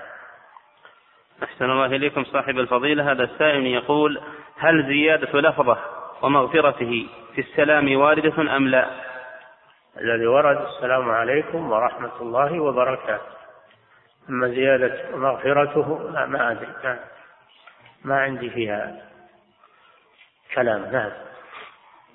أحسن 1.43 1.71
الله 1.71 1.87
إليكم 1.87 2.25
صاحب 2.25 2.59
الفضيلة. 2.59 3.13
هذا 3.13 3.25
السائل 3.25 3.67
يقول 3.67 4.21
هل 4.59 4.87
زيادة 4.87 5.41
لفظة 5.41 5.79
ومغفرته 6.23 7.07
في 7.35 7.41
السلام 7.41 7.97
واردة 7.97 8.57
أم 8.57 8.69
لا؟ 8.69 8.87
الذي 10.01 10.27
ورد 10.27 10.61
السلام 10.61 11.11
عليكم 11.11 11.73
ورحمة 11.73 12.21
الله 12.21 12.61
وبركاته. 12.61 13.33
أما 14.29 14.49
زيادة 14.49 15.17
مغفرته 15.17 16.11
لا 16.15 16.27
ما 16.27 16.51
أدري 16.51 16.69
ما, 16.85 16.99
ما 18.05 18.21
عندي 18.21 18.51
فيها 18.51 19.03
كلام. 20.55 20.93
نعم. 20.93 21.11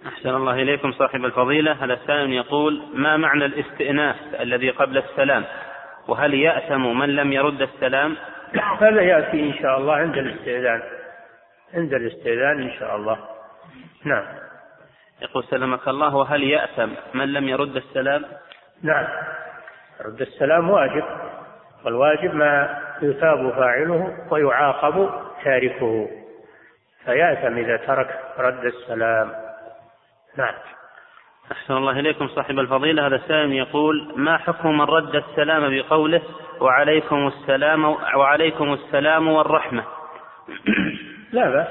أحسن 0.07 0.29
الله 0.29 0.53
إليكم 0.53 0.91
صاحب 0.91 1.25
الفضيلة. 1.25 1.71
هذا 1.71 1.93
السائل 1.93 2.33
يقول 2.33 2.83
ما 2.93 3.17
معنى 3.17 3.45
الاستئناف 3.45 4.15
الذي 4.39 4.69
قبل 4.69 4.97
السلام؟ 4.97 5.45
وهل 6.07 6.33
يأثم 6.33 6.97
من 6.97 7.15
لم 7.15 7.33
يرد 7.33 7.61
السلام؟ 7.61 8.15
هذا 8.81 9.01
يأتي 9.01 9.49
إن 9.49 9.53
شاء 9.53 9.77
الله 9.77 9.95
عند 9.95 10.17
الاستئذان. 10.17 10.83
عند 11.73 11.93
الاستئذان 11.93 12.61
إن 12.61 12.71
شاء 12.79 12.95
الله. 12.95 13.17
نعم. 14.05 14.25
يقول 15.21 15.43
سلمك 15.43 15.87
الله 15.87 16.15
وهل 16.15 16.43
يأثم 16.43 16.89
من 17.13 17.33
لم 17.33 17.49
يرد 17.49 17.75
السلام؟ 17.75 18.25
نعم. 18.83 19.07
رد 20.05 20.21
السلام 20.21 20.69
واجب. 20.69 21.03
والواجب 21.85 22.33
ما 22.33 22.79
يثاب 23.01 23.51
فاعله 23.51 24.27
ويعاقب 24.31 25.09
تاركه 25.43 26.09
فيأثم 27.05 27.57
إذا 27.57 27.77
ترك 27.77 28.19
رد 28.37 28.65
السلام. 28.65 29.31
نعم. 30.37 30.53
أحسن 31.51 31.73
الله 31.73 31.99
إليكم 31.99 32.27
صاحب 32.27 32.59
الفضيلة. 32.59 33.07
هذا 33.07 33.15
السائل 33.15 33.53
يقول 33.53 34.13
ما 34.15 34.37
حكم 34.37 34.77
من 34.77 34.81
رد 34.81 35.15
السلام 35.15 35.69
بقوله 35.69 36.21
وعليكم 36.61 37.27
السلام 37.27 37.85
وعليكم 38.15 38.73
السلام 38.73 39.27
والرحمة 39.27 39.83
لا 41.33 41.49
بأس. 41.49 41.67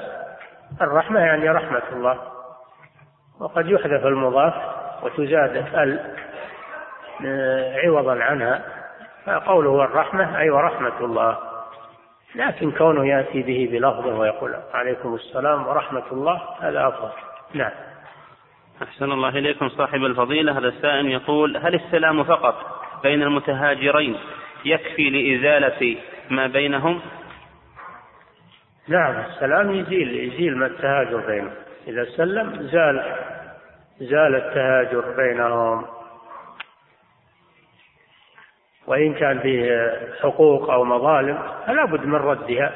الرحمة 0.83 1.21
يعني 1.21 1.49
رحمة 1.49 1.83
الله. 1.93 2.19
وقد 3.41 3.69
يحذف 3.69 4.07
المضاف 4.07 4.55
وتزاد 5.03 5.57
ال 5.75 6.01
عوضا 7.85 8.23
عنها. 8.23 8.63
فقوله 9.27 9.85
الرحمة 9.85 10.39
أي 10.39 10.51
ورحمة 10.51 11.01
الله. 11.01 11.39
لكن 12.35 12.71
كونه 12.71 13.09
يأتي 13.09 13.43
به 13.43 13.69
بلفظه 13.73 14.19
ويقول 14.19 14.55
عليكم 14.75 15.15
السلام 15.15 15.67
ورحمة 15.67 16.05
الله 16.13 16.43
هذا 16.61 16.89
أفضل. 16.89 17.11
نعم. 17.55 17.96
أحسن 18.83 19.13
الله 19.13 19.29
إليكم 19.29 19.69
صاحب 19.69 20.05
الفضيلة. 20.05 20.59
هذا 20.59 20.69
السائل 20.69 21.07
يقول 21.07 21.57
هل 21.57 21.75
السلام 21.75 22.25
فقط 22.25 22.55
بين 23.03 23.23
المتهاجرين 23.23 24.17
يكفي 24.65 25.11
لإزالة 25.11 25.97
ما 26.31 26.47
بينهم؟ 26.47 27.01
نعم 28.89 29.17
السلام 29.17 29.75
يزيل 29.75 30.33
يزيل 30.33 30.57
ما 30.57 30.67
التهاجر 30.67 31.27
بينهم. 31.27 31.53
إذا 31.89 32.05
سلم 32.05 32.63
زال 32.63 33.17
زال 34.01 34.35
التهاجر 34.35 35.15
بينهم. 35.17 35.87
وإن 38.87 39.15
كان 39.15 39.39
فيه 39.39 39.93
حقوق 40.23 40.71
أو 40.71 40.85
مظالم 40.85 41.39
فلا 41.67 41.85
بد 41.85 42.07
من 42.07 42.15
ردها. 42.15 42.73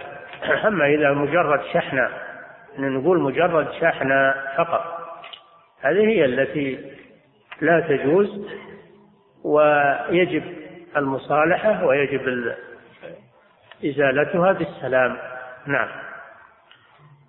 أما 0.67 0.87
إذا 0.87 1.13
مجرد 1.13 1.61
شحنة 1.73 2.09
نقول 2.79 3.21
مجرد 3.21 3.73
شحنة 3.81 4.35
فقط. 4.57 5.00
هذه 5.81 6.09
هي 6.09 6.25
التي 6.25 6.91
لا 7.61 7.81
تجوز 7.81 8.47
ويجب 9.45 10.43
المصالحة 10.97 11.85
ويجب 11.85 12.55
إزالتها 13.85 14.53
بالسلام. 14.53 15.19
نعم. 15.67 15.89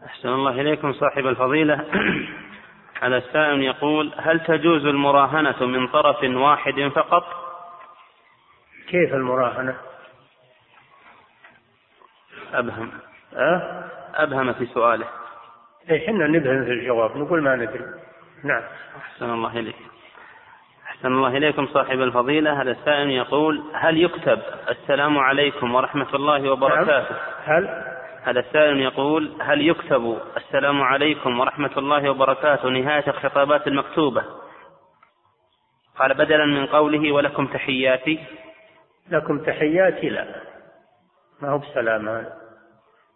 أحسن 0.06 0.30
الله 0.30 0.62
إليكم 0.62 0.93
صاحب 0.93 1.28
الفضيلة. 1.28 1.86
على 3.02 3.18
السائل 3.18 3.62
يقول 3.62 4.14
هل 4.18 4.39
تجوز 4.39 4.86
المراهنة 4.86 5.66
من 5.66 5.88
طرف 5.88 6.24
واحد 6.24 6.91
فقط؟ 6.95 7.24
كيف 8.89 9.14
المراهنة؟ 9.14 9.76
أبهم. 12.54 12.91
أه؟ 13.34 13.84
أبهم 14.16 14.54
في 14.54 14.66
سؤاله. 14.66 15.08
إيه 15.89 16.08
حنا 16.08 16.28
نبهم 16.28 16.66
في 16.66 16.72
الجواب 16.72 17.18
نقول 17.18 17.41
ما 17.41 17.56
ندري. 17.56 17.86
نعم. 18.44 18.64
أحسن 18.98 19.30
الله 19.30 19.60
إليك. 19.60 19.76
أحسن 20.88 21.08
الله 21.08 21.38
إليكم 21.38 21.68
صاحب 21.68 22.02
الفضيلة. 22.02 22.62
هذا 22.62 22.72
السائل 22.72 23.10
يقول 23.10 23.64
هل 23.74 24.04
يكتب 24.04 24.39
السلام 24.70 25.18
عليكم 25.18 25.76
ورحمة 25.76 26.16
الله 26.16 26.52
وبركاته؟ 26.52 27.00
نعم. 27.00 27.20
هل؟ 27.44 27.92
هذا 28.24 28.39
السائل 28.39 28.80
يقول 28.80 29.32
هل 29.42 29.68
يكتب 29.68 30.18
السلام 30.38 30.82
عليكم 30.82 31.39
ورحمة 31.39 31.72
الله 31.78 32.10
وبركاته 32.10 32.70
نهاية 32.70 33.08
الخطابات 33.08 33.68
المكتوبة؟ 33.68 34.24
قال 36.00 36.14
بدلا 36.14 36.46
من 36.46 36.66
قوله 36.66 37.12
ولكم 37.12 37.48
تحياتي. 37.48 38.20
لكم 39.10 39.39
تحياتي 39.39 40.10
لا. 40.10 40.26
ما 41.42 41.50
هو 41.50 41.58
بسلام 41.58 42.10
هذا. 42.10 42.34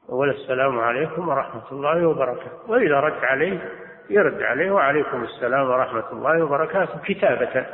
ولا 0.09 0.31
السلام 0.31 0.79
عليكم 0.79 1.29
ورحمة 1.29 1.71
الله 1.71 2.07
وبركاته. 2.07 2.71
وإذا 2.71 2.99
رد 2.99 3.23
عليه 3.23 3.84
يرد 4.09 4.41
عليه 4.41 4.71
وعليكم 4.71 5.23
السلام 5.23 5.69
ورحمة 5.69 6.11
الله 6.11 6.43
وبركاته 6.43 6.99
كتابة. 7.05 7.65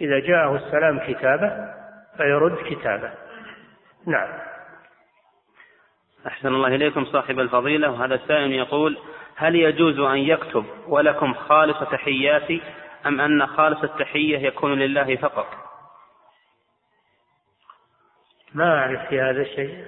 إذا 0.00 0.18
جاءه 0.18 0.56
السلام 0.56 0.98
كتابة 0.98 1.74
فيرد 2.16 2.56
كتابة. 2.64 3.10
نعم. 4.06 4.28
أحسن 6.26 6.48
الله 6.48 6.68
إليكم 6.68 7.04
صاحب 7.04 7.38
الفضيلة. 7.38 7.90
وهذا 7.90 8.14
السائل 8.14 8.52
يقول 8.52 8.98
هل 9.36 9.54
يجوز 9.54 10.00
أن 10.00 10.18
يكتب 10.18 10.64
ولكم 10.88 11.34
خالص 11.34 11.78
تحياتي 11.90 12.62
أم 13.06 13.20
أن 13.20 13.46
خالص 13.46 13.82
التحية 13.82 14.38
يكون 14.38 14.78
لله 14.78 15.16
فقط؟ 15.16 15.46
ما 18.54 18.78
أعرف 18.78 19.08
في 19.08 19.20
هذا 19.20 19.40
الشيء 19.40 19.84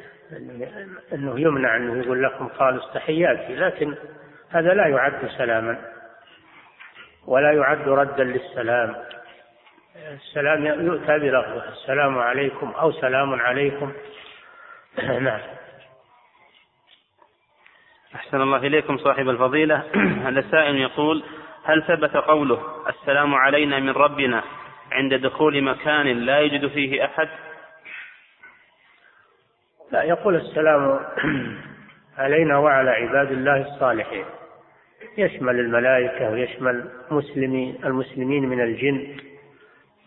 أنه 1.13 1.41
يمنع 1.41 1.77
أنه 1.77 2.05
يقول 2.05 2.23
لكم 2.23 2.49
خالص 2.49 2.93
تحياتي 2.95 3.57
لكن 3.57 3.95
هذا 4.51 4.75
لا 4.75 4.87
يعد 4.87 5.31
سلاما 5.39 5.79
ولا 7.27 7.53
يعد 7.53 7.89
ردا 7.89 8.25
للسلام. 8.25 8.97
السلام 9.97 10.67
يؤتى 10.67 11.19
بلفظه. 11.19 11.69
السلام 11.69 12.19
عليكم 12.19 12.71
أو 12.71 12.93
سلام 12.93 13.35
عليكم. 13.35 13.93
نعم. 15.27 15.41
أحسن 18.15 18.41
الله 18.41 18.57
إليكم 18.57 18.99
صاحب 18.99 19.29
الفضيلة. 19.29 19.83
هذا 20.27 20.45
سائل 20.51 20.77
يقول 20.77 21.25
هل 21.65 21.83
ثبت 21.83 22.17
قوله 22.17 22.89
السلام 22.89 23.35
علينا 23.35 23.79
من 23.79 23.91
ربنا 23.91 24.43
عند 24.93 25.15
دخول 25.15 25.63
مكان 25.63 26.07
لا 26.07 26.39
يوجد 26.39 26.67
فيه 26.67 27.05
أحد؟ 27.05 27.29
لا 29.93 30.03
يقول 30.03 30.37
السلام 30.37 31.01
علينا 32.19 32.59
وعلى 32.59 32.91
عباد 32.91 33.33
الله 33.33 33.75
الصالحين. 33.75 34.40
يشمل 35.19 35.61
الملائكة 35.61 36.31
ويشمل 36.31 36.91
مسلمي 37.11 37.75
المسلمين 37.85 38.49
من 38.49 38.61
الجن. 38.61 39.17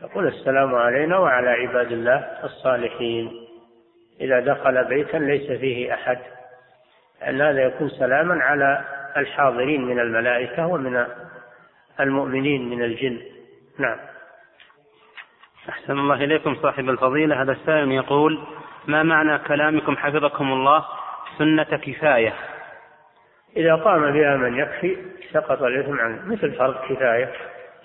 يقول 0.02 0.28
السلام 0.28 0.76
علينا 0.76 1.18
وعلى 1.18 1.50
عباد 1.50 1.92
الله 1.92 2.18
الصالحين. 2.44 3.32
إذا 4.22 4.40
دخل 4.40 4.84
بيتا 4.84 5.18
ليس 5.18 5.60
فيه 5.60 5.94
أحد. 5.94 6.18
أن 7.28 7.42
هذا 7.42 7.64
يكون 7.66 7.90
سلاما 7.90 8.44
على 8.44 8.86
الحاضرين 9.18 9.86
من 9.86 10.00
الملائكة 10.00 10.68
ومن 10.68 11.06
المؤمنين 12.00 12.70
من 12.70 12.84
الجن. 12.84 13.22
نعم. 13.80 13.98
أحسن 15.70 16.00
الله 16.00 16.16
إليكم 16.16 16.56
صاحب 16.56 16.90
الفضيلة. 16.90 17.42
هذا 17.42 17.52
السائل 17.52 17.92
يقول 17.92 18.44
ما 18.88 19.04
معنى 19.04 19.38
كلامكم 19.38 19.98
حفظكم 19.98 20.54
الله؟ 20.54 20.86
سنة 21.38 21.64
كفاية. 21.64 22.34
إذا 23.58 23.76
قام 23.76 24.12
بها 24.12 24.38
من 24.38 24.60
يكفي 24.60 24.98
سقط 25.34 25.64
الإثم 25.64 26.00
عنه 26.00 26.26
مثل 26.26 26.52
فرض 26.52 26.76
كفاية 26.90 27.32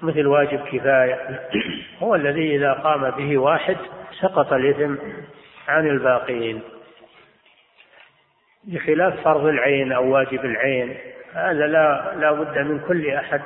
مثل 0.03 0.27
واجب 0.27 0.61
كفاية. 0.73 1.41
هو 2.03 2.15
الذي 2.15 2.57
إذا 2.57 2.73
قام 2.73 3.11
به 3.11 3.39
واحد 3.39 3.77
سقط 4.21 4.53
الإثم 4.53 4.95
عن 5.69 5.87
الباقين. 5.87 6.61
بخلاف 8.65 9.25
فرض 9.25 9.47
العين 9.47 9.93
أو 9.93 10.15
واجب 10.15 10.45
العين 10.45 10.97
هذا 11.33 11.67
لا 11.67 12.15
لا 12.17 12.33
بد 12.33 12.59
من 12.59 12.81
كل 12.89 13.11
أحد 13.11 13.43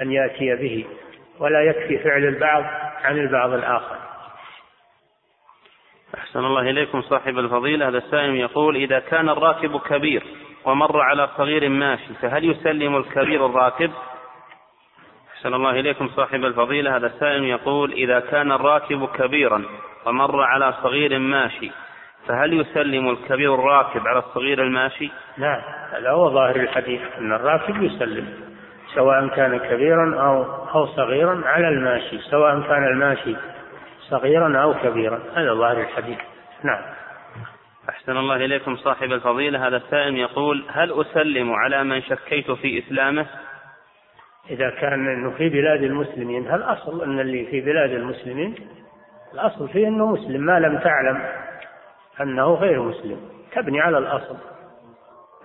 أن 0.00 0.12
يأتي 0.12 0.54
به 0.54 0.86
ولا 1.38 1.60
يكفي 1.60 1.98
فعل 1.98 2.24
البعض 2.24 2.64
عن 3.04 3.18
البعض 3.18 3.52
الآخر. 3.52 3.96
أحسن 6.14 6.38
الله 6.38 6.70
إليكم 6.70 7.02
صاحب 7.02 7.38
الفضيلة. 7.38 7.88
هذا 7.88 7.98
السائل 7.98 8.34
يقول 8.34 8.76
إذا 8.76 8.98
كان 8.98 9.28
الراكب 9.28 9.80
كبير 9.80 10.22
ومر 10.68 11.00
على 11.00 11.28
صغير 11.36 11.68
ماشي 11.68 12.14
فهل 12.22 12.50
يسلم 12.50 12.96
الكبير 12.96 13.46
الراكب؟ 13.46 13.90
أحسن 15.36 15.54
الله 15.54 15.70
إليكم 15.70 16.08
صاحب 16.08 16.44
الفضيلة 16.44 16.96
هذا 16.96 17.06
السائل 17.06 17.44
يقول 17.44 17.92
إذا 17.92 18.20
كان 18.20 18.52
الراكب 18.52 19.08
كبيرا 19.08 19.64
ومر 20.06 20.42
على 20.42 20.74
صغير 20.82 21.18
ماشي 21.18 21.70
فهل 22.26 22.60
يسلم 22.60 23.10
الكبير 23.10 23.54
الراكب 23.54 24.06
على 24.06 24.18
الصغير 24.18 24.62
الماشي؟ 24.62 25.10
نعم 25.38 25.60
هذا 25.92 26.10
هو 26.10 26.30
ظاهر 26.30 26.56
الحديث 26.56 27.00
أن 27.18 27.32
الراكب 27.32 27.82
يسلم 27.82 28.28
سواء 28.94 29.28
كان 29.28 29.58
كبيرا 29.58 30.20
أو 30.20 30.42
أو 30.74 30.86
صغيرا 30.86 31.42
على 31.46 31.68
الماشي 31.68 32.18
سواء 32.18 32.60
كان 32.60 32.84
الماشي 32.84 33.36
صغيرا 34.00 34.62
أو 34.62 34.74
كبيرا 34.74 35.20
هذا 35.34 35.54
ظاهر 35.54 35.80
الحديث. 35.80 36.18
نعم. 36.62 36.97
أحسن 38.08 38.18
الله 38.18 38.36
إليكم 38.36 38.76
صاحب 38.76 39.12
الفضيلة. 39.12 39.66
هذا 39.66 39.76
السائل 39.76 40.16
يقول 40.16 40.64
هل 40.70 41.00
أسلم 41.00 41.52
على 41.52 41.84
من 41.84 42.02
شكيت 42.02 42.50
في 42.50 42.78
إسلامه؟ 42.78 43.26
إذا 44.50 44.70
كان 44.70 45.08
أنه 45.08 45.30
في 45.30 45.48
بلاد 45.48 45.82
المسلمين 45.82 46.48
هل 46.50 46.62
أصل 46.62 47.02
أن 47.02 47.20
اللي 47.20 47.46
في 47.46 47.60
بلاد 47.60 47.90
المسلمين؟ 47.90 48.54
الأصل 49.34 49.68
فيه 49.68 49.88
أنه 49.88 50.06
مسلم 50.06 50.40
ما 50.40 50.60
لم 50.60 50.78
تعلم 50.78 51.22
أنه 52.20 52.54
غير 52.54 52.82
مسلم. 52.82 53.20
تبني 53.52 53.80
على 53.80 53.98
الأصل. 53.98 54.36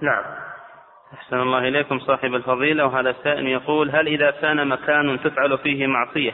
نعم. 0.02 0.24
أحسن 1.14 1.40
الله 1.40 1.68
إليكم 1.68 2.00
صاحب 2.00 2.36
الفضيلة. 2.36 2.86
وهذا 2.86 3.10
السائل 3.10 3.48
يقول 3.48 3.90
هل 3.90 4.08
إذا 4.08 4.32
كان 4.32 4.68
مكان 4.68 5.20
تفعل 5.24 5.58
فيه 5.58 5.88
معصية 5.88 6.32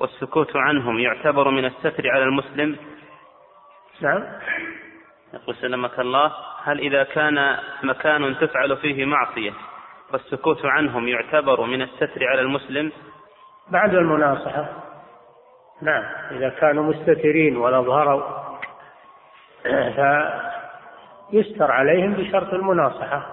والسكوت 0.00 0.56
عنهم 0.56 0.98
يعتبر 0.98 1.50
من 1.50 1.64
الستر 1.64 2.10
على 2.10 2.24
المسلم؟ 2.24 2.76
نعم. 4.00 4.24
يقول 5.34 5.56
سلمك 5.56 6.00
الله 6.00 6.32
هل 6.64 6.78
إذا 6.78 7.04
كان 7.04 7.56
مكان 7.82 8.38
تفعل 8.38 8.76
فيه 8.76 9.04
معصية 9.04 9.52
والسكوت 10.12 10.64
عنهم 10.64 11.08
يعتبر 11.08 11.60
من 11.60 11.82
الستر 11.82 12.28
على 12.28 12.40
المسلم؟ 12.40 12.92
بعد 13.68 13.94
المناصحة. 13.94 14.68
نعم 15.82 16.04
إذا 16.30 16.48
كانوا 16.48 16.84
مستترين 16.84 17.56
ولا 17.56 17.80
ظهروا 17.80 18.22
فيستر 21.30 21.72
عليهم 21.72 22.12
بشرط 22.12 22.54
المناصحة. 22.54 23.26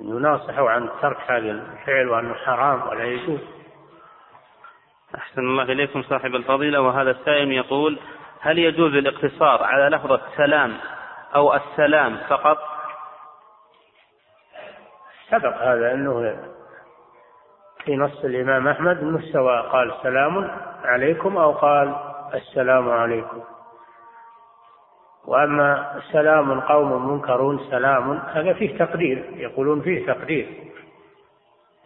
أن 0.00 0.08
يناصحوا 0.08 0.70
عن 0.70 0.88
ترك 1.02 1.18
هذا 1.28 1.50
الفعل 1.50 2.08
وأنه 2.08 2.34
حرام 2.34 2.88
ولا 2.88 3.04
يجوز. 3.04 3.40
أحسن 5.14 5.40
الله 5.40 5.62
إليكم 5.62 6.02
صاحب 6.02 6.34
الفضيلة 6.34 6.80
وهذا 6.80 7.10
السائل 7.10 7.52
يقول 7.52 7.98
هل 8.40 8.58
يجوز 8.58 8.94
الاقتصار 8.94 9.62
على 9.62 9.96
لفظة 9.96 10.20
سلام 10.36 10.76
أو 11.34 11.54
السلام 11.54 12.16
فقط؟ 12.28 12.58
سبق 15.30 15.56
هذا 15.62 15.92
أنه 15.92 16.40
في 17.84 17.96
نص 17.96 18.24
الإمام 18.24 18.68
أحمد 18.68 18.98
أنه 18.98 19.32
سواء 19.32 19.62
قال 19.62 19.94
سلام 20.02 20.50
عليكم 20.84 21.36
أو 21.36 21.52
قال 21.52 21.94
السلام 22.34 22.90
عليكم. 22.90 23.42
وأما 25.24 26.00
سلام 26.12 26.60
قوم 26.60 27.12
منكرون 27.12 27.58
سلام 27.70 28.12
هذا 28.12 28.52
فيه 28.52 28.78
تقدير 28.78 29.24
يقولون 29.36 29.80
فيه 29.80 30.06
تقدير 30.06 30.72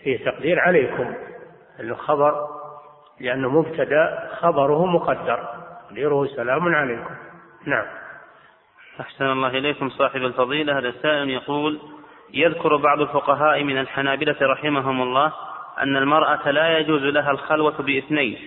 فيه 0.02 0.30
تقدير 0.30 0.60
عليكم 0.60 1.14
أنه 1.80 1.94
خبر 1.94 2.48
لأنه 3.20 3.48
مبتدأ 3.48 4.30
خبره 4.40 4.86
مقدر 4.86 5.48
تقديره 5.86 6.26
سلام 6.26 6.74
عليكم. 6.74 7.14
نعم. 7.66 7.86
أحسن 9.00 9.24
الله 9.24 9.48
إليكم 9.48 9.90
صاحب 9.90 10.24
الفضيلة. 10.24 10.78
هذا 10.78 10.88
السائل 10.88 11.30
يقول 11.30 11.80
يذكر 12.34 12.76
بعض 12.76 13.00
الفقهاء 13.00 13.62
من 13.62 13.78
الحنابلة 13.78 14.36
رحمهم 14.42 15.02
الله 15.02 15.32
أن 15.82 15.96
المرأة 15.96 16.50
لا 16.50 16.78
يجوز 16.78 17.02
لها 17.02 17.30
الخلوة 17.30 17.82
بإثنين. 17.82 18.38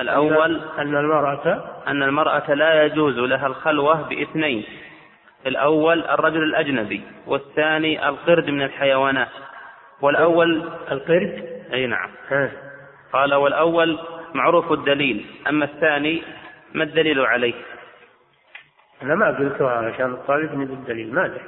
الأول 0.00 0.60
أن 0.78 0.96
المرأة 0.96 1.64
أن 1.86 2.02
المرأة 2.02 2.54
لا 2.54 2.84
يجوز 2.84 3.18
لها 3.18 3.46
الخلوة 3.46 4.08
بإثنين. 4.08 4.64
الأول 5.46 6.04
الرجل 6.04 6.42
الأجنبي 6.42 7.02
والثاني 7.26 8.08
القرد 8.08 8.50
من 8.50 8.62
الحيوانات. 8.62 9.28
والأول 10.00 10.70
القرد؟ 10.90 11.62
أي 11.72 11.86
نعم. 11.86 12.10
قال 13.12 13.34
والأول 13.34 13.98
معروف 14.34 14.72
الدليل 14.72 15.26
أما 15.48 15.64
الثاني 15.64 16.22
ما 16.74 16.84
الدليل 16.84 17.20
عليه؟ 17.20 17.54
أنا 19.02 19.14
ما 19.14 19.26
قلتها 19.38 19.70
عشان 19.70 20.16
طالبني 20.16 20.64
بالدليل 20.64 21.14
ما 21.14 21.26
أدري. 21.26 21.40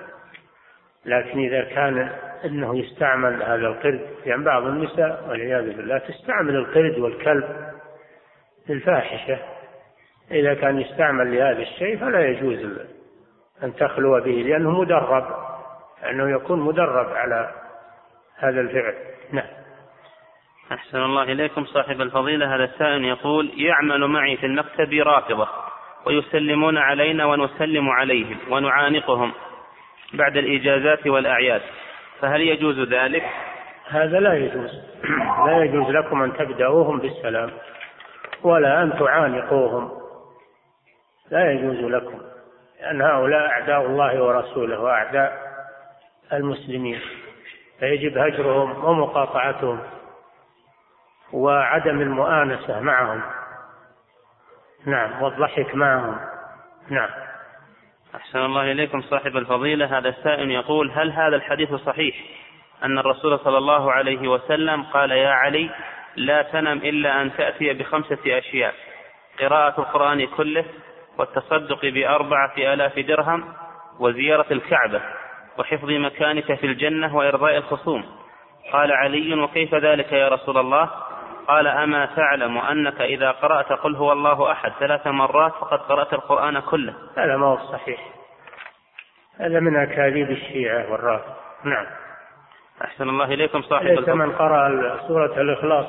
لكن 1.06 1.38
إذا 1.38 1.64
كان 1.64 2.10
أنه 2.44 2.78
يستعمل 2.78 3.42
هذا 3.42 3.66
القرد 3.66 4.08
يعني 4.26 4.44
بعض 4.44 4.66
النساء 4.66 5.26
والعياذ 5.28 5.76
بالله 5.76 5.98
تستعمل 5.98 6.56
القرد 6.56 6.98
والكلب 6.98 7.70
للفاحشة 8.68 9.38
إذا 10.30 10.54
كان 10.54 10.80
يستعمل 10.80 11.36
لهذا 11.36 11.62
الشيء 11.62 11.98
فلا 11.98 12.28
يجوز 12.28 12.78
أن 13.62 13.76
تخلو 13.76 14.20
به 14.20 14.30
لأنه 14.30 14.80
مدرب 14.80 15.24
لأنه 16.02 16.30
يكون 16.30 16.60
مدرب 16.60 17.08
على 17.08 17.50
هذا 18.38 18.60
الفعل. 18.60 18.94
نعم. 19.32 19.46
أحسن 20.72 20.98
الله 20.98 21.22
إليكم 21.22 21.64
صاحب 21.64 22.00
الفضيلة. 22.00 22.56
هذا 22.56 22.64
السائل 22.64 23.04
يقول 23.04 23.52
يعمل 23.56 24.06
معي 24.06 24.36
في 24.36 24.46
المكتب 24.46 24.92
رافضة. 24.92 25.48
ويسلمون 26.06 26.78
علينا 26.78 27.24
ونسلم 27.24 27.88
عليهم 27.88 28.36
ونعانقهم 28.50 29.32
بعد 30.12 30.36
الإجازات 30.36 31.06
والأعياد. 31.06 31.62
فهل 32.20 32.40
يجوز 32.40 32.80
ذلك؟ 32.80 33.24
هذا 33.88 34.20
لا 34.20 34.34
يجوز. 34.34 34.70
لا 35.46 35.64
يجوز 35.64 35.90
لكم 35.90 36.22
أن 36.22 36.32
تبدأوهم 36.36 36.98
بالسلام 36.98 37.50
ولا 38.42 38.82
أن 38.82 38.98
تعانقوهم. 38.98 39.90
لا 41.30 41.52
يجوز 41.52 41.92
لكم. 41.92 42.18
لأن 42.80 43.02
هؤلاء 43.02 43.40
أعداء 43.40 43.86
الله 43.86 44.22
ورسوله 44.22 44.80
وأعداء 44.80 45.32
المسلمين. 46.32 47.00
فيجب 47.80 48.18
هجرهم 48.18 48.84
ومقاطعتهم 48.84 49.80
وعدم 51.32 52.00
المؤانسة 52.00 52.80
معهم. 52.80 53.22
نعم 54.86 55.22
والضحك 55.22 55.74
معهم 55.74 56.18
نعم. 56.90 57.10
أحسن 58.14 58.38
الله 58.38 58.72
إليكم 58.72 59.00
صاحب 59.00 59.36
الفضيلة. 59.36 59.98
هذا 59.98 60.08
السائل 60.08 60.50
يقول 60.50 60.90
هل 60.90 61.12
هذا 61.12 61.36
الحديث 61.36 61.74
صحيح 61.74 62.16
أن 62.84 62.98
الرسول 62.98 63.38
صلى 63.38 63.58
الله 63.58 63.92
عليه 63.92 64.28
وسلم 64.28 64.82
قال 64.82 65.10
يا 65.10 65.30
علي 65.30 65.70
لا 66.16 66.42
تنم 66.42 66.78
إلا 66.78 67.22
أن 67.22 67.36
تأتي 67.36 67.72
بخمسة 67.72 68.18
أشياء 68.26 68.74
قراءة 69.40 69.80
القرآن 69.80 70.26
كله 70.26 70.64
والتصدق 71.18 71.86
بأربعة 71.86 72.52
آلاف 72.58 72.98
درهم 72.98 73.54
وزيارة 74.00 74.46
الكعبة 74.50 75.00
وحفظ 75.58 75.90
مكانك 75.90 76.54
في 76.54 76.66
الجنة 76.66 77.16
وإرضاء 77.16 77.56
الخصوم. 77.56 78.04
قال 78.72 78.92
علي 78.92 79.34
وكيف 79.34 79.74
ذلك 79.74 80.12
يا 80.12 80.28
رسول 80.28 80.58
الله؟ 80.58 80.90
قال 81.48 81.66
أما 81.66 82.06
تعلم 82.06 82.58
أنك 82.58 83.00
إذا 83.00 83.30
قرأت 83.30 83.72
قل 83.72 83.96
هو 83.96 84.12
الله 84.12 84.52
أحد 84.52 84.72
ثلاث 84.80 85.06
مرات 85.06 85.52
فقد 85.52 85.78
قرأت 85.78 86.12
القرآن 86.12 86.60
كله. 86.60 86.94
هذا 87.16 87.36
ما 87.36 87.46
هو 87.46 87.56
صحيح. 87.72 88.00
هذا 89.40 89.60
من 89.60 89.76
أكاذيب 89.76 90.30
الشيعة 90.30 90.92
والرافض 90.92 91.34
نعم. 91.64 91.86
أحسن 92.84 93.08
الله 93.08 93.24
إليكم 93.24 93.62
صاحب 93.62 93.86
ليس 93.86 94.08
من 94.08 94.32
قرأ 94.32 94.98
سورة 95.08 95.40
الإخلاص 95.40 95.86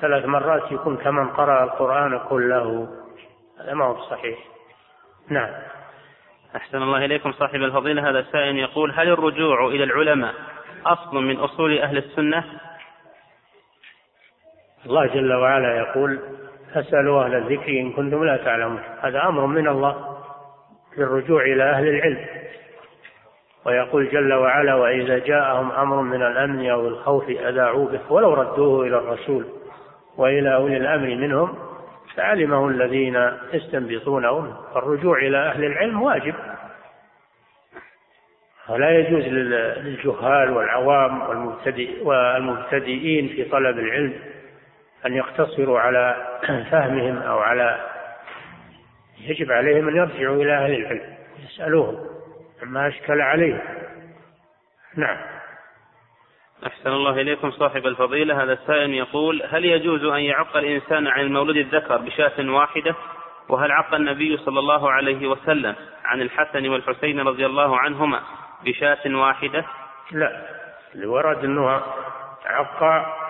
ثلاث 0.00 0.24
مرات 0.24 0.72
يكون 0.72 0.96
كمن 0.96 1.28
قرأ 1.28 1.64
القرآن 1.64 2.18
كله. 2.18 2.88
هذا 3.60 3.74
ما 3.74 3.84
هو 3.84 4.00
صحيح. 4.10 4.38
نعم. 5.30 5.50
أحسن 6.56 6.82
الله 6.82 7.04
إليكم 7.04 7.32
صاحب 7.32 7.54
الفضيلة. 7.54 8.10
هذا 8.10 8.18
السائل 8.18 8.58
يقول 8.58 8.92
هل 8.92 9.08
الرجوع 9.08 9.66
إلى 9.66 9.84
العلماء 9.84 10.34
أصل 10.86 11.16
من 11.16 11.36
أصول 11.36 11.78
أهل 11.78 11.98
السنة؟ 11.98 12.44
الله 14.86 15.06
جل 15.06 15.32
وعلا 15.32 15.76
يقول 15.76 16.18
فاسألوا 16.74 17.24
أهل 17.24 17.34
الذكر 17.34 17.68
إن 17.68 17.92
كنتم 17.92 18.24
لا 18.24 18.36
تعلمون. 18.36 18.80
هذا 19.00 19.22
أمر 19.22 19.46
من 19.46 19.68
الله 19.68 20.16
للرجوع 20.98 21.42
إلى 21.42 21.62
أهل 21.62 21.88
العلم. 21.88 22.24
ويقول 23.66 24.08
جل 24.08 24.32
وعلا 24.32 24.74
وإذا 24.74 25.18
جاءهم 25.18 25.72
أمر 25.72 26.02
من 26.02 26.22
الأمن 26.22 26.70
أو 26.70 26.88
الخوف 26.88 27.30
أذاعوا 27.30 27.88
به. 27.88 28.00
ولو 28.12 28.34
ردوه 28.34 28.86
إلى 28.86 28.98
الرسول 28.98 29.44
وإلى 30.16 30.54
أولي 30.54 30.76
الأمر 30.76 31.06
منهم 31.06 31.54
فعلمه 32.16 32.68
الذين 32.68 33.30
يستنبطونه 33.52 34.56
فالرجوع 34.74 35.18
إلى 35.18 35.38
أهل 35.38 35.64
العلم 35.64 36.02
واجب. 36.02 36.34
ولا 38.68 38.90
يجوز 38.98 39.24
للجهال 39.24 40.50
والعوام 40.50 41.22
والمبتدئ 41.22 42.04
والمبتدئين 42.04 43.28
في 43.28 43.44
طلب 43.44 43.78
العلم 43.78 44.14
أن 45.06 45.14
يقتصروا 45.14 45.80
على 45.80 46.16
فهمهم 46.70 47.18
أو 47.18 47.38
على 47.38 47.90
يجب 49.20 49.52
عليهم 49.52 49.88
أن 49.88 49.96
يرجعوا 49.96 50.42
إلى 50.42 50.52
أهل 50.52 50.74
العلم 50.74 51.14
يسألوهم 51.44 52.06
عما 52.62 52.88
أشكل 52.88 53.20
عليهم. 53.20 53.60
نعم. 54.96 55.16
أحسن 56.66 56.90
الله 56.90 57.20
إليكم 57.20 57.50
صاحب 57.50 57.86
الفضيلة. 57.86 58.42
هذا 58.42 58.52
السائل 58.52 58.94
يقول 58.94 59.42
هل 59.50 59.64
يجوز 59.64 60.04
أن 60.04 60.20
يعق 60.20 60.56
الإنسان 60.56 61.06
عن 61.06 61.20
المولود 61.20 61.56
الذكر 61.56 61.96
بشاة 61.96 62.50
واحدة؟ 62.50 62.94
وهل 63.48 63.72
عق 63.72 63.94
النبي 63.94 64.36
صلى 64.36 64.58
الله 64.58 64.90
عليه 64.90 65.26
وسلم 65.26 65.74
عن 66.04 66.20
الحسن 66.20 66.68
والحسين 66.68 67.20
رضي 67.20 67.46
الله 67.46 67.78
عنهما 67.78 68.20
بشاة 68.64 69.16
واحدة؟ 69.16 69.64
لا. 70.12 70.42
اللي 70.94 71.06
ورد 71.06 71.44
أنه 71.44 71.82
عق 72.44 72.82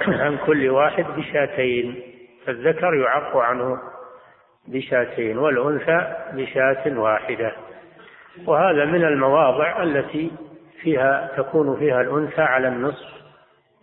عن 0.08 0.38
كل 0.46 0.70
واحد 0.70 1.04
بشاتين 1.16 2.02
فالذكر 2.46 2.94
يعق 2.94 3.36
عنه 3.36 3.78
بشاتين 4.68 5.38
والأنثى 5.38 6.16
بشاة 6.32 6.98
واحدة. 6.98 7.52
وهذا 8.46 8.84
من 8.84 9.04
المواضع 9.04 9.82
التي 9.82 10.30
فيها 10.80 11.30
تكون 11.36 11.78
فيها 11.78 12.00
الأنثى 12.00 12.42
على 12.42 12.68
النصف 12.68 13.08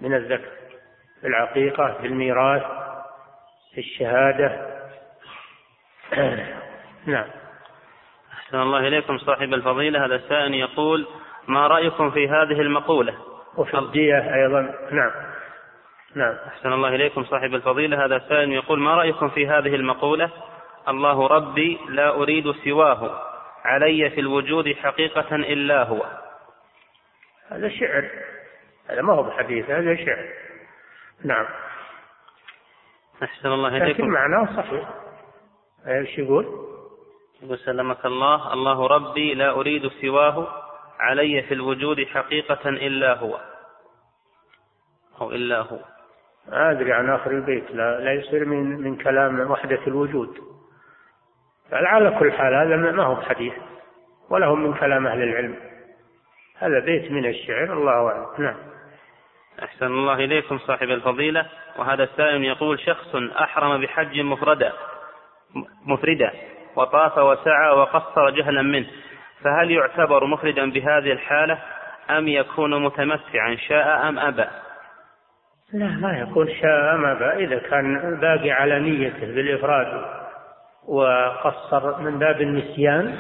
من 0.02 0.14
الذكر 0.14 0.50
في 1.22 1.28
العقيقة 1.28 1.98
في 2.02 2.08
الميراث 2.08 2.64
في 3.74 3.82
الشهادة. 3.82 4.68
نعم. 7.06 7.28
أحسن 8.34 8.62
الله 8.62 8.88
إليكم 8.88 9.18
صاحب 9.18 9.54
الفضيلة. 9.54 10.06
هذا 10.06 10.16
السائل 10.16 10.54
يقول 10.54 11.08
ما 11.48 11.68
رأيكم 11.68 12.12
في 12.12 12.28
هذه 12.30 12.62
المقولة؟ 12.62 13.31
وفي 13.58 13.78
الدية 13.78 14.36
أيضا. 14.36 14.62
نعم. 14.92 15.12
نعم. 16.16 16.36
أحسن 16.48 16.74
الله 16.74 16.90
إليكم 16.96 17.24
صاحب 17.24 17.56
الفضيلة. 17.56 18.06
هذا 18.06 18.20
سائل 18.30 18.52
يقول 18.52 18.80
ما 18.80 18.96
رأيكم 18.96 19.30
في 19.30 19.48
هذه 19.48 19.76
المقولة؟ 19.76 20.30
الله 20.88 21.28
ربي 21.28 21.80
لا 21.90 22.10
أريد 22.16 22.52
سواه 22.52 23.22
علي 23.66 24.10
في 24.10 24.20
الوجود 24.20 24.74
حقيقة 24.74 25.36
إلا 25.36 25.84
هو. 25.84 26.06
هذا 27.50 27.70
شعر. 27.70 28.10
هذا 28.90 29.02
ما 29.02 29.14
هو 29.14 29.24
بحديث 29.24 29.70
هذا 29.70 29.96
شعر. 29.96 30.26
نعم. 31.24 31.46
أحسن 33.24 33.48
الله 33.52 33.70
لكن 33.70 33.84
إليكم. 33.86 34.08
معناه 34.08 34.46
صحيح. 34.58 34.90
إيش 35.88 36.18
يقول؟ 36.18 36.46
يقول 37.44 37.58
سلمك 37.58 38.06
الله 38.06 38.54
الله 38.54 38.88
ربي 38.88 39.34
لا 39.34 39.52
أريد 39.52 39.88
سواه 39.88 40.61
علي 41.02 41.42
في 41.42 41.54
الوجود 41.54 42.04
حقيقة 42.04 42.70
إلا 42.70 43.14
هو. 43.14 43.40
أو 45.22 45.32
إلا 45.32 45.62
هو. 45.62 45.80
أدري 46.50 46.94
عن 46.94 47.10
آخر 47.10 47.32
البيت. 47.32 47.72
لا, 47.72 48.00
لا 48.00 48.14
يصير 48.14 48.46
من 48.46 48.82
من 48.82 48.96
كلام 48.96 49.52
وحدة 49.52 49.80
الوجود. 49.88 50.38
على 51.72 52.18
كل 52.20 52.32
حال 52.32 52.54
هذا 52.54 52.76
ما 52.76 53.04
هو 53.04 53.16
بحديث 53.16 53.54
ولا 54.30 54.46
هو 54.46 54.56
من 54.56 54.74
كلام 54.74 55.08
أهل 55.08 55.24
العلم. 55.24 55.56
هذا 56.58 56.80
بيت 56.80 57.12
من 57.12 57.26
الشعر 57.26 57.74
الله 57.74 58.08
أعلم. 58.10 58.28
نعم. 58.38 58.58
أحسن 59.64 59.86
الله 59.86 60.14
إليكم 60.14 60.58
صاحب 60.58 60.90
الفضيلة. 60.90 61.46
وهذا 61.78 62.04
السائل 62.04 62.44
يقول 62.44 62.80
شخص 62.80 63.16
أحرم 63.16 63.82
بحج 63.82 64.20
مفردا 64.20 64.74
مفردا 65.86 66.32
وطاف 66.76 67.18
وسعى 67.18 67.70
وقصر 67.72 68.30
جهلا 68.30 68.62
منه. 68.62 68.88
فهل 69.44 69.72
يعتبر 69.72 70.26
مفردا 70.26 70.72
بهذه 70.72 71.12
الحالة 71.12 71.58
أم 72.10 72.28
يكون 72.28 72.84
متمتعا 72.84 73.56
شاء 73.68 74.10
أم 74.10 74.20
أبى؟ 74.20 74.46
لا 75.74 75.88
ما 75.88 76.18
يكون 76.18 76.48
شاء 76.62 76.96
أم 76.96 77.06
أبى. 77.06 77.46
إذا 77.46 77.60
كان 77.60 78.18
باقي 78.22 78.52
على 78.52 78.80
نيته 78.80 79.20
بالإفراد 79.20 80.06
وقصر 80.88 82.02
من 82.02 82.20
باب 82.20 82.42
النسيان 82.42 83.16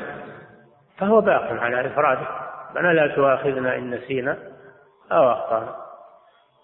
فهو 0.97 1.21
باق 1.21 1.61
على 1.61 1.87
إفراده. 1.87 2.27
ربنا 2.69 2.93
لا 2.93 3.07
تؤاخذنا 3.07 3.75
إن 3.75 3.89
نسينا 3.91 4.37
أو 5.11 5.31
أخطأنا. 5.31 5.75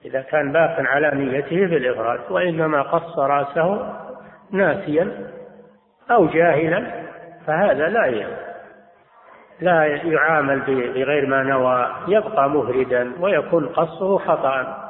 إذا 0.06 0.22
كان 0.22 0.52
باق 0.52 0.76
على 0.80 1.12
نيته 1.14 1.66
بالإفراد 1.66 2.20
وإنما 2.30 2.82
قص 2.82 3.20
رأسه 3.20 3.94
ناسيا 4.52 5.32
أو 6.12 6.28
جاهلا 6.28 7.08
فهذا 7.48 7.88
لا 7.90 8.06
لا 9.62 9.86
يعامل 9.86 10.60
بغير 10.60 11.26
ما 11.26 11.44
نوى 11.44 11.96
يبقى 12.08 12.50
مفردا 12.50 13.14
ويكون 13.20 13.68
قصه 13.68 14.18
خطأ. 14.18 14.88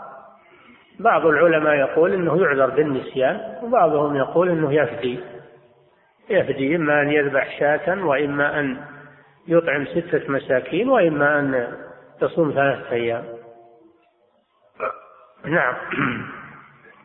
بعض 1.00 1.26
العلماء 1.26 1.76
يقول 1.76 2.14
إنه 2.14 2.42
يعذر 2.42 2.70
بالنسيان 2.70 3.56
وبعضهم 3.64 4.16
يقول 4.16 4.50
إنه 4.50 4.74
يفدي 4.74 5.20
يفدي 6.30 6.76
إما 6.76 7.02
أن 7.02 7.12
يذبح 7.12 7.60
شاة 7.60 8.06
وإما 8.06 8.60
أن 8.60 8.78
يطعم 9.48 9.86
ستة 9.86 10.32
مساكين 10.32 10.90
وإما 10.90 11.40
أن 11.40 11.78
يصوم 12.22 12.52
ثلاثة 12.52 12.92
أيام. 12.92 13.24
نعم. 15.46 15.76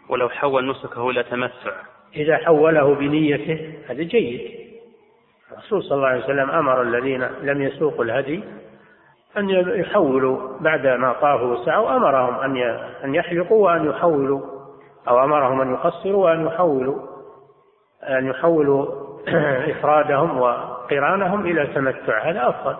ولو 0.08 0.28
حول 0.28 0.70
نسكه 0.70 1.10
إلى 1.10 1.22
تمتع 1.22 1.72
إذا 2.16 2.36
حوله 2.36 2.94
بنيته 2.94 3.74
هذا 3.88 4.02
جيد. 4.02 4.61
الرسول 5.52 5.82
صلى 5.82 5.96
الله 5.96 6.08
عليه 6.08 6.24
وسلم 6.24 6.50
أمر 6.50 6.82
الذين 6.82 7.22
لم 7.42 7.62
يسوقوا 7.62 8.04
الهدي 8.04 8.44
أن 9.36 9.50
يحولوا 9.50 10.58
بعد 10.60 10.86
ما 10.86 11.12
طافوا 11.12 11.46
وسعوا 11.46 11.96
أمرهم 11.96 12.40
أن 12.40 12.56
أن 13.04 13.14
يحلقوا 13.14 13.64
وأن 13.64 13.90
يحولوا 13.90 14.40
أو 15.08 15.24
أمرهم 15.24 15.60
أن 15.60 15.72
يقصروا 15.72 16.24
وأن 16.24 16.46
يحولوا 16.46 16.98
أن 18.02 18.26
يحولوا 18.26 19.02
إفرادهم 19.72 20.40
وقرانهم 20.40 21.46
إلى 21.46 21.66
تمتع. 21.66 22.30
هذا 22.30 22.48
أفضل. 22.48 22.76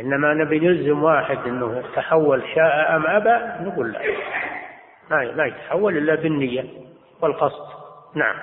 إنما 0.00 0.34
نبي 0.34 0.58
نلزم 0.58 1.02
واحد 1.02 1.38
أنه 1.46 1.82
تحول 1.96 2.42
شاء 2.54 2.96
أم 2.96 3.06
أبى 3.06 3.68
نقول 3.70 3.92
لا. 3.92 4.00
ما 5.10 5.46
يتحول 5.46 5.96
إلا 5.96 6.14
بالنية 6.14 6.64
والقصد. 7.20 7.66
نعم. 8.14 8.36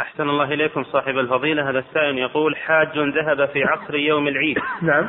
أحسن 0.00 0.28
الله 0.28 0.44
إليكم 0.44 0.84
صاحب 0.84 1.18
الفضيلة. 1.18 1.70
هذا 1.70 1.78
السائل 1.78 2.18
يقول 2.18 2.56
حاج 2.56 2.98
ذهب 2.98 3.48
في 3.48 3.64
عصر 3.64 3.94
يوم 3.94 4.28
العيد. 4.28 4.58
نعم. 4.82 5.08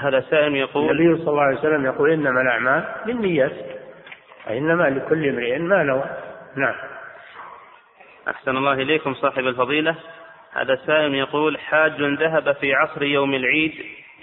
هذا 0.00 0.20
سائل 0.20 0.56
يقول 0.56 0.90
النبي 0.90 1.22
صلى 1.22 1.30
الله 1.30 1.42
عليه 1.42 1.58
وسلم 1.58 1.86
يقول 1.86 2.10
إنما 2.10 2.40
الأعمال 2.42 2.84
بالنيات 3.06 3.52
إنما 4.50 4.82
لكل 4.82 5.28
امرئ 5.28 5.58
ما 5.58 5.82
نوى. 5.82 6.04
نعم. 6.56 6.74
أحسن 8.28 8.56
الله 8.56 8.72
إليكم 8.72 9.14
صاحب 9.14 9.46
الفضيلة. 9.46 9.94
هذا 10.52 10.78
سائل 10.86 11.14
يقول 11.14 11.58
حاج 11.58 12.02
ذهب 12.02 12.52
في 12.52 12.74
عصر 12.74 13.02
يوم 13.02 13.34
العيد 13.34 13.74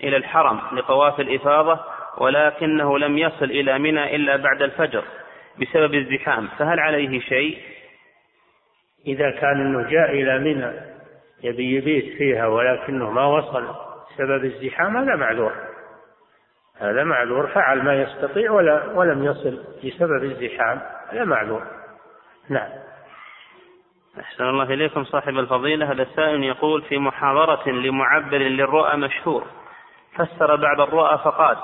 إلى 0.04 0.18
الحرم 0.18 0.60
لطواف 0.72 1.20
الإفاضة 1.20 1.80
ولكنه 2.18 3.00
لم 3.00 3.18
يصل 3.18 3.46
إلى 3.46 3.80
منى 3.80 4.16
إلا 4.16 4.36
بعد 4.36 4.62
الفجر 4.62 5.04
بسبب 5.62 5.94
الزحام 5.94 6.48
فهل 6.58 6.80
عليه 6.80 7.20
شيء؟ 7.20 7.75
إذا 9.08 9.32
كان 9.32 9.62
أنه 9.62 9.90
جاء 9.90 10.12
إلى 10.12 10.40
منى 10.40 10.72
يبي 11.44 11.76
يبيت 11.76 12.18
فيها 12.18 12.48
ولكنه 12.48 13.12
ما 13.12 13.26
وصل 13.26 13.76
بسبب 14.10 14.46
الزحام 14.46 14.98
هذا 14.98 15.16
معذور. 15.16 15.52
هذا 16.78 17.04
معذور 17.04 17.48
فعل 17.48 17.84
ما 17.84 18.02
يستطيع 18.02 18.52
ولا 18.52 18.86
ولم 18.94 19.24
يصل 19.24 19.64
بسبب 19.84 20.24
الزحام 20.24 20.82
هذا 21.10 21.24
معذور. 21.24 21.62
نعم. 22.50 22.70
أحسن 24.20 24.44
الله 24.44 24.64
إليكم 24.64 25.04
صاحب 25.04 25.38
الفضيلة. 25.38 25.92
هذا 25.92 26.02
السائل 26.02 26.44
يقول 26.44 26.82
في 26.82 26.98
محاضرة 26.98 27.70
لمعبر 27.70 28.38
للرؤى 28.38 28.98
مشهور. 28.98 29.44
فسر 30.16 30.56
بعض 30.56 30.82
الرؤى 30.82 31.18
فقال 31.18 31.58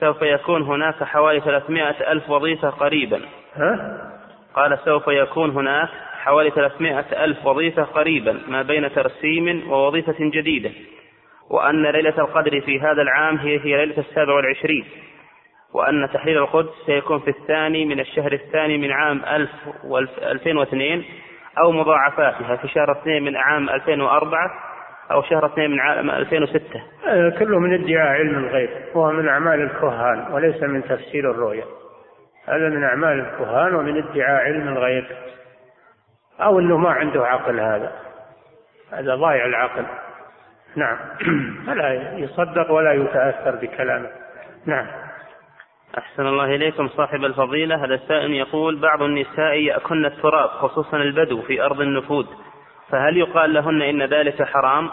سوف 0.00 0.22
يكون 0.22 0.62
هناك 0.62 1.04
حوالي 1.04 1.40
300 1.40 2.12
ألف 2.12 2.30
وظيفة 2.30 2.70
قريبا. 2.70 3.20
ها؟ 3.54 3.98
قال 4.54 4.78
سوف 4.78 5.08
يكون 5.08 5.50
هناك 5.50 5.88
حوالي 6.22 6.50
300 6.50 7.04
ألف 7.24 7.46
وظيفة 7.46 7.82
قريبا 7.82 8.40
ما 8.48 8.62
بين 8.62 8.94
ترسيم 8.94 9.70
ووظيفة 9.70 10.16
جديدة 10.18 10.70
وأن 11.50 11.86
ليلة 11.86 12.18
القدر 12.18 12.60
في 12.60 12.80
هذا 12.80 13.02
العام 13.02 13.36
هي 13.36 13.58
هي 13.58 13.76
ليلة 13.76 13.98
السابع 13.98 14.34
والعشرين 14.34 14.84
وأن 15.74 16.08
تحرير 16.14 16.42
القدس 16.42 16.70
سيكون 16.86 17.18
في 17.18 17.30
الثاني 17.30 17.84
من 17.84 18.00
الشهر 18.00 18.32
الثاني 18.32 18.78
من 18.78 18.92
عام 18.92 19.22
2002 20.22 21.04
أو 21.58 21.72
مضاعفاتها 21.72 22.56
في 22.56 22.68
شهر 22.68 22.92
اثنين 22.92 23.24
من 23.24 23.36
عام 23.36 23.70
2004 23.70 24.50
أو 25.12 25.22
شهر 25.22 25.46
اثنين 25.46 25.70
من 25.70 25.80
عام 25.80 26.10
2006 26.10 26.62
هذا 27.06 27.30
كله 27.38 27.58
من 27.58 27.74
ادعاء 27.74 28.08
علم 28.08 28.38
الغيب 28.38 28.70
وهو 28.94 29.12
من 29.12 29.28
أعمال 29.28 29.62
الكهان 29.62 30.32
وليس 30.32 30.62
من 30.62 30.82
تفسير 30.82 31.30
الرؤيا. 31.30 31.64
هذا 32.48 32.68
من 32.68 32.84
أعمال 32.84 33.20
الكهان 33.20 33.74
ومن 33.74 33.96
ادعاء 33.96 34.44
علم 34.44 34.68
الغيب. 34.68 35.04
أو 36.42 36.58
أنه 36.58 36.76
ما 36.76 36.90
عنده 36.90 37.26
عقل 37.26 37.60
هذا. 37.60 37.92
هذا 38.92 39.14
ضايع 39.14 39.46
العقل. 39.46 39.84
نعم. 40.76 40.98
فلا 41.66 42.12
يصدق 42.18 42.70
ولا 42.70 42.92
يتأثر 42.92 43.50
بكلامه. 43.50 44.10
نعم. 44.66 44.86
أحسن 45.98 46.26
الله 46.26 46.44
إليكم 46.44 46.88
صاحب 46.88 47.24
الفضيلة. 47.24 47.84
هذا 47.84 47.94
السائل 47.94 48.32
يقول 48.32 48.80
بعض 48.80 49.02
النساء 49.02 49.54
يأكلن 49.54 50.06
التراب 50.06 50.48
خصوصا 50.48 50.96
البدو 50.96 51.42
في 51.42 51.62
أرض 51.62 51.80
النفود 51.80 52.26
فهل 52.88 53.16
يقال 53.16 53.54
لهن 53.54 53.82
إن 53.82 54.02
ذلك 54.02 54.42
حرام؟ 54.42 54.90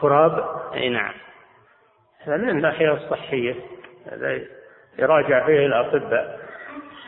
تراب؟ 0.00 0.44
أي 0.74 0.88
نعم. 0.88 1.14
هذا 2.24 2.36
من 2.36 2.48
الناحية 2.48 2.92
الصحية. 2.92 3.54
هذا 4.12 4.40
يراجع 4.98 5.46
فيه 5.46 5.66
الأطباء. 5.66 6.40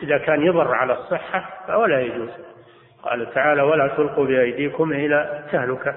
إذا 0.02 0.18
كان 0.18 0.46
يضر 0.46 0.74
على 0.74 0.92
الصحة 0.92 1.64
فولا 1.66 2.00
يجوز. 2.00 2.30
قال 3.08 3.34
تعالى 3.34 3.62
ولا 3.62 3.88
تلقوا 3.88 4.26
بأيديكم 4.26 4.92
إلى 4.92 5.44
تهلكة 5.52 5.96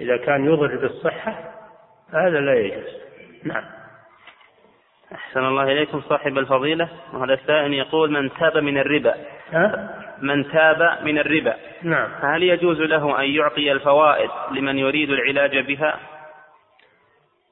إذا 0.00 0.16
كان 0.16 0.44
يضر 0.44 0.76
بالصحة 0.76 1.34
فهذا 2.12 2.40
لا 2.40 2.54
يجوز. 2.54 2.98
نعم. 3.44 3.64
أحسن 5.14 5.44
الله 5.44 5.62
إليكم 5.62 6.00
صاحب 6.00 6.38
الفضيلة. 6.38 6.88
وهذا 7.12 7.34
السائل 7.34 7.74
يقول 7.74 8.10
من 8.10 8.30
تاب 8.30 8.56
من 8.56 8.78
الربا؟ 8.78 9.14
من 10.18 10.50
تاب 10.52 10.98
من 11.02 11.18
الربا. 11.18 11.54
نعم. 11.82 12.08
فهل 12.22 12.42
يجوز 12.42 12.80
له 12.80 13.20
أن 13.20 13.24
يعطي 13.24 13.72
الفوائد 13.72 14.30
لمن 14.50 14.78
يريد 14.78 15.10
العلاج 15.10 15.58
بها؟ 15.58 16.00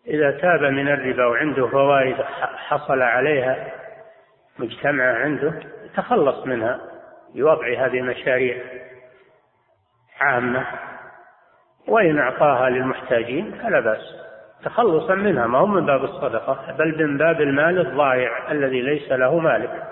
إذا 0.06 0.30
تاب 0.30 0.62
من 0.62 0.88
الربا 0.88 1.26
وعنده 1.26 1.66
فوائد 1.66 2.16
حصل 2.68 3.02
عليها 3.02 3.72
مجتمعة 4.58 5.14
عنده 5.14 5.62
تخلص 5.96 6.46
منها. 6.46 6.80
بوضعها 7.36 7.88
بمشاريع 7.88 8.56
عامة 10.20 10.66
وإن 11.88 12.18
أعطاها 12.18 12.70
للمحتاجين 12.70 13.52
فلا 13.62 13.80
بأس. 13.80 14.26
تخلصا 14.64 15.14
منها 15.14 15.46
ما 15.46 15.58
هو 15.58 15.66
من 15.66 15.86
باب 15.86 16.04
الصدقة 16.04 16.72
بل 16.78 17.06
من 17.06 17.18
باب 17.18 17.40
المال 17.40 17.78
الضائع 17.78 18.52
الذي 18.52 18.82
ليس 18.82 19.12
له 19.12 19.38
مالك. 19.38 19.82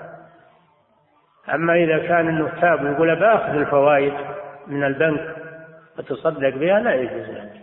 أما 1.55 1.75
إذا 1.75 1.99
كان 1.99 2.29
أنه 2.29 2.61
تاب 2.61 2.85
ويقول 2.85 3.17
بأخذ 3.17 3.55
الفوائد 3.55 4.15
من 4.67 4.85
البنك 4.85 5.37
وتصدق 5.99 6.49
بها 6.49 6.81
لا 6.81 6.95
يجوز 6.95 7.31
ذلك 7.31 7.61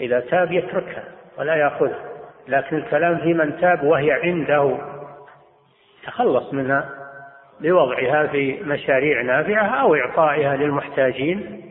إذا 0.00 0.20
تاب 0.20 0.52
يتركها 0.52 1.04
ولا 1.38 1.54
يأخذها 1.54 2.04
لكن 2.48 2.76
الكلام 2.76 3.18
في 3.18 3.34
من 3.34 3.60
تاب 3.60 3.82
وهي 3.82 4.12
عنده 4.12 4.78
تخلص 6.06 6.54
منها. 6.54 6.97
بوضعها 7.60 8.26
في 8.26 8.60
مشاريع 8.62 9.22
نافعة 9.22 9.66
أو 9.66 9.94
إعطائها 9.94 10.56
للمحتاجين 10.56 11.64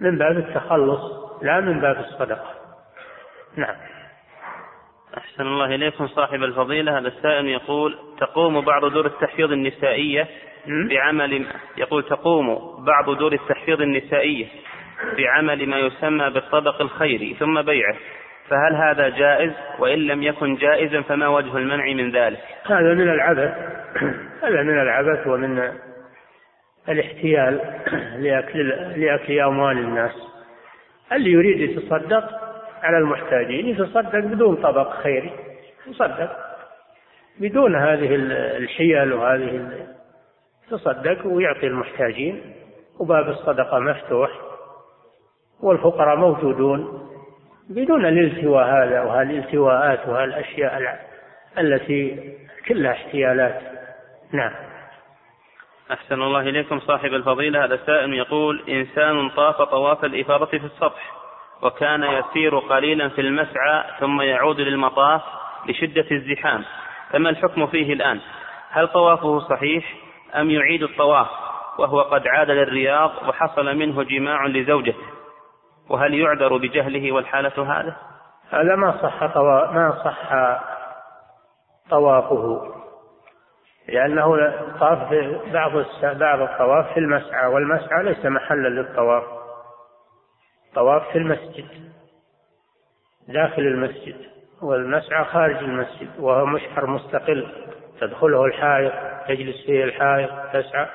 من 0.00 0.18
باب 0.18 0.38
التخلص 0.38 1.00
لا 1.42 1.60
من 1.60 1.80
باب 1.80 1.98
الصدقة. 1.98 2.54
نعم. 3.56 3.76
أحسن 5.18 5.42
الله 5.42 5.74
إليكم 5.74 6.06
صاحب 6.06 6.42
الفضيلة. 6.42 6.98
هذا 6.98 7.08
السائل 7.08 7.46
يقول 7.46 7.98
تقوم 8.18 8.60
بعض 8.60 8.84
دور 8.84 9.06
التحفيظ 9.06 9.52
النسائية 9.52 10.28
بعمل 10.66 11.46
يقول 11.76 12.02
تقوم 12.02 12.56
بعض 12.84 13.18
دور 13.18 13.32
التحفيظ 13.32 13.80
النسائية 13.80 14.46
بعمل 15.16 15.68
ما 15.68 15.78
يسمى 15.78 16.30
بالطبق 16.30 16.80
الخيري 16.80 17.36
ثم 17.38 17.62
بيعه. 17.62 17.96
فهل 18.50 18.74
هذا 18.74 19.08
جائز؟ 19.08 19.52
وإن 19.78 19.98
لم 19.98 20.22
يكن 20.22 20.54
جائزا 20.54 21.00
فما 21.00 21.28
وجه 21.28 21.56
المنع 21.56 21.84
من 21.84 22.12
ذلك؟ 22.12 22.40
هذا 22.66 22.94
من 22.94 23.08
العبث. 23.08 23.54
هذا 24.44 24.62
من 24.62 24.80
العبث 24.82 25.26
ومن 25.26 25.72
الاحتيال 26.88 27.60
لأكل, 28.18 28.68
لأكل 28.96 29.40
أموال 29.40 29.78
الناس. 29.78 30.12
اللي 31.12 31.30
يريد 31.30 31.70
يتصدق 31.70 32.24
على 32.82 32.98
المحتاجين 32.98 33.66
يتصدق 33.66 34.18
بدون 34.18 34.56
طبق 34.56 34.92
خيري. 34.92 35.30
يتصدق. 35.86 36.36
بدون 37.40 37.76
هذه 37.76 38.14
الحيل 38.56 39.12
وهذه 39.12 39.70
يتصدق 40.66 41.26
ويعطي 41.26 41.66
المحتاجين. 41.66 42.54
وباب 43.00 43.28
الصدقة 43.28 43.78
مفتوح. 43.78 44.30
والفقراء 45.62 46.16
موجودون. 46.16 47.10
بدون 47.70 48.06
الالتواء 48.06 48.64
هذا 48.64 49.00
وهالالتواءات 49.00 50.08
وهالاشياء 50.08 51.00
التي 51.58 52.34
كلها 52.68 52.92
احتيالات. 52.92 53.62
نعم. 54.32 54.52
أحسن 55.92 56.22
الله 56.22 56.40
إليكم 56.40 56.80
صاحب 56.80 57.14
الفضيلة. 57.14 57.64
هذا 57.64 57.78
سائل 57.86 58.14
يقول 58.14 58.62
إنسان 58.68 59.28
طاف 59.28 59.62
طواف 59.62 60.04
الإفاضة 60.04 60.46
في 60.46 60.56
السطح 60.56 61.12
وكان 61.62 62.02
يسير 62.02 62.58
قليلا 62.58 63.08
في 63.08 63.20
المسعى 63.20 63.84
ثم 64.00 64.20
يعود 64.20 64.60
للمطاف 64.60 65.22
لشدة 65.68 66.06
الزحام. 66.10 66.64
فما 67.10 67.30
الحكم 67.30 67.66
فيه 67.66 67.92
الآن؟ 67.92 68.20
هل 68.70 68.88
طوافه 68.88 69.38
صحيح 69.38 69.94
أم 70.34 70.50
يعيد 70.50 70.82
الطواف 70.82 71.28
وهو 71.78 72.00
قد 72.00 72.26
عاد 72.26 72.50
للرياض 72.50 73.10
وحصل 73.28 73.76
منه 73.76 74.02
جماع 74.02 74.46
لزوجته؟ 74.46 75.19
وهل 75.90 76.14
يعذر 76.14 76.56
بجهله 76.56 77.12
والحالة 77.12 77.72
هذا 77.72 77.96
هذا 78.50 78.76
ما 78.76 79.02
صح 79.02 79.26
طوا... 79.26 79.70
ما 79.70 80.04
صح 80.04 80.32
طوافه 81.90 82.74
لأنه 83.88 84.52
طاف 84.80 84.98
بعض 85.52 85.72
بعض 86.02 86.40
الطواف 86.40 86.92
في 86.92 87.00
المسعى 87.00 87.46
والمسعى 87.46 88.02
ليس 88.02 88.26
محلا 88.26 88.68
للطواف 88.68 89.24
طواف 90.74 91.08
في 91.12 91.18
المسجد 91.18 91.66
داخل 93.28 93.62
المسجد 93.62 94.16
والمسعى 94.62 95.24
خارج 95.24 95.56
المسجد 95.56 96.10
وهو 96.18 96.46
مشعر 96.46 96.86
مستقل 96.86 97.48
تدخله 98.00 98.44
الحائط 98.44 98.92
تجلس 99.28 99.66
فيه 99.66 99.84
الحائط 99.84 100.30
تسعى 100.52 100.86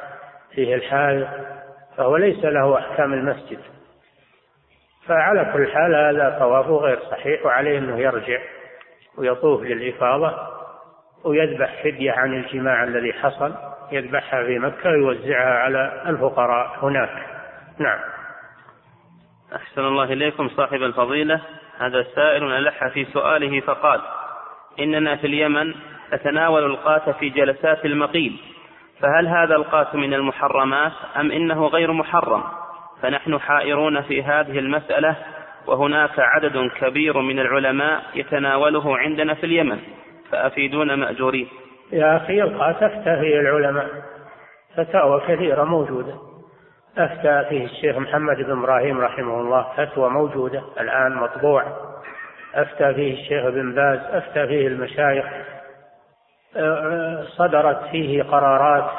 فيه 0.52 0.76
الحائط 0.76 1.28
فهو 1.98 2.18
ليس 2.18 2.46
له 2.46 2.80
أحكام 2.80 3.14
المسجد. 3.14 3.60
فعلى 5.08 5.52
كل 5.54 5.72
حال 5.72 5.96
هذا 5.96 6.38
طوافه 6.40 6.76
غير 6.78 7.00
صحيح 7.12 7.46
وعليه 7.46 7.78
أنه 7.78 8.00
يرجع 8.00 8.40
ويطوف 9.18 9.62
للإفاضة 9.62 10.34
ويذبح 11.24 11.84
فدية 11.84 12.12
عن 12.12 12.34
الجماع 12.34 12.84
الذي 12.84 13.14
حصل 13.14 13.54
يذبحها 13.92 14.44
في 14.44 14.60
مكة 14.60 14.90
ويوزعها 14.90 15.60
على 15.60 16.04
الفقراء 16.08 16.80
هناك. 16.82 17.26
نعم. 17.80 18.00
أحسن 19.56 19.82
الله 19.82 20.04
إليكم 20.04 20.50
صاحب 20.50 20.84
الفضيلة. 20.84 21.42
هذا 21.80 22.06
سائل 22.16 22.52
ألح 22.52 22.88
في 22.88 23.06
سؤاله 23.06 23.60
فقال 23.60 24.02
إننا 24.80 25.16
في 25.16 25.28
اليمن 25.28 25.74
نتناول 26.14 26.66
القات 26.66 27.10
في 27.10 27.30
جلسات 27.30 27.86
المقيل 27.86 28.42
فهل 29.02 29.28
هذا 29.28 29.56
القات 29.56 29.96
من 29.96 30.14
المحرمات 30.14 30.92
أم 31.18 31.32
إنه 31.32 31.68
غير 31.68 31.92
محرم؟ 31.92 32.44
فنحن 33.02 33.40
حائرون 33.40 34.02
في 34.02 34.24
هذه 34.24 34.60
المسألة 34.60 35.16
وهناك 35.68 36.20
عدد 36.20 36.72
كبير 36.80 37.18
من 37.18 37.40
العلماء 37.40 38.04
يتناوله 38.16 38.98
عندنا 38.98 39.34
في 39.34 39.46
اليمن 39.46 39.80
فأفيدونا 40.32 40.96
مأجورين. 40.96 41.48
يا 41.92 42.18
أخي 42.18 42.42
القات 42.42 42.84
أفتى 42.84 43.20
فيه 43.22 43.40
العلماء. 43.40 43.90
فتاوى 44.76 45.22
كثيرة 45.28 45.64
موجودة. 45.64 46.16
أفتى 46.98 47.46
فيه 47.50 47.66
الشيخ 47.66 47.98
محمد 47.98 48.38
بن 48.38 48.52
إبراهيم 48.52 49.02
رحمه 49.02 49.40
الله 49.40 49.68
فتوى 49.78 50.10
موجودة 50.10 50.64
الآن 50.80 51.16
مطبوع. 51.16 51.64
أفتى 52.56 52.94
فيه 52.94 53.14
الشيخ 53.14 53.50
بن 53.50 53.76
باز 53.76 54.00
أفتى 54.00 54.48
فيه 54.48 54.68
المشايخ. 54.68 55.26
صدرت 57.28 57.84
فيه 57.92 58.24
قرارات 58.24 58.92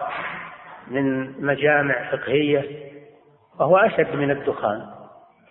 من 0.90 1.35
مجامع 1.47 2.10
فقهية. 2.10 2.85
وهو 3.58 3.76
أشد 3.76 4.14
من 4.14 4.30
الدخان. 4.30 4.86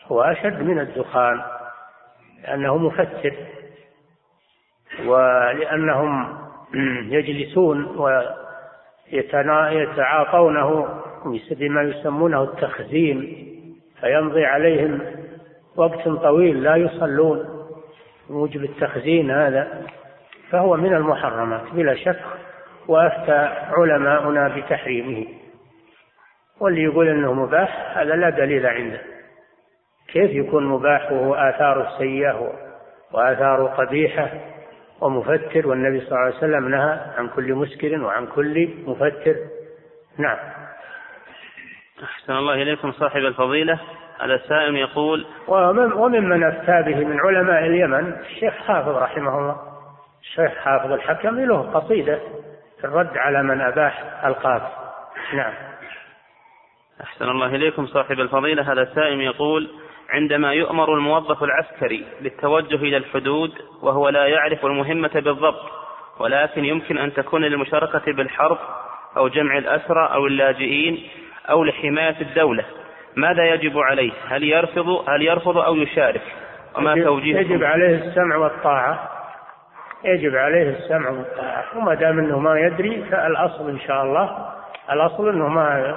هو 0.07 0.21
أشد 0.21 0.61
من 0.61 0.79
الدخان 0.79 1.41
لأنه 2.43 2.77
مفتر 2.77 3.33
ولأنهم 5.05 6.37
يجلسون 7.17 7.97
ويتعاطونه 9.11 10.87
بما 11.51 11.81
يسمونه 11.81 12.43
التخزين 12.43 13.45
فيمضي 14.01 14.45
عليهم 14.45 15.01
وقت 15.75 16.09
طويل 16.09 16.63
لا 16.63 16.75
يصلون. 16.75 17.55
موجب 18.29 18.63
التخزين 18.63 19.31
هذا 19.31 19.81
فهو 20.49 20.77
من 20.77 20.93
المحرمات 20.93 21.61
بلا 21.73 21.95
شك 21.95 22.21
وأفتى 22.87 23.49
علماؤنا 23.77 24.47
بتحريمه. 24.47 25.25
واللي 26.59 26.83
يقول 26.83 27.07
إنه 27.07 27.33
مباح 27.33 27.97
هذا 27.97 28.15
لا 28.15 28.29
دليل 28.29 28.65
عنده. 28.65 29.01
كيف 30.13 30.31
يكون 30.31 30.65
مباح 30.65 31.11
وهو 31.11 31.33
آثاره 31.35 31.97
سيئة 31.97 32.53
وآثاره 33.11 33.63
قبيحة 33.63 34.29
ومفتر؟ 35.01 35.67
والنبي 35.67 35.99
صلى 35.99 36.07
الله 36.07 36.19
عليه 36.19 36.35
وسلم 36.35 36.69
نهى 36.69 36.99
عن 37.17 37.27
كل 37.27 37.53
مسكر 37.53 38.01
وعن 38.01 38.27
كل 38.27 38.69
مفتر. 38.87 39.35
نعم. 40.17 40.37
أحسن 42.03 42.33
الله 42.33 42.53
إليكم 42.53 42.91
صاحب 42.91 43.19
الفضيلة. 43.19 43.79
هذا 44.21 44.33
السائل 44.33 44.75
يقول 44.75 45.25
ومن 45.47 45.93
وممن 45.93 46.43
أفتى 46.43 46.81
به 46.81 47.05
من 47.05 47.19
علماء 47.19 47.65
اليمن 47.65 48.13
الشيخ 48.13 48.53
حافظ 48.53 48.97
رحمه 48.97 49.39
الله. 49.39 49.57
الشيخ 50.21 50.51
حافظ 50.51 50.91
الحكم 50.91 51.39
له 51.39 51.61
قصيدة 51.61 52.19
في 52.79 52.87
الرد 52.87 53.17
على 53.17 53.43
من 53.43 53.61
أباح 53.61 54.25
القاف. 54.25 54.61
نعم. 55.33 55.53
أحسن 57.03 57.29
الله 57.29 57.55
إليكم 57.55 57.87
صاحب 57.87 58.19
الفضيلة 58.19 58.71
هذا 58.71 58.81
السائل 58.81 59.21
يقول 59.21 59.69
عندما 60.09 60.53
يؤمر 60.53 60.93
الموظف 60.93 61.43
العسكري 61.43 62.05
بالتوجه 62.21 62.75
إلى 62.75 62.97
الحدود 62.97 63.51
وهو 63.81 64.09
لا 64.09 64.25
يعرف 64.25 64.65
المهمة 64.65 65.11
بالضبط 65.13 65.71
ولكن 66.19 66.65
يمكن 66.65 66.97
أن 66.97 67.13
تكون 67.13 67.41
للمشاركة 67.41 68.11
بالحرب 68.11 68.57
أو 69.17 69.27
جمع 69.27 69.57
الأسرى 69.57 70.09
أو 70.13 70.27
اللاجئين 70.27 71.07
أو 71.49 71.63
لحماية 71.63 72.21
الدولة 72.21 72.65
ماذا 73.15 73.45
يجب 73.53 73.77
عليه؟ 73.77 74.11
هل 74.27 74.43
يرفض 74.43 75.09
هل 75.09 75.21
يرفض 75.21 75.57
أو 75.57 75.75
يشارك؟ 75.75 76.21
وما 76.77 77.03
توجيه 77.03 77.37
يجب 77.37 77.63
عليه 77.63 78.07
السمع 78.07 78.35
والطاعة 78.35 79.09
يجب 80.03 80.35
عليه 80.35 80.69
السمع 80.69 81.09
والطاعة 81.09 81.63
وما 81.75 81.93
دام 81.93 82.19
إنه 82.19 82.39
ما 82.39 82.59
يدري 82.59 83.03
فالأصل 83.11 83.69
إن 83.69 83.79
شاء 83.79 84.03
الله 84.03 84.49
الأصل 84.91 85.29
إنه 85.29 85.47
ما 85.47 85.95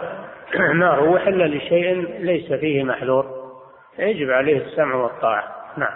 ما 0.57 0.95
روح 0.95 1.27
الا 1.27 1.45
لشيء 1.45 2.17
ليس 2.21 2.53
فيه 2.53 2.85
محذور. 2.85 3.27
يجب 3.99 4.31
عليه 4.31 4.57
السمع 4.57 4.95
والطاعة. 4.95 5.45
نعم. 5.77 5.95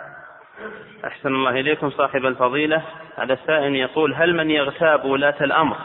أحسن 1.04 1.28
الله 1.28 1.50
إليكم 1.50 1.90
صاحب 1.90 2.26
الفضيلة. 2.26 2.82
هذا 3.16 3.32
السائل 3.32 3.76
يقول 3.76 4.14
هل 4.14 4.36
من 4.36 4.50
يغتاب 4.50 5.04
ولاة 5.04 5.36
الأمر 5.40 5.76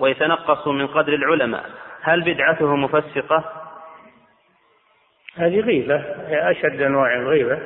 ويتنقص 0.00 0.68
من 0.68 0.86
قدر 0.86 1.14
العلماء 1.14 1.64
هل 2.02 2.20
بدعته 2.34 2.76
مفسقة؟ 2.76 3.44
هذه 5.36 5.60
غيبة 5.60 5.96
أشد 6.28 6.82
أنواع 6.82 7.14
الغيبة. 7.16 7.58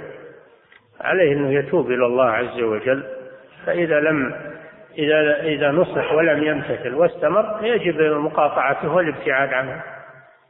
عليه 1.01 1.33
أنه 1.33 1.53
يتوب 1.53 1.87
إلى 1.91 2.07
الله 2.07 2.31
عز 2.31 2.61
وجل 2.61 3.05
فإذا 3.67 4.01
لم 4.01 4.35
إذا 4.99 5.41
إذا 5.43 5.71
نصح 5.71 6.13
ولم 6.13 6.43
يمتثل 6.43 6.95
واستمر 6.95 7.59
يجب 7.63 8.01
مقاطعته 8.01 8.93
والابتعاد 8.93 9.53
عنه. 9.53 9.83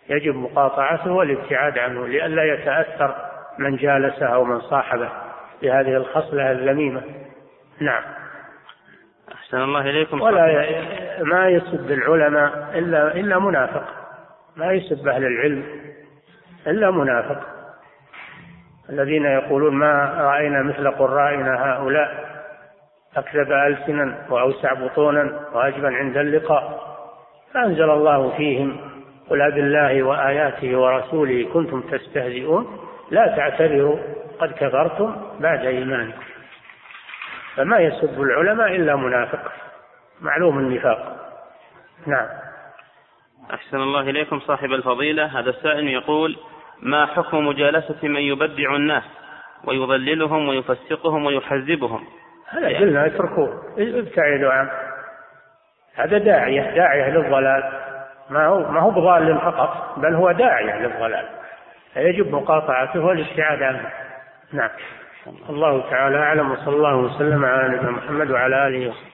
يجب 0.09 0.35
مقاطعته 0.35 1.13
والابتعاد 1.13 1.79
عنه 1.79 2.07
لئلا 2.07 2.45
يتأثر 2.45 3.15
من 3.59 3.77
جالسه 3.77 4.27
أو 4.27 4.45
من 4.45 4.61
صاحبه 4.61 5.09
بهذه 5.63 5.97
الخصلة 5.97 6.53
الذميمة. 6.53 7.03
نعم. 7.81 8.03
أحسن 9.35 9.63
الله 9.63 9.81
إليكم. 9.81 10.21
ولا 10.21 10.67
ما 11.23 11.49
يسب 11.49 11.91
العلماء 11.91 12.71
إلا 12.75 13.15
إلا 13.15 13.39
منافق. 13.39 13.85
ما 14.57 14.73
يسب 14.73 15.09
أهل 15.09 15.27
العلم 15.27 15.65
إلا 16.67 16.91
منافق. 16.91 17.41
الذين 18.91 19.25
يقولون 19.25 19.75
ما 19.75 20.15
رأينا 20.21 20.63
مثل 20.63 20.91
قرائنا 20.91 21.73
هؤلاء. 21.73 22.34
أكذب 23.17 23.53
ألسنا 23.53 24.27
وأوسع 24.31 24.73
بطونا 24.73 25.41
وأجبن 25.53 25.95
عند 25.95 26.17
اللقاء. 26.17 26.95
فأنزل 27.55 27.91
الله 27.91 28.37
فيهم 28.37 28.91
قل 29.31 29.53
بالله 29.53 30.03
وآياته 30.03 30.79
ورسوله 30.79 31.49
كنتم 31.53 31.81
تستهزئون 31.81 32.79
لا 33.11 33.27
تعتذروا 33.37 33.97
قد 34.41 34.53
كفرتم 34.53 35.17
بعد 35.41 35.67
إيمانكم. 35.67 36.23
فما 37.57 37.79
يسب 37.79 38.23
العلماء 38.23 38.77
إلا 38.77 38.97
منافق 38.97 39.53
معلوم 40.21 40.59
النفاق. 40.59 41.17
نعم. 42.07 42.27
أحسن 43.55 43.77
الله 43.77 44.01
إليكم 44.01 44.41
صاحب 44.41 44.73
الفضيلة. 44.73 45.39
هذا 45.39 45.51
السائل 45.51 45.89
يقول 45.89 46.37
ما 46.83 47.07
حكم 47.07 47.47
مجالسة 47.47 48.09
من 48.09 48.21
يبدع 48.21 48.77
الناس 48.77 49.05
ويضللهم 49.65 50.49
ويفسقهم 50.49 51.27
ويحذبهم؟ 51.27 52.05
هذا 52.55 52.79
قلنا 52.79 53.07
اتركوه. 53.07 53.63
ابتعدوا 53.79 54.53
عنه 54.53 54.71
هذا 55.95 56.19
داعية 56.19 56.75
داعية 56.75 57.11
للضلال. 57.11 57.73
ما 58.31 58.47
هو 58.47 58.71
ما 58.71 58.81
هو 58.81 58.91
بضال 58.91 59.39
فقط 59.39 59.99
بل 59.99 60.15
هو 60.15 60.33
داعية 60.33 60.79
للضلال. 60.79 61.27
فيجب 61.95 62.35
مقاطعته 62.35 63.01
والابتعاد 63.01 63.63
عنه. 63.63 63.91
نعم. 64.53 64.71
الله 65.51 65.91
تعالى 65.91 66.19
أعلم 66.19 66.51
وصلى 66.51 66.77
الله 66.77 66.97
وسلم 66.97 67.45
على 67.45 67.69
نبينا 67.69 67.91
محمد 67.91 68.31
وعلى 68.31 68.67
آله 68.69 68.89
وصحبه. 68.89 69.14